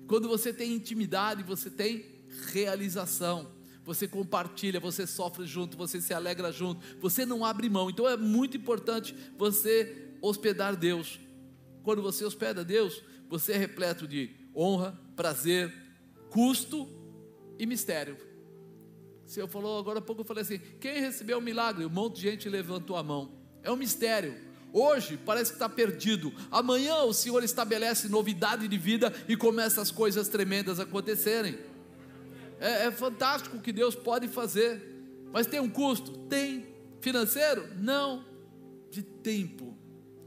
Quando 0.06 0.28
você 0.28 0.52
tem 0.52 0.74
intimidade, 0.74 1.42
você 1.42 1.70
tem 1.70 2.04
realização 2.52 3.50
você 3.84 4.06
compartilha, 4.06 4.78
você 4.78 5.06
sofre 5.06 5.46
junto, 5.46 5.76
você 5.76 6.00
se 6.00 6.12
alegra 6.12 6.52
junto, 6.52 6.80
você 7.00 7.24
não 7.24 7.44
abre 7.44 7.68
mão. 7.68 7.90
Então 7.90 8.08
é 8.08 8.16
muito 8.16 8.56
importante 8.56 9.14
você 9.36 10.10
hospedar 10.20 10.76
Deus. 10.76 11.18
Quando 11.82 12.02
você 12.02 12.24
hospeda 12.24 12.64
Deus, 12.64 13.02
você 13.28 13.52
é 13.52 13.56
repleto 13.56 14.06
de 14.06 14.30
honra, 14.54 14.98
prazer, 15.16 15.72
custo 16.30 16.88
e 17.58 17.66
mistério. 17.66 18.16
O 19.24 19.28
Senhor 19.30 19.48
falou 19.48 19.78
agora 19.78 20.00
há 20.00 20.02
pouco, 20.02 20.22
eu 20.22 20.26
falei 20.26 20.42
assim: 20.42 20.58
quem 20.80 21.00
recebeu 21.00 21.38
o 21.38 21.42
milagre? 21.42 21.84
Um 21.84 21.90
monte 21.90 22.16
de 22.16 22.22
gente 22.22 22.48
levantou 22.48 22.96
a 22.96 23.02
mão. 23.02 23.32
É 23.62 23.70
um 23.70 23.76
mistério. 23.76 24.34
Hoje 24.72 25.18
parece 25.24 25.52
que 25.52 25.56
está 25.56 25.68
perdido. 25.68 26.32
Amanhã 26.50 27.02
o 27.02 27.12
Senhor 27.12 27.42
estabelece 27.42 28.08
novidade 28.08 28.68
de 28.68 28.78
vida 28.78 29.12
e 29.28 29.36
começa 29.36 29.80
as 29.80 29.90
coisas 29.90 30.28
tremendas 30.28 30.78
acontecerem. 30.78 31.58
É, 32.60 32.86
é 32.86 32.90
fantástico 32.90 33.56
o 33.56 33.60
que 33.60 33.72
Deus 33.72 33.94
pode 33.94 34.28
fazer, 34.28 34.80
mas 35.32 35.46
tem 35.46 35.58
um 35.58 35.68
custo? 35.68 36.12
Tem. 36.28 36.68
Financeiro? 37.00 37.66
Não. 37.78 38.24
De 38.90 39.02
tempo. 39.02 39.76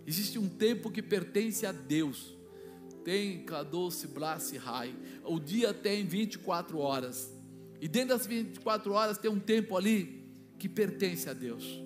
Existe 0.06 0.40
um 0.40 0.50
tempo 0.50 0.90
que 0.90 1.02
pertence 1.02 1.66
a 1.66 1.72
Deus. 1.72 2.36
Tem 3.06 3.46
Kadosh 3.46 4.06
Blase 4.06 4.58
Rai. 4.58 4.96
O 5.24 5.40
dia 5.40 5.74
tem 5.74 6.06
24 6.06 6.80
horas. 6.80 7.32
E 7.80 7.88
dentro 7.88 8.10
das 8.10 8.26
24 8.26 8.92
horas 8.94 9.18
tem 9.18 9.30
um 9.30 9.40
tempo 9.40 9.78
ali 9.78 10.26
que 10.58 10.68
pertence 10.68 11.30
a 11.30 11.34
Deus. 11.34 11.82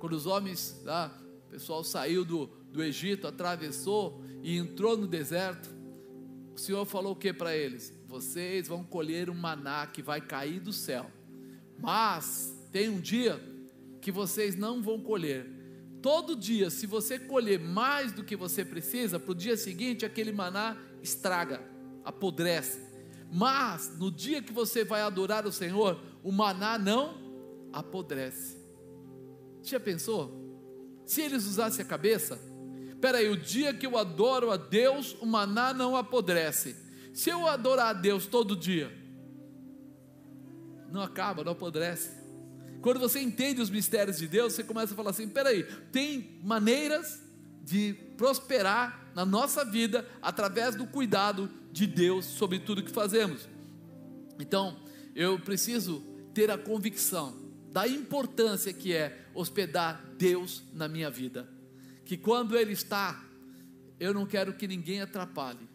Quando 0.00 0.14
os 0.14 0.26
homens, 0.26 0.82
ah, 0.86 1.10
o 1.46 1.50
pessoal 1.50 1.84
saiu 1.84 2.24
do, 2.24 2.46
do 2.72 2.82
Egito, 2.82 3.26
atravessou 3.26 4.24
e 4.42 4.56
entrou 4.56 4.96
no 4.96 5.06
deserto, 5.06 5.70
o 6.54 6.58
Senhor 6.58 6.84
falou 6.84 7.12
o 7.12 7.16
que 7.16 7.32
para 7.32 7.56
eles? 7.56 7.92
Vocês 8.12 8.68
vão 8.68 8.84
colher 8.84 9.30
um 9.30 9.34
maná 9.34 9.86
que 9.86 10.02
vai 10.02 10.20
cair 10.20 10.60
do 10.60 10.70
céu. 10.70 11.10
Mas 11.78 12.54
tem 12.70 12.90
um 12.90 13.00
dia 13.00 13.42
que 14.02 14.12
vocês 14.12 14.54
não 14.54 14.82
vão 14.82 15.00
colher. 15.00 15.46
Todo 16.02 16.36
dia, 16.36 16.68
se 16.68 16.86
você 16.86 17.18
colher 17.18 17.58
mais 17.58 18.12
do 18.12 18.22
que 18.22 18.36
você 18.36 18.66
precisa, 18.66 19.18
para 19.18 19.32
o 19.32 19.34
dia 19.34 19.56
seguinte 19.56 20.04
aquele 20.04 20.30
maná 20.30 20.76
estraga, 21.02 21.62
apodrece. 22.04 22.82
Mas 23.32 23.90
no 23.98 24.10
dia 24.10 24.42
que 24.42 24.52
você 24.52 24.84
vai 24.84 25.00
adorar 25.00 25.46
o 25.46 25.52
Senhor, 25.52 25.98
o 26.22 26.30
maná 26.30 26.76
não 26.76 27.14
apodrece. 27.72 28.58
Já 29.62 29.80
pensou? 29.80 30.38
Se 31.06 31.22
eles 31.22 31.46
usassem 31.46 31.82
a 31.82 31.88
cabeça, 31.88 32.38
peraí, 33.00 33.30
o 33.30 33.38
dia 33.38 33.72
que 33.72 33.86
eu 33.86 33.96
adoro 33.96 34.50
a 34.50 34.58
Deus, 34.58 35.16
o 35.18 35.24
maná 35.24 35.72
não 35.72 35.96
apodrece. 35.96 36.81
Se 37.12 37.30
eu 37.30 37.46
adorar 37.46 37.88
a 37.88 37.92
Deus 37.92 38.26
todo 38.26 38.56
dia, 38.56 38.90
não 40.90 41.02
acaba, 41.02 41.44
não 41.44 41.52
apodrece. 41.52 42.10
Quando 42.80 42.98
você 42.98 43.20
entende 43.20 43.60
os 43.60 43.70
mistérios 43.70 44.18
de 44.18 44.26
Deus, 44.26 44.54
você 44.54 44.64
começa 44.64 44.92
a 44.92 44.96
falar 44.96 45.10
assim: 45.10 45.28
peraí, 45.28 45.64
tem 45.92 46.40
maneiras 46.42 47.22
de 47.62 47.94
prosperar 48.16 49.10
na 49.14 49.24
nossa 49.24 49.64
vida 49.64 50.08
através 50.20 50.74
do 50.74 50.86
cuidado 50.86 51.50
de 51.70 51.86
Deus 51.86 52.24
sobre 52.24 52.58
tudo 52.58 52.82
que 52.82 52.90
fazemos. 52.90 53.48
Então, 54.38 54.76
eu 55.14 55.38
preciso 55.38 56.02
ter 56.34 56.50
a 56.50 56.58
convicção 56.58 57.36
da 57.70 57.86
importância 57.86 58.72
que 58.72 58.92
é 58.92 59.26
hospedar 59.34 60.04
Deus 60.18 60.62
na 60.72 60.88
minha 60.88 61.10
vida. 61.10 61.48
Que 62.04 62.16
quando 62.16 62.56
Ele 62.56 62.72
está, 62.72 63.22
eu 64.00 64.12
não 64.12 64.26
quero 64.26 64.54
que 64.54 64.66
ninguém 64.66 65.00
atrapalhe 65.00 65.71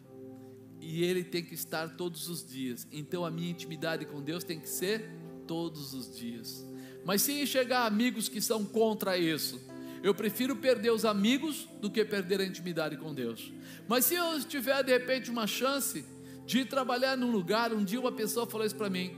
e 0.80 1.04
ele 1.04 1.24
tem 1.24 1.44
que 1.44 1.54
estar 1.54 1.96
todos 1.96 2.28
os 2.28 2.46
dias. 2.46 2.86
Então 2.92 3.24
a 3.24 3.30
minha 3.30 3.50
intimidade 3.50 4.04
com 4.06 4.22
Deus 4.22 4.44
tem 4.44 4.58
que 4.58 4.68
ser 4.68 5.10
todos 5.46 5.94
os 5.94 6.16
dias. 6.16 6.64
Mas 7.04 7.22
se 7.22 7.32
enxergar 7.32 7.86
amigos 7.86 8.28
que 8.28 8.40
são 8.40 8.64
contra 8.64 9.16
isso, 9.16 9.60
eu 10.02 10.14
prefiro 10.14 10.54
perder 10.56 10.90
os 10.90 11.04
amigos 11.04 11.68
do 11.80 11.90
que 11.90 12.04
perder 12.04 12.40
a 12.40 12.44
intimidade 12.44 12.96
com 12.96 13.12
Deus. 13.12 13.52
Mas 13.88 14.04
se 14.04 14.14
eu 14.14 14.40
tiver 14.44 14.82
de 14.84 14.92
repente 14.92 15.30
uma 15.30 15.46
chance 15.46 16.04
de 16.46 16.64
trabalhar 16.64 17.16
num 17.16 17.30
lugar, 17.30 17.72
um 17.72 17.84
dia 17.84 18.00
uma 18.00 18.12
pessoa 18.12 18.46
falou 18.46 18.66
isso 18.66 18.76
para 18.76 18.88
mim, 18.88 19.12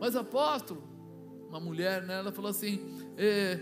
mas 0.00 0.14
apóstolo, 0.14 0.82
uma 1.48 1.58
mulher, 1.58 2.02
né, 2.02 2.18
ela 2.18 2.30
falou 2.30 2.50
assim: 2.50 2.80
é, 3.16 3.58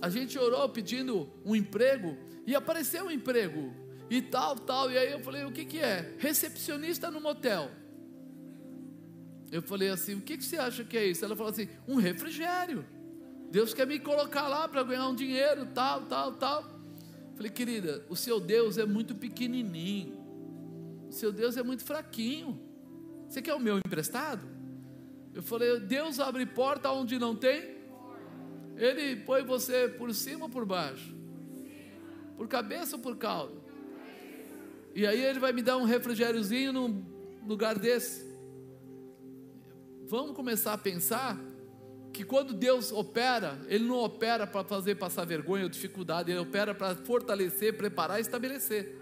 a 0.00 0.08
gente 0.08 0.38
orou 0.38 0.68
pedindo 0.68 1.28
um 1.44 1.54
emprego 1.54 2.16
e 2.46 2.54
apareceu 2.54 3.06
um 3.06 3.10
emprego 3.10 3.72
e 4.10 4.22
tal, 4.22 4.56
tal. 4.56 4.90
E 4.90 4.98
aí 4.98 5.12
eu 5.12 5.20
falei: 5.20 5.44
o 5.44 5.52
que, 5.52 5.64
que 5.64 5.78
é? 5.78 6.14
Recepcionista 6.18 7.10
no 7.10 7.20
motel. 7.20 7.70
Eu 9.50 9.62
falei 9.62 9.88
assim: 9.88 10.14
o 10.14 10.20
que, 10.20 10.36
que 10.36 10.44
você 10.44 10.56
acha 10.56 10.84
que 10.84 10.96
é 10.96 11.06
isso? 11.06 11.24
Ela 11.24 11.36
falou 11.36 11.52
assim: 11.52 11.68
um 11.86 11.96
refrigério. 11.96 12.84
Deus 13.50 13.72
quer 13.72 13.86
me 13.86 14.00
colocar 14.00 14.48
lá 14.48 14.66
para 14.66 14.82
ganhar 14.82 15.06
um 15.08 15.14
dinheiro, 15.14 15.66
tal, 15.66 16.02
tal, 16.06 16.32
tal. 16.32 16.74
Falei, 17.36 17.50
querida, 17.50 18.04
o 18.08 18.16
seu 18.16 18.40
Deus 18.40 18.78
é 18.78 18.84
muito 18.84 19.14
pequenininho. 19.14 20.18
O 21.08 21.12
seu 21.12 21.32
Deus 21.32 21.56
é 21.56 21.62
muito 21.62 21.84
fraquinho. 21.84 22.60
Você 23.28 23.40
quer 23.40 23.54
o 23.54 23.60
meu 23.60 23.78
emprestado? 23.78 24.46
Eu 25.32 25.42
falei, 25.42 25.80
Deus 25.80 26.20
abre 26.20 26.46
porta 26.46 26.90
onde 26.90 27.18
não 27.18 27.34
tem. 27.34 27.74
Ele 28.76 29.16
põe 29.16 29.44
você 29.44 29.88
por 29.88 30.12
cima 30.14 30.44
ou 30.44 30.50
por 30.50 30.64
baixo? 30.64 31.14
Por 32.36 32.48
cabeça 32.48 32.96
ou 32.96 33.02
por 33.02 33.16
caldo? 33.16 33.63
E 34.94 35.06
aí 35.06 35.20
ele 35.20 35.40
vai 35.40 35.52
me 35.52 35.60
dar 35.60 35.76
um 35.76 35.84
refrigériozinho 35.84 36.72
num 36.72 37.04
lugar 37.46 37.78
desse. 37.78 38.24
Vamos 40.06 40.36
começar 40.36 40.72
a 40.72 40.78
pensar 40.78 41.40
que 42.12 42.22
quando 42.22 42.52
Deus 42.52 42.92
opera, 42.92 43.58
Ele 43.66 43.84
não 43.84 43.96
opera 43.96 44.46
para 44.46 44.62
fazer 44.62 44.94
passar 44.94 45.24
vergonha 45.24 45.64
ou 45.64 45.68
dificuldade, 45.68 46.30
Ele 46.30 46.38
opera 46.38 46.72
para 46.72 46.94
fortalecer, 46.94 47.76
preparar 47.76 48.18
e 48.18 48.20
estabelecer. 48.20 48.96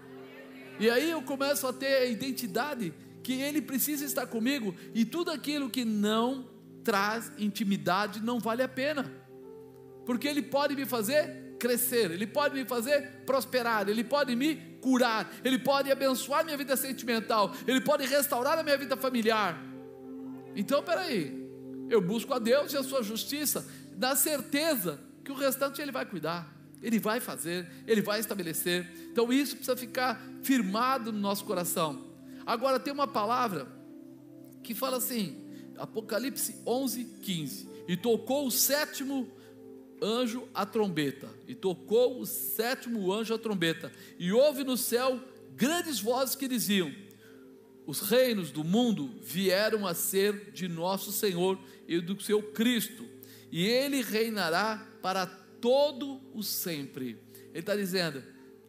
E 0.79 0.89
aí 0.89 1.11
eu 1.11 1.21
começo 1.21 1.67
a 1.67 1.71
ter 1.71 1.97
a 1.97 2.05
identidade 2.05 2.91
que 3.21 3.33
Ele 3.33 3.61
precisa 3.61 4.03
estar 4.03 4.25
comigo 4.25 4.73
e 4.95 5.05
tudo 5.05 5.29
aquilo 5.29 5.69
que 5.69 5.85
não 5.85 6.49
traz 6.83 7.31
intimidade 7.37 8.19
não 8.19 8.39
vale 8.39 8.63
a 8.63 8.67
pena, 8.67 9.13
porque 10.07 10.27
Ele 10.27 10.41
pode 10.41 10.75
me 10.75 10.85
fazer 10.85 11.42
crescer, 11.63 12.11
Ele 12.11 12.27
pode 12.27 12.53
me 12.53 12.65
fazer 12.65 13.23
prosperar, 13.25 13.87
Ele 13.87 14.03
pode 14.03 14.35
me 14.35 14.55
curar, 14.81 15.33
Ele 15.45 15.57
pode 15.57 15.89
abençoar 15.89 16.43
minha 16.43 16.57
vida 16.57 16.75
sentimental, 16.75 17.53
Ele 17.65 17.79
pode 17.79 18.05
restaurar 18.05 18.59
a 18.59 18.63
minha 18.63 18.77
vida 18.77 18.97
familiar. 18.97 19.57
Então, 20.53 20.83
peraí, 20.83 21.47
eu 21.89 22.01
busco 22.01 22.33
a 22.33 22.39
Deus 22.39 22.73
e 22.73 22.77
a 22.77 22.83
Sua 22.83 23.01
justiça, 23.01 23.65
na 23.97 24.13
certeza 24.13 24.99
que 25.23 25.31
o 25.31 25.35
restante 25.35 25.81
Ele 25.81 25.91
vai 25.91 26.05
cuidar. 26.05 26.53
Ele 26.81 26.99
vai 26.99 27.21
fazer, 27.21 27.65
Ele 27.87 28.01
vai 28.01 28.19
estabelecer. 28.19 28.85
Então 29.09 29.31
isso 29.31 29.55
precisa 29.55 29.77
ficar 29.77 30.21
firmado 30.41 31.13
no 31.13 31.19
nosso 31.19 31.45
coração. 31.45 32.07
Agora 32.45 32.77
tem 32.77 32.91
uma 32.91 33.07
palavra 33.07 33.67
que 34.61 34.75
fala 34.75 34.97
assim, 34.97 35.41
Apocalipse 35.77 36.61
11, 36.67 37.05
15. 37.21 37.69
E 37.87 37.95
tocou 37.95 38.47
o 38.47 38.51
sétimo 38.51 39.31
anjo 40.03 40.47
a 40.53 40.65
trombeta. 40.65 41.29
E 41.47 41.55
tocou 41.55 42.19
o 42.19 42.25
sétimo 42.25 43.11
anjo 43.11 43.33
a 43.33 43.39
trombeta. 43.39 43.91
E 44.19 44.31
houve 44.31 44.63
no 44.63 44.75
céu 44.75 45.19
grandes 45.55 45.99
vozes 45.99 46.35
que 46.35 46.47
diziam: 46.47 46.93
Os 47.87 48.01
reinos 48.01 48.51
do 48.51 48.63
mundo 48.63 49.15
vieram 49.21 49.87
a 49.87 49.93
ser 49.93 50.51
de 50.51 50.67
nosso 50.67 51.11
Senhor 51.11 51.57
e 51.87 51.99
do 51.99 52.21
seu 52.21 52.41
Cristo, 52.41 53.05
e 53.51 53.65
ele 53.65 54.01
reinará 54.01 54.87
para 55.01 55.25
todo 55.25 56.19
o 56.33 56.43
sempre. 56.43 57.17
Ele 57.51 57.59
está 57.59 57.75
dizendo: 57.75 58.21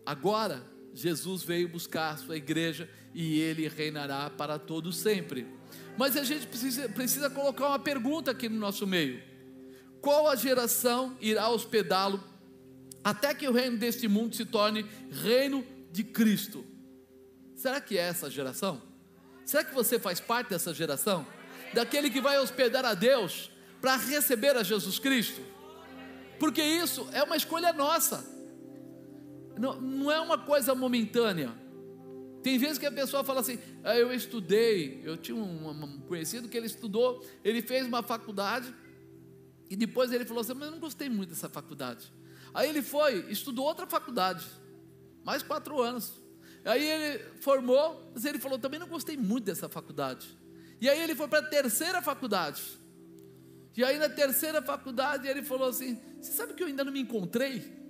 agora 0.07 0.65
Jesus 0.95 1.43
veio 1.43 1.69
buscar 1.69 2.11
a 2.11 2.17
sua 2.17 2.37
igreja 2.37 2.89
e 3.13 3.41
ele 3.41 3.67
reinará 3.67 4.31
para 4.31 4.59
todo 4.59 4.93
sempre. 4.93 5.47
Mas 5.97 6.17
a 6.17 6.23
gente 6.23 6.47
precisa, 6.47 6.89
precisa 6.89 7.31
colocar 7.31 7.69
uma 7.69 7.79
pergunta 7.79 8.31
aqui 8.31 8.49
no 8.49 8.59
nosso 8.59 8.87
meio: 8.87 9.23
qual 10.05 10.29
a 10.29 10.37
geração 10.37 11.17
irá 11.19 11.49
hospedá-lo 11.49 12.23
até 13.03 13.33
que 13.33 13.49
o 13.49 13.53
reino 13.53 13.79
deste 13.79 14.07
mundo 14.07 14.37
se 14.37 14.45
torne 14.45 14.85
reino 15.11 15.67
de 15.91 16.05
Cristo? 16.05 16.63
Será 17.57 17.81
que 17.81 17.97
é 17.97 18.03
essa 18.03 18.29
geração? 18.29 18.83
Será 19.47 19.65
que 19.65 19.75
você 19.75 19.99
faz 19.99 20.21
parte 20.21 20.51
dessa 20.51 20.75
geração? 20.75 21.27
Daquele 21.73 22.11
que 22.11 22.21
vai 22.21 22.39
hospedar 22.39 22.85
a 22.85 22.93
Deus 22.93 23.51
para 23.81 23.97
receber 23.97 24.55
a 24.59 24.63
Jesus 24.63 24.99
Cristo? 24.99 25.41
Porque 26.39 26.63
isso 26.63 27.09
é 27.11 27.23
uma 27.23 27.37
escolha 27.37 27.73
nossa, 27.73 28.27
não, 29.59 29.81
não 29.81 30.13
é 30.13 30.21
uma 30.21 30.37
coisa 30.37 30.75
momentânea. 30.75 31.51
Tem 32.43 32.59
vezes 32.59 32.77
que 32.77 32.85
a 32.85 32.93
pessoa 32.93 33.25
fala 33.25 33.41
assim: 33.41 33.59
ah, 33.83 33.97
eu 33.97 34.13
estudei, 34.13 35.01
eu 35.03 35.17
tinha 35.17 35.35
um, 35.35 35.71
um, 35.71 36.01
conhecido 36.01 36.47
que 36.47 36.59
ele 36.59 36.67
estudou, 36.67 37.25
ele 37.43 37.63
fez 37.63 37.87
uma 37.87 38.03
faculdade, 38.03 38.75
e 39.69 39.77
depois 39.77 40.13
ele 40.13 40.25
falou 40.25 40.41
assim: 40.41 40.55
mas 40.55 40.67
eu 40.67 40.73
não 40.73 40.81
gostei 40.81 41.09
muito 41.09 41.31
dessa 41.31 41.49
faculdade. 41.49 42.13
Aí 42.53 42.69
ele 42.69 42.83
foi, 42.83 43.31
estudou 43.31 43.67
outra 43.67 43.87
faculdade, 43.87 44.47
mais 45.25 45.43
quatro 45.43 45.81
anos. 45.81 46.13
Aí 46.65 46.87
ele 46.89 47.19
formou, 47.41 48.11
mas 48.15 48.25
ele 48.25 48.39
falou: 48.39 48.59
também 48.59 48.79
não 48.81 48.89
gostei 48.89 49.17
muito 49.17 49.45
dessa 49.45 49.69
faculdade. 49.69 50.27
E 50.81 50.89
aí 50.89 51.01
ele 51.01 51.15
foi 51.15 51.29
para 51.29 51.41
a 51.41 51.49
terceira 51.49 52.03
faculdade. 52.03 52.63
E 53.77 53.83
aí 53.83 53.99
na 53.99 54.09
terceira 54.09 54.63
faculdade 54.63 55.27
ele 55.27 55.43
falou 55.43 55.69
assim: 55.69 55.99
Você 56.21 56.33
sabe 56.33 56.55
que 56.55 56.63
eu 56.63 56.67
ainda 56.67 56.85
não 56.85 56.93
me 56.93 57.01
encontrei? 57.01 57.85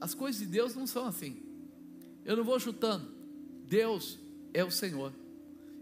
As 0.00 0.14
coisas 0.14 0.40
de 0.40 0.46
Deus 0.46 0.74
não 0.74 0.86
são 0.86 1.06
assim. 1.06 1.42
Eu 2.24 2.36
não 2.36 2.44
vou 2.44 2.58
chutando. 2.58 3.14
Deus 3.64 4.18
é 4.52 4.64
o 4.64 4.70
Senhor. 4.70 5.12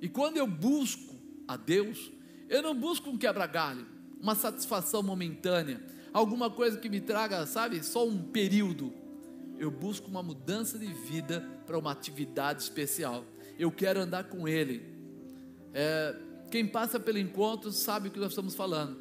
E 0.01 0.09
quando 0.09 0.37
eu 0.37 0.47
busco 0.47 1.15
a 1.49 1.57
Deus, 1.57 2.13
eu 2.49 2.63
não 2.63 2.75
busco 2.75 3.11
um 3.11 3.19
quebra-galho, 3.19 3.87
uma 4.21 4.35
satisfação 4.35 5.03
momentânea, 5.03 5.81
alguma 6.13 6.51
coisa 6.51 6.79
que 6.79 6.89
me 6.89 7.01
traga, 7.01 7.45
sabe, 7.47 7.83
só 7.83 8.07
um 8.07 8.23
período. 8.23 8.93
Eu 9.59 9.71
busco 9.71 10.09
uma 10.09 10.23
mudança 10.23 10.79
de 10.79 10.93
vida 10.93 11.47
para 11.67 11.79
uma 11.79 11.93
atividade 11.93 12.63
especial. 12.63 13.25
Eu 13.59 13.71
quero 13.71 14.01
andar 14.01 14.25
com 14.25 14.49
Ele. 14.49 14.83
É, 15.73 16.17
quem 16.51 16.67
passa 16.67 17.01
pelo 17.01 17.19
encontro 17.19 17.73
sabe 17.73 18.09
o 18.09 18.11
que 18.11 18.19
nós 18.19 18.31
estamos 18.31 18.55
falando. 18.55 18.99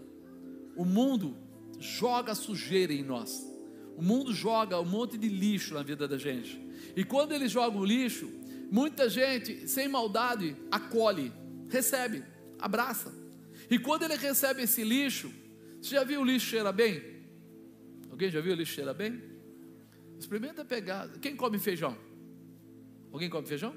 O 0.76 0.86
mundo 0.86 1.38
joga 1.80 2.34
sujeira 2.34 2.94
em 2.94 3.04
nós. 3.04 3.48
O 3.96 4.02
mundo 4.02 4.34
joga 4.34 4.80
um 4.80 4.86
monte 4.86 5.18
de 5.18 5.30
lixo 5.30 5.74
na 5.74 5.84
vida 5.84 6.08
da 6.08 6.18
gente. 6.18 6.60
E 6.96 7.04
quando 7.04 7.32
ele 7.32 7.48
joga 7.48 7.78
o 7.78 7.86
lixo, 7.86 8.30
muita 8.72 9.08
gente, 9.08 9.68
sem 9.68 9.88
maldade, 9.88 10.56
acolhe, 10.72 11.32
recebe, 11.70 12.24
abraça. 12.60 13.23
E 13.70 13.80
quando 13.80 14.03
ele 14.03 14.16
recebe 14.16 14.64
esse 14.64 14.84
lixo, 14.84 15.32
você 15.82 15.95
já 15.95 16.03
viu 16.03 16.22
o 16.22 16.26
lixo 16.26 16.47
cheira 16.47 16.72
bem? 16.72 17.01
Alguém 18.09 18.30
já 18.30 18.41
viu 18.41 18.53
o 18.53 18.55
lixo 18.55 18.74
cheira 18.74 18.93
bem? 18.93 19.22
Experimenta 20.20 20.64
pegar. 20.64 21.09
Quem 21.20 21.36
come 21.36 21.59
feijão? 21.59 21.97
Alguém 23.11 23.30
come 23.30 23.47
feijão? 23.47 23.76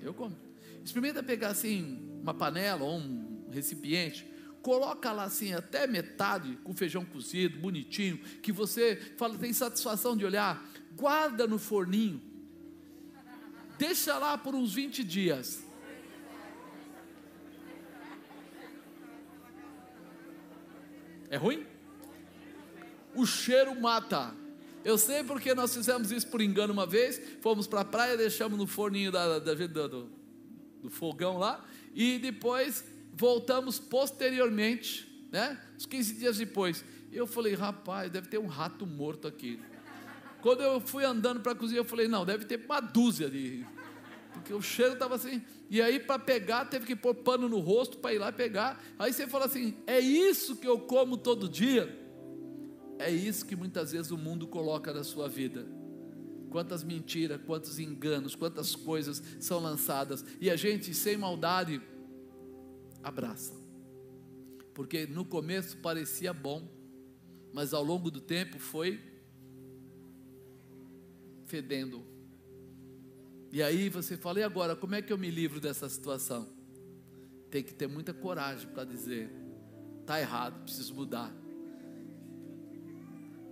Eu 0.00 0.14
como. 0.14 0.36
Experimenta 0.84 1.22
pegar 1.22 1.48
assim 1.48 2.18
uma 2.22 2.34
panela 2.34 2.84
ou 2.84 2.98
um 2.98 3.48
recipiente 3.50 4.26
coloca 4.66 5.12
lá 5.12 5.22
assim 5.22 5.52
até 5.52 5.86
metade 5.86 6.58
com 6.64 6.74
feijão 6.74 7.04
cozido, 7.04 7.56
bonitinho, 7.56 8.18
que 8.42 8.50
você 8.50 8.96
fala 9.16 9.38
tem 9.38 9.52
satisfação 9.52 10.16
de 10.16 10.24
olhar, 10.24 10.68
guarda 10.96 11.46
no 11.46 11.56
forninho. 11.56 12.20
Deixa 13.78 14.18
lá 14.18 14.36
por 14.36 14.56
uns 14.56 14.74
20 14.74 15.04
dias. 15.04 15.64
É 21.30 21.36
ruim? 21.36 21.66
O 23.14 23.26
cheiro 23.26 23.78
mata. 23.80 24.34
Eu 24.84 24.96
sei 24.96 25.24
porque 25.24 25.54
nós 25.54 25.74
fizemos 25.74 26.12
isso 26.12 26.28
por 26.28 26.40
engano 26.40 26.72
uma 26.72 26.86
vez. 26.86 27.20
Fomos 27.40 27.66
para 27.66 27.80
a 27.80 27.84
praia, 27.84 28.16
deixamos 28.16 28.58
no 28.58 28.66
forninho 28.66 29.10
da, 29.10 29.38
da, 29.38 29.54
do, 29.54 30.10
do 30.82 30.90
fogão 30.90 31.38
lá. 31.38 31.64
E 31.94 32.18
depois 32.18 32.84
voltamos 33.12 33.78
posteriormente, 33.78 35.26
né? 35.32 35.60
Uns 35.74 35.86
15 35.86 36.14
dias 36.14 36.38
depois. 36.38 36.84
Eu 37.10 37.26
falei, 37.26 37.54
rapaz, 37.54 38.10
deve 38.10 38.28
ter 38.28 38.38
um 38.38 38.46
rato 38.46 38.86
morto 38.86 39.26
aqui. 39.26 39.58
Quando 40.42 40.62
eu 40.62 40.80
fui 40.80 41.04
andando 41.04 41.40
para 41.40 41.52
a 41.52 41.54
cozinha, 41.54 41.80
eu 41.80 41.84
falei, 41.84 42.06
não, 42.06 42.24
deve 42.24 42.44
ter 42.44 42.62
uma 42.64 42.80
dúzia 42.80 43.28
de. 43.28 43.66
Porque 44.32 44.52
o 44.52 44.60
cheiro 44.60 44.92
estava 44.92 45.14
assim. 45.14 45.42
E 45.68 45.82
aí, 45.82 45.98
para 45.98 46.18
pegar, 46.18 46.66
teve 46.66 46.86
que 46.86 46.94
pôr 46.94 47.14
pano 47.14 47.48
no 47.48 47.58
rosto 47.58 47.98
para 47.98 48.14
ir 48.14 48.18
lá 48.18 48.30
pegar. 48.30 48.82
Aí 48.98 49.12
você 49.12 49.26
fala 49.26 49.46
assim: 49.46 49.76
é 49.86 49.98
isso 49.98 50.56
que 50.56 50.66
eu 50.66 50.80
como 50.80 51.16
todo 51.16 51.48
dia? 51.48 52.04
É 52.98 53.10
isso 53.10 53.44
que 53.44 53.56
muitas 53.56 53.92
vezes 53.92 54.10
o 54.10 54.16
mundo 54.16 54.46
coloca 54.46 54.92
na 54.92 55.04
sua 55.04 55.28
vida. 55.28 55.66
Quantas 56.50 56.82
mentiras, 56.82 57.40
quantos 57.44 57.78
enganos, 57.78 58.34
quantas 58.34 58.74
coisas 58.74 59.22
são 59.40 59.58
lançadas. 59.58 60.24
E 60.40 60.50
a 60.50 60.56
gente, 60.56 60.94
sem 60.94 61.16
maldade, 61.16 61.82
abraça. 63.02 63.52
Porque 64.72 65.06
no 65.06 65.24
começo 65.24 65.78
parecia 65.78 66.32
bom, 66.32 66.68
mas 67.52 67.74
ao 67.74 67.82
longo 67.82 68.10
do 68.10 68.20
tempo 68.20 68.58
foi 68.58 69.00
fedendo. 71.46 72.15
E 73.56 73.62
aí 73.62 73.88
você 73.88 74.18
fala, 74.18 74.40
e 74.40 74.42
agora, 74.42 74.76
como 74.76 74.94
é 74.96 75.00
que 75.00 75.10
eu 75.10 75.16
me 75.16 75.30
livro 75.30 75.58
dessa 75.58 75.88
situação? 75.88 76.46
Tem 77.50 77.62
que 77.62 77.72
ter 77.72 77.86
muita 77.86 78.12
coragem 78.12 78.68
para 78.68 78.84
dizer, 78.84 79.30
está 80.02 80.20
errado, 80.20 80.62
preciso 80.64 80.94
mudar. 80.94 81.34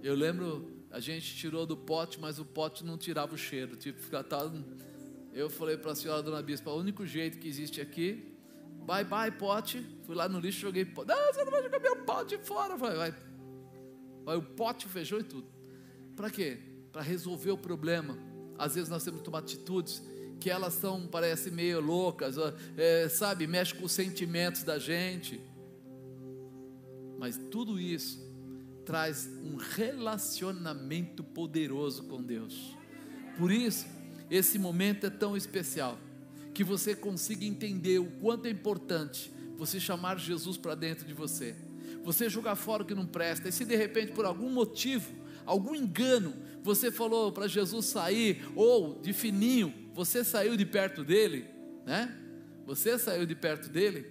Eu 0.03 0.15
lembro, 0.15 0.85
a 0.91 1.01
gente 1.01 1.35
tirou 1.35 1.65
do 1.65 1.75
pote, 1.75 2.21
mas 2.21 2.39
o 2.39 2.45
pote 2.45 2.85
não 2.85 2.99
tirava 2.99 3.35
o 3.35 3.39
cheiro. 3.39 3.77
Tipo, 3.77 3.99
ficava, 3.99 4.53
eu 5.33 5.49
falei 5.49 5.79
para 5.79 5.93
a 5.93 5.95
senhora 5.95 6.23
dona 6.23 6.43
Bispa, 6.43 6.71
o 6.71 6.79
único 6.79 7.07
jeito 7.07 7.39
que 7.39 7.49
existe 7.49 7.81
aqui 7.81 8.31
Bye 8.85 9.05
bye, 9.05 9.31
pote. 9.31 9.87
Fui 10.03 10.15
lá 10.15 10.29
no 10.29 10.39
lixo, 10.39 10.61
joguei 10.61 10.85
pote. 10.85 11.09
Não, 11.09 11.33
você 11.33 11.45
não 11.45 11.51
vai 11.51 11.63
jogar 11.63 11.81
meu 11.81 11.97
pote 12.05 12.37
fora. 12.37 12.77
Vai, 12.77 12.95
vai. 12.95 13.15
Vai 14.23 14.37
o 14.37 14.43
pote, 14.43 14.85
o 14.85 14.91
feijão 14.91 15.19
e 15.19 15.25
tudo. 15.25 15.49
Para 16.15 16.29
quê? 16.29 16.59
Para 16.93 17.01
resolver 17.01 17.53
o 17.53 17.57
problema. 17.57 18.34
Às 18.59 18.75
vezes 18.75 18.91
nós 18.91 19.03
temos 19.05 19.21
que 19.21 19.25
tomar 19.25 19.39
atitudes 19.39 20.03
que 20.41 20.51
elas 20.51 20.75
são, 20.75 21.07
parece 21.07 21.51
meio 21.51 21.81
loucas, 21.81 22.37
é, 22.77 23.09
sabe, 23.09 23.47
mexe 23.47 23.75
com 23.75 23.87
os 23.87 23.93
sentimentos 23.93 24.63
da 24.63 24.79
gente. 24.79 25.41
Mas 27.19 27.39
tudo 27.51 27.81
isso 27.81 28.23
traz 28.85 29.27
um 29.43 29.57
relacionamento 29.57 31.25
poderoso 31.25 32.05
com 32.05 32.23
Deus. 32.23 32.77
Por 33.39 33.51
isso, 33.51 33.87
esse 34.31 34.59
momento 34.59 35.07
é 35.07 35.11
tão 35.11 35.37
especial 35.37 35.99
que 36.53 36.63
você 36.63 36.95
consiga 36.95 37.45
entender 37.45 37.99
o 37.99 38.11
quanto 38.21 38.47
é 38.47 38.51
importante 38.51 39.33
você 39.57 39.81
chamar 39.81 40.19
Jesus 40.19 40.57
para 40.57 40.75
dentro 40.75 41.07
de 41.07 41.15
você. 41.15 41.57
Você 42.05 42.29
jogar 42.29 42.55
fora 42.55 42.83
o 42.83 42.87
que 42.87 42.95
não 42.95 43.07
presta. 43.07 43.49
E 43.49 43.53
se 43.53 43.65
de 43.65 43.75
repente 43.75 44.13
por 44.13 44.25
algum 44.25 44.51
motivo, 44.51 45.11
algum 45.47 45.75
engano, 45.75 46.35
você 46.63 46.91
falou 46.91 47.31
para 47.33 47.47
Jesus 47.47 47.87
sair 47.87 48.45
ou 48.55 49.01
de 49.01 49.13
fininho, 49.13 49.73
você 49.93 50.25
saiu 50.25 50.57
de 50.57 50.65
perto 50.65 51.05
dele, 51.05 51.47
né? 51.85 52.21
Você 52.67 52.99
saiu 52.99 53.27
de 53.27 53.35
perto 53.35 53.69
dele, 53.69 54.07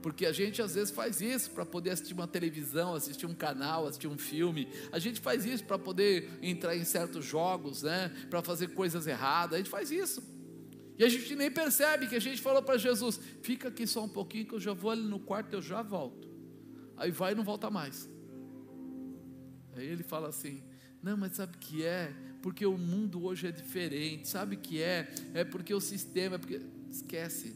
porque 0.00 0.24
a 0.24 0.32
gente 0.32 0.62
às 0.62 0.74
vezes 0.74 0.92
faz 0.92 1.20
isso 1.20 1.50
para 1.50 1.66
poder 1.66 1.90
assistir 1.90 2.14
uma 2.14 2.28
televisão, 2.28 2.94
assistir 2.94 3.26
um 3.26 3.34
canal, 3.34 3.86
assistir 3.86 4.06
um 4.06 4.16
filme. 4.16 4.68
A 4.92 4.98
gente 5.00 5.20
faz 5.20 5.44
isso 5.44 5.64
para 5.64 5.78
poder 5.78 6.38
entrar 6.40 6.76
em 6.76 6.84
certos 6.84 7.24
jogos, 7.24 7.82
né? 7.82 8.12
Para 8.30 8.40
fazer 8.40 8.68
coisas 8.68 9.06
erradas. 9.06 9.54
A 9.54 9.58
gente 9.58 9.70
faz 9.70 9.90
isso. 9.90 10.22
E 10.98 11.04
a 11.04 11.08
gente 11.08 11.34
nem 11.34 11.50
percebe 11.50 12.06
que 12.06 12.14
a 12.14 12.20
gente 12.20 12.40
falou 12.40 12.62
para 12.62 12.78
Jesus: 12.78 13.20
fica 13.42 13.68
aqui 13.68 13.86
só 13.86 14.04
um 14.04 14.08
pouquinho 14.08 14.46
que 14.46 14.54
eu 14.54 14.60
já 14.60 14.72
vou 14.72 14.92
ali 14.92 15.02
no 15.02 15.18
quarto, 15.18 15.52
eu 15.52 15.60
já 15.60 15.82
volto. 15.82 16.30
Aí 16.96 17.10
vai 17.10 17.32
e 17.32 17.34
não 17.34 17.44
volta 17.44 17.68
mais. 17.68 18.08
Aí 19.74 19.86
ele 19.86 20.02
fala 20.02 20.28
assim: 20.28 20.62
não, 21.06 21.16
mas 21.16 21.36
sabe 21.36 21.54
o 21.54 21.58
que 21.60 21.84
é? 21.84 22.12
Porque 22.42 22.66
o 22.66 22.76
mundo 22.76 23.24
hoje 23.24 23.46
é 23.46 23.52
diferente. 23.52 24.26
Sabe 24.26 24.56
o 24.56 24.58
que 24.58 24.82
é? 24.82 25.08
É 25.32 25.44
porque 25.44 25.72
o 25.72 25.80
sistema, 25.80 26.34
é 26.34 26.38
porque 26.38 26.60
esquece. 26.90 27.54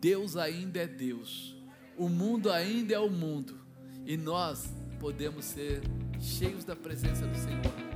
Deus 0.00 0.36
ainda 0.36 0.80
é 0.80 0.88
Deus, 0.88 1.56
o 1.96 2.08
mundo 2.08 2.50
ainda 2.50 2.94
é 2.94 2.98
o 2.98 3.10
mundo, 3.10 3.60
e 4.06 4.16
nós 4.16 4.72
podemos 4.98 5.44
ser 5.44 5.82
cheios 6.18 6.64
da 6.64 6.74
presença 6.74 7.26
do 7.26 7.36
Senhor 7.36 7.89